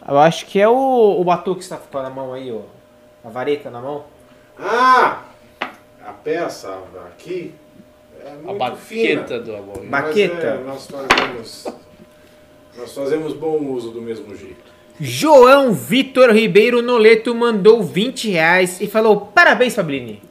[0.07, 2.61] Eu acho que é o, o batuque que você tá com na mão aí, ó.
[3.27, 4.03] A vareta na mão.
[4.57, 5.28] Ah!
[6.09, 6.75] A peça
[7.05, 7.51] aqui
[8.25, 9.21] é A muito fina.
[9.21, 9.77] baqueta do amor.
[9.83, 10.47] Mas, Baqueta.
[10.47, 11.67] é, nós fazemos...
[12.75, 14.57] Nós fazemos bom uso do mesmo jeito.
[14.99, 20.21] João Vitor Ribeiro Noleto mandou 20 reais e falou: Parabéns, Fabrini.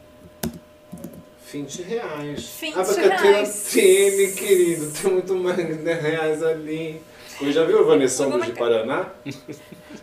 [1.53, 2.57] 20 reais.
[2.61, 3.69] 20 Abacateira reais.
[3.71, 4.91] Time, querido.
[4.91, 7.01] Tem muito mais de 10 reais ali.
[7.39, 9.07] Você já viu a Vanessão do de Paraná?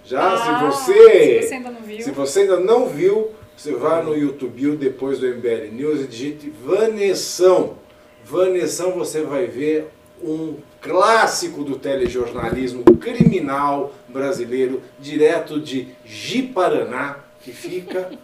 [0.06, 0.34] Já?
[0.34, 1.41] Ah, se você...
[1.41, 2.02] se você ainda não viu.
[2.02, 6.49] Se você ainda não viu, você vai no YouTube depois do MBL News e digite
[6.49, 7.77] Vanessão.
[8.23, 9.88] Vanessão você vai ver
[10.22, 18.11] um clássico do telejornalismo criminal brasileiro, direto de Ji-Paraná, que fica...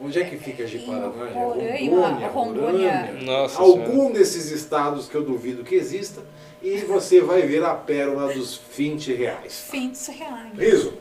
[0.00, 1.06] Onde é que fica Ji-Paraná?
[1.32, 3.16] Roraima, Rondônia.
[3.22, 6.20] Nossa Algum desses estados que eu duvido que exista.
[6.60, 9.68] E você vai ver a pérola dos 20 reais.
[9.70, 10.58] 20 reais.
[10.58, 10.94] Riso,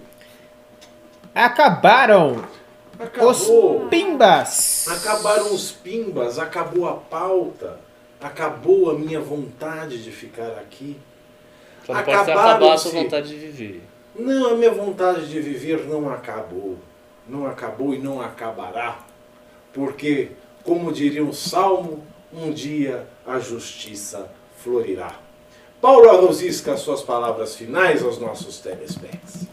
[1.34, 2.44] Acabaram
[3.02, 3.88] os acabou.
[3.90, 4.88] pimbas.
[4.88, 7.80] Acabaram os pimbas, acabou a pauta,
[8.20, 10.98] acabou a minha vontade de ficar aqui.
[11.86, 13.82] Só não pode acabar a sua vontade de viver.
[14.16, 16.78] Não, a minha vontade de viver não acabou.
[17.28, 19.00] Não acabou e não acabará.
[19.74, 20.32] Porque,
[20.64, 25.16] como diria um salmo, um dia a justiça florirá.
[25.82, 29.48] Paulo Rosisca, suas palavras finais aos nossos telespects.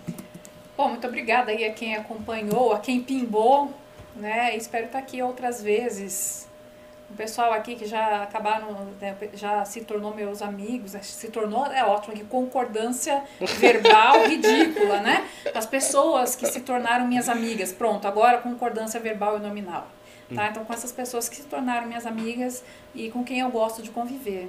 [0.79, 3.75] Bom, muito obrigada aí a quem acompanhou, a quem pimbou,
[4.15, 4.57] né?
[4.57, 6.47] Espero estar aqui outras vezes.
[7.11, 11.67] O pessoal aqui que já acabaram, né, já se tornou meus amigos, né, se tornou,
[11.67, 13.25] é ótimo, que concordância
[13.59, 15.29] verbal ridícula, né?
[15.53, 19.89] As pessoas que se tornaram minhas amigas, pronto, agora concordância verbal e nominal.
[20.33, 20.49] Tá?
[20.49, 22.63] Então, com essas pessoas que se tornaram minhas amigas
[22.95, 24.49] e com quem eu gosto de conviver.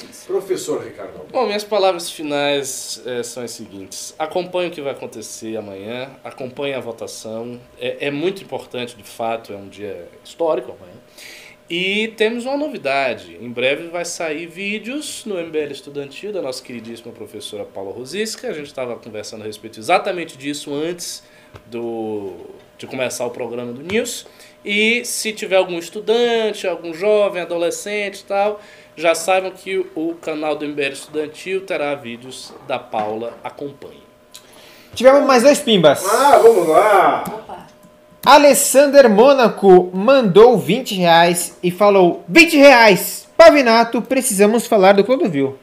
[0.00, 0.26] É isso.
[0.26, 1.32] Professor Ricardo Almeida.
[1.32, 4.14] Bom, minhas palavras finais eh, são as seguintes.
[4.18, 7.60] Acompanhe o que vai acontecer amanhã, acompanhe a votação.
[7.78, 10.96] É, é muito importante, de fato, é um dia histórico amanhã.
[11.74, 13.38] E temos uma novidade.
[13.40, 18.48] Em breve vai sair vídeos no MBL Estudantil da nossa queridíssima professora Paula Rosisca.
[18.48, 21.22] A gente estava conversando a respeito exatamente disso antes
[21.66, 22.34] do,
[22.76, 24.26] de começar o programa do News.
[24.64, 28.60] E se tiver algum estudante, algum jovem, adolescente e tal,
[28.96, 33.34] já saibam que o canal do MBL Estudantil terá vídeos da Paula.
[33.42, 34.02] Acompanhe.
[34.94, 36.04] Tivemos mais dois pimbas.
[36.06, 37.24] Ah, vamos lá!
[37.26, 37.66] Opa!
[38.24, 43.28] Alessander Mônaco mandou 20 reais e falou: 20 reais!
[43.36, 45.58] Pavinato, precisamos falar do Clodovil.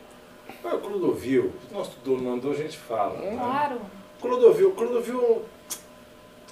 [0.65, 3.17] Ah, o Clodovil, nosso dono mandou, a gente fala.
[3.19, 3.37] né?
[3.39, 3.77] Claro.
[4.19, 5.43] Clodovil, Clodovil,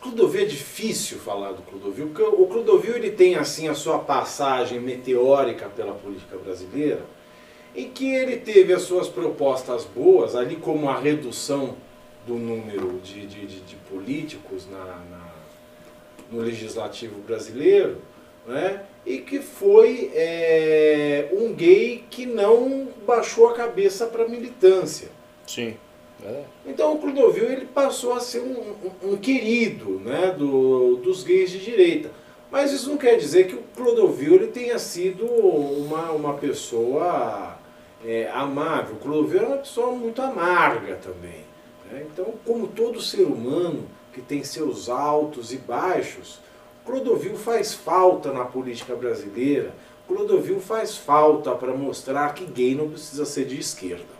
[0.02, 4.80] Clodovil é difícil falar do Clodovil, porque o Clodovil ele tem assim a sua passagem
[4.80, 7.02] meteórica pela política brasileira,
[7.76, 11.76] em que ele teve as suas propostas boas, ali como a redução
[12.26, 15.34] do número de, de, de- de políticos na, na-
[16.32, 18.02] no legislativo brasileiro,
[18.46, 18.84] né?
[19.06, 25.08] e que foi é, um gay que não baixou a cabeça para a militância.
[25.46, 25.78] Sim.
[26.26, 26.44] É.
[26.66, 28.76] Então o Clodovil ele passou a ser um,
[29.06, 32.10] um- um querido né, do- dos gays de direita.
[32.52, 37.58] Mas isso não quer dizer que o Clodovil ele tenha sido uma, uma pessoa
[38.06, 38.96] é, amável.
[38.96, 41.42] O Clodovil era uma pessoa muito amarga também.
[41.92, 42.06] né?
[42.12, 43.84] Então, como todo ser humano
[44.14, 46.40] que tem seus altos e baixos,
[46.86, 49.74] Clodovil faz falta na política brasileira.
[50.08, 54.17] Clodovil faz falta para mostrar que gay não precisa ser de esquerda.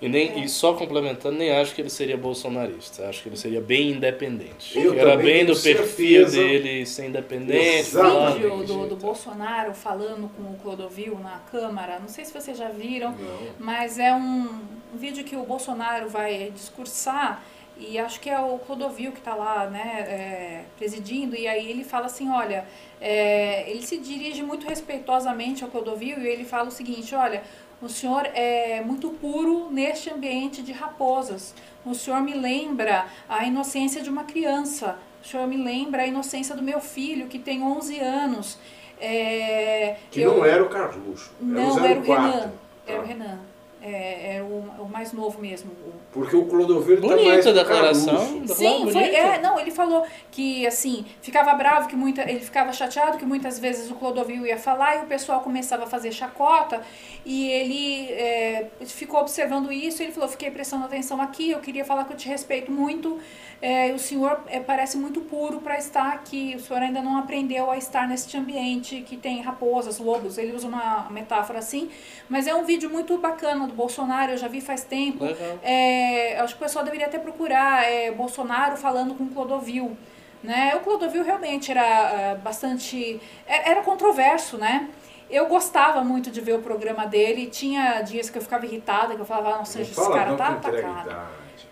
[0.00, 3.06] E, nem, e só complementando, nem acho que ele seria bolsonarista.
[3.08, 4.78] Acho que ele seria bem independente.
[4.78, 6.36] Eu Era também bem do perfil certeza.
[6.42, 7.90] dele ser independente.
[7.90, 8.96] Falar vídeo do, do jeito.
[8.96, 13.38] Bolsonaro falando com o Clodovil na Câmara, não sei se vocês já viram, Não.
[13.58, 14.48] mas é um,
[14.94, 17.44] um vídeo que o Bolsonaro vai discursar
[17.80, 21.82] e acho que é o Clodovil que está lá, né, é, presidindo, e aí ele
[21.82, 22.66] fala assim, olha,
[23.00, 27.42] é, ele se dirige muito respeitosamente ao Clodovil e ele fala o seguinte, olha,
[27.82, 31.54] o senhor é muito puro neste ambiente de raposas.
[31.84, 34.98] O senhor me lembra a inocência de uma criança.
[35.22, 38.58] O senhor me lembra a inocência do meu filho, que tem 11 anos.
[39.00, 41.30] É, Que eu- não era o Carluxo.
[41.40, 42.22] Não, era era o o 04.
[42.30, 42.52] Renan.
[42.86, 43.08] Era o Tá.
[43.08, 43.38] Renan.
[43.82, 45.70] É, era o, o mais novo mesmo.
[46.12, 48.40] Porque o Clodovil tá mais Bonita a pro declaração.
[48.40, 49.16] Tá Sim, foi, bonito?
[49.16, 53.58] é, não, ele falou que assim, ficava bravo que muita, ele ficava chateado que muitas
[53.58, 56.82] vezes o Clodovil ia falar e o pessoal começava a fazer chacota
[57.24, 62.04] e ele é, ficou observando isso, ele falou, fiquei prestando atenção aqui, eu queria falar
[62.04, 63.18] que eu te respeito muito,
[63.62, 67.70] é, o senhor é, parece muito puro para estar aqui, o senhor ainda não aprendeu
[67.70, 71.90] a estar neste ambiente que tem raposas, lobos, ele usa uma metáfora assim,
[72.28, 75.24] mas é um vídeo muito bacana do Bolsonaro, eu já vi faz tempo,
[75.62, 79.96] é, acho que o pessoal deveria até procurar é, Bolsonaro falando com Clodovil.
[80.42, 80.74] Né?
[80.74, 83.20] O Clodovil realmente era é, bastante.
[83.46, 84.88] é- Era controverso, né?
[85.28, 87.46] Eu gostava muito de ver o programa dele.
[87.46, 90.36] Tinha dias que eu ficava irritada, que eu falava, nossa, Não esse fala cara não
[90.38, 91.16] tá atacado.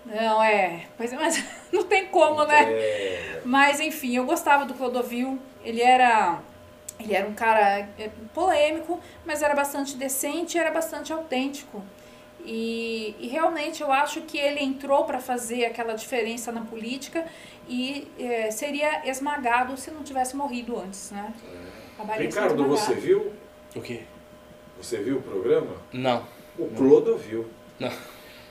[0.04, 0.82] Não, é.
[0.98, 1.42] Pois é, mas
[1.72, 2.62] não tem como, né?
[2.72, 5.38] É, Mas enfim, eu gostava do Clodovil.
[5.64, 6.38] Ele era
[6.98, 11.82] ele era um cara é, polêmico, mas era bastante decente, e era bastante autêntico.
[12.44, 17.26] E, e realmente eu acho que ele entrou para fazer aquela diferença na política
[17.68, 21.34] e é, seria esmagado se não tivesse morrido antes, né?
[21.96, 23.32] Sendo Ricardo, você viu?
[23.74, 24.02] O quê?
[24.80, 25.76] Você viu o programa?
[25.92, 26.24] Não.
[26.56, 27.50] O Clodovil.
[27.78, 27.92] Não.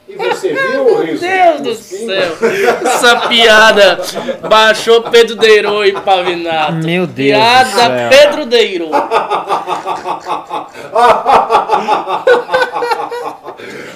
[0.08, 1.22] E você viu, Riso?
[1.22, 2.38] Deus do céu!
[2.82, 4.00] Essa piada
[4.48, 6.74] baixou Pedro Deiro e Pavinato.
[6.76, 8.10] Meu Deus Piada do céu.
[8.10, 8.90] Pedro Deiro.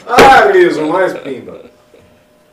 [0.08, 1.62] Ah, Riso, mais pimba.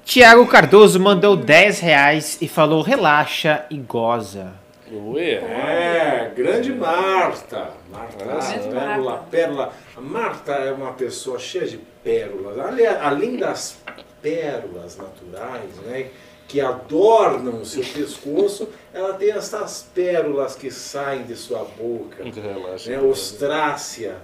[0.05, 4.53] Tiago Cardoso mandou 10 reais e falou relaxa e goza.
[4.93, 5.35] Ué.
[5.35, 7.71] É, grande Marta.
[7.91, 9.27] Marta, Grande pérola, Marta.
[9.31, 9.73] pérola.
[9.97, 12.57] A Marta é uma pessoa cheia de pérolas.
[13.03, 13.79] Além das
[14.23, 16.07] pérolas naturais, né?
[16.47, 22.25] Que adornam o seu pescoço, ela tem essas pérolas que saem de sua boca.
[22.25, 22.91] Relaxa.
[22.91, 24.17] né, Ostrácia,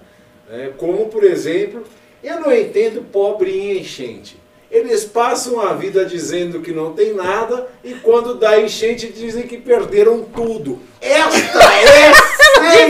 [0.49, 1.83] né, como por exemplo,
[2.23, 4.37] eu não entendo pobre enchente.
[4.69, 9.57] Eles passam a vida dizendo que não tem nada e quando dá enchente dizem que
[9.57, 10.79] perderam tudo.
[11.01, 12.13] Esta é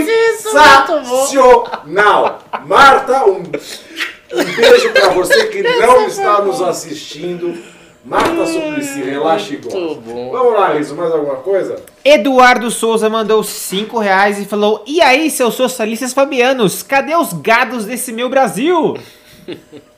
[0.06, 1.04] sensacional.
[2.66, 7.76] Marta, um, um beijo para você que não está nos assistindo.
[8.06, 9.80] Marta Suplicy, relaxe e gosta.
[10.06, 11.84] Vamos lá, Riso, mais alguma coisa?
[12.04, 17.86] Eduardo Souza mandou 5 reais e falou: E aí, seus socialistas fabianos, cadê os gados
[17.86, 18.96] desse meu Brasil?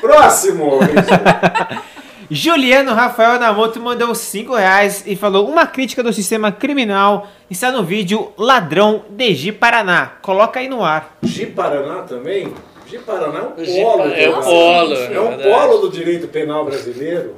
[0.00, 0.78] Próximo.
[2.30, 7.84] Juliano Rafael Namoto mandou 5 reais e falou: Uma crítica do sistema criminal está no
[7.84, 10.12] vídeo Ladrão de Ji Paraná.
[10.22, 11.16] Coloca aí no ar.
[11.22, 12.52] Gi Paraná também?
[12.86, 14.02] Gi Paraná é um Gi- polo.
[14.04, 17.34] é do- o polo, É um polo do direito penal brasileiro.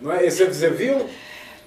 [0.00, 0.26] Não é?
[0.26, 1.06] Esse você viu?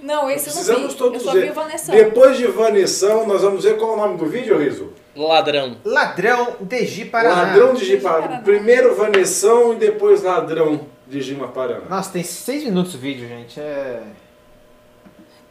[0.01, 0.97] Não, esse eu não Precisamos vi.
[0.97, 1.91] todos eu só vi Vanessa.
[1.91, 4.93] Depois de Vanessão, nós vamos ver qual é o nome do vídeo, Riso?
[5.15, 5.75] Ladrão.
[5.83, 7.35] Ladrão de Ji Paraná.
[7.43, 8.21] Ladrão de Gi Gi Paraná.
[8.27, 8.43] Paraná.
[8.43, 11.81] Primeiro Vanessão e depois Ladrão de Gima Paraná.
[11.89, 13.59] Nossa, tem 6 minutos o vídeo, gente.
[13.59, 14.01] É.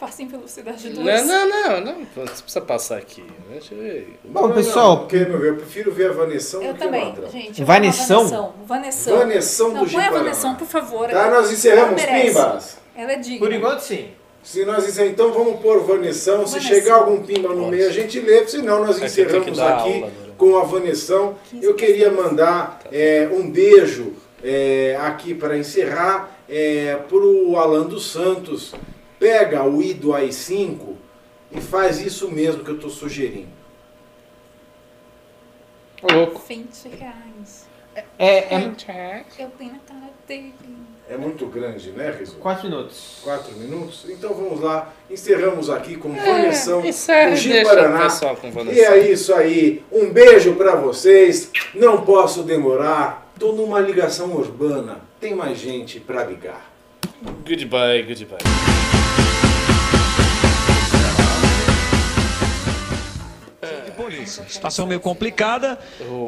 [0.00, 1.26] Passa em velocidade 2.
[1.26, 2.06] Não, não, não, não.
[2.24, 3.24] Você precisa passar aqui.
[3.50, 4.18] Deixa eu ver.
[4.24, 7.30] Bom, pessoal- Porque, meu, eu prefiro ver a Vanessão Eu do que o também, Ladrão.
[7.30, 7.60] gente.
[7.60, 8.20] eu Vanessão?
[8.28, 8.54] Vanessão.
[8.64, 9.18] Vanessão.
[9.18, 10.22] Vanessão Não, do põe a Gi-Paraná.
[10.24, 11.08] Vanessão, por favor.
[11.10, 12.00] Tá, ela- nós encerramos.
[12.00, 12.78] Pimbas.
[12.96, 13.38] Ela é digna.
[13.40, 14.08] Por enquanto, sim.
[14.48, 16.46] Se nós encerramos, então vamos pôr Vanessão.
[16.46, 20.06] Se chegar algum pimba no meio, a gente lê, senão nós É encerramos aqui
[20.38, 21.36] com a Vanessão.
[21.60, 28.10] Eu queria mandar é, um beijo é, aqui para encerrar é, para o Alan dos
[28.10, 28.74] Santos.
[29.18, 30.94] Pega o I do AI5
[31.52, 33.52] e faz isso mesmo que eu estou sugerindo.
[36.02, 36.42] Ô, louco.
[36.48, 37.68] 20 reais.
[38.18, 38.64] É, é
[39.38, 40.77] Eu tenho na cara dele.
[41.10, 42.36] É muito grande, né, Riso?
[42.36, 43.18] 4 minutos.
[43.24, 44.04] Quatro minutos?
[44.10, 47.98] Então vamos lá, encerramos aqui com É, Vanessão encerra do e Gi deixa Paraná.
[48.36, 49.82] com E é isso aí.
[49.90, 51.50] Um beijo pra vocês.
[51.74, 53.32] Não posso demorar.
[53.38, 55.00] Tô numa ligação urbana.
[55.18, 56.70] Tem mais gente pra ligar.
[57.46, 58.77] Goodbye, goodbye.
[64.26, 65.78] Situação meio complicada.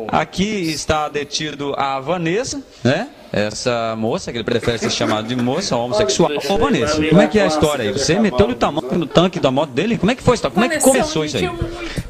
[0.09, 3.09] Aqui está detido a Vanessa, né?
[3.33, 6.31] Essa moça, que ele prefere ser chamado de moça homossexual.
[6.49, 7.93] Ô, Vanessa, como é que é a história aí?
[7.93, 9.97] Você meteu-lhe o tamanho no tanque da moto dele?
[9.97, 10.51] Como é que foi isso?
[10.51, 11.49] Como é que começou isso aí?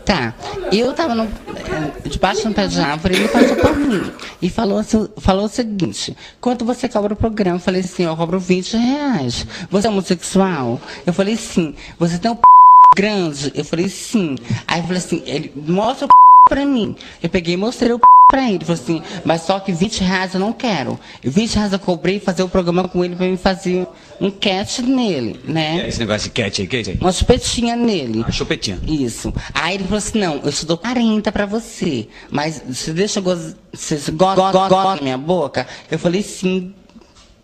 [0.05, 0.35] Tá,
[0.73, 1.29] eu tava no,
[2.07, 4.11] debaixo de um pé de árvore, ele passou por mim
[4.41, 7.57] e falou, assim- falou o seguinte: quanto você cobra o programa?
[7.57, 9.47] Eu falei assim: eu cobro 20 reais.
[9.71, 10.81] Você é homossexual?
[11.07, 11.75] Eu falei sim.
[11.99, 12.43] Você tem um p
[12.97, 13.53] grande?
[13.55, 14.37] Eu falei sim.
[14.67, 16.15] Aí falei assim: ele mostra o p
[16.49, 16.97] pra mim.
[17.23, 18.57] Eu peguei e mostrei o p pra ele.
[18.57, 20.99] Ele falou assim: mas só que 20 reais eu não quero.
[21.23, 23.87] 20 reais eu cobrei fazer o programa com ele pra me fazer
[24.21, 25.87] um catch nele, né?
[25.89, 26.99] Esse negócio de cat aí, que é isso aí?
[27.01, 28.25] Uma chupetinha nele.
[28.27, 28.79] A chupetinha.
[28.87, 29.33] Isso.
[29.55, 32.09] Aí ele falou assim: não, eu te dou 40 pra você.
[32.31, 35.67] Mas você deixa você gosta go, go, na minha boca?
[35.91, 36.75] Eu falei sim.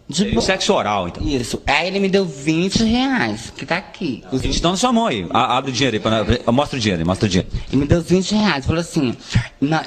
[0.09, 0.41] De boa.
[0.41, 1.27] Sexo oral, então.
[1.27, 1.61] Isso.
[1.66, 4.23] Aí ele me deu 20 reais, que tá aqui.
[4.33, 5.27] A gente tá na sua mão aí.
[5.31, 6.01] A- Abre o dinheiro aí.
[6.01, 6.53] Pra...
[6.53, 7.49] Mostra o dinheiro aí, mostra o dinheiro.
[7.73, 8.66] Ele me deu 20 reais.
[8.66, 9.16] Falou assim:
[9.61, 9.85] "Na-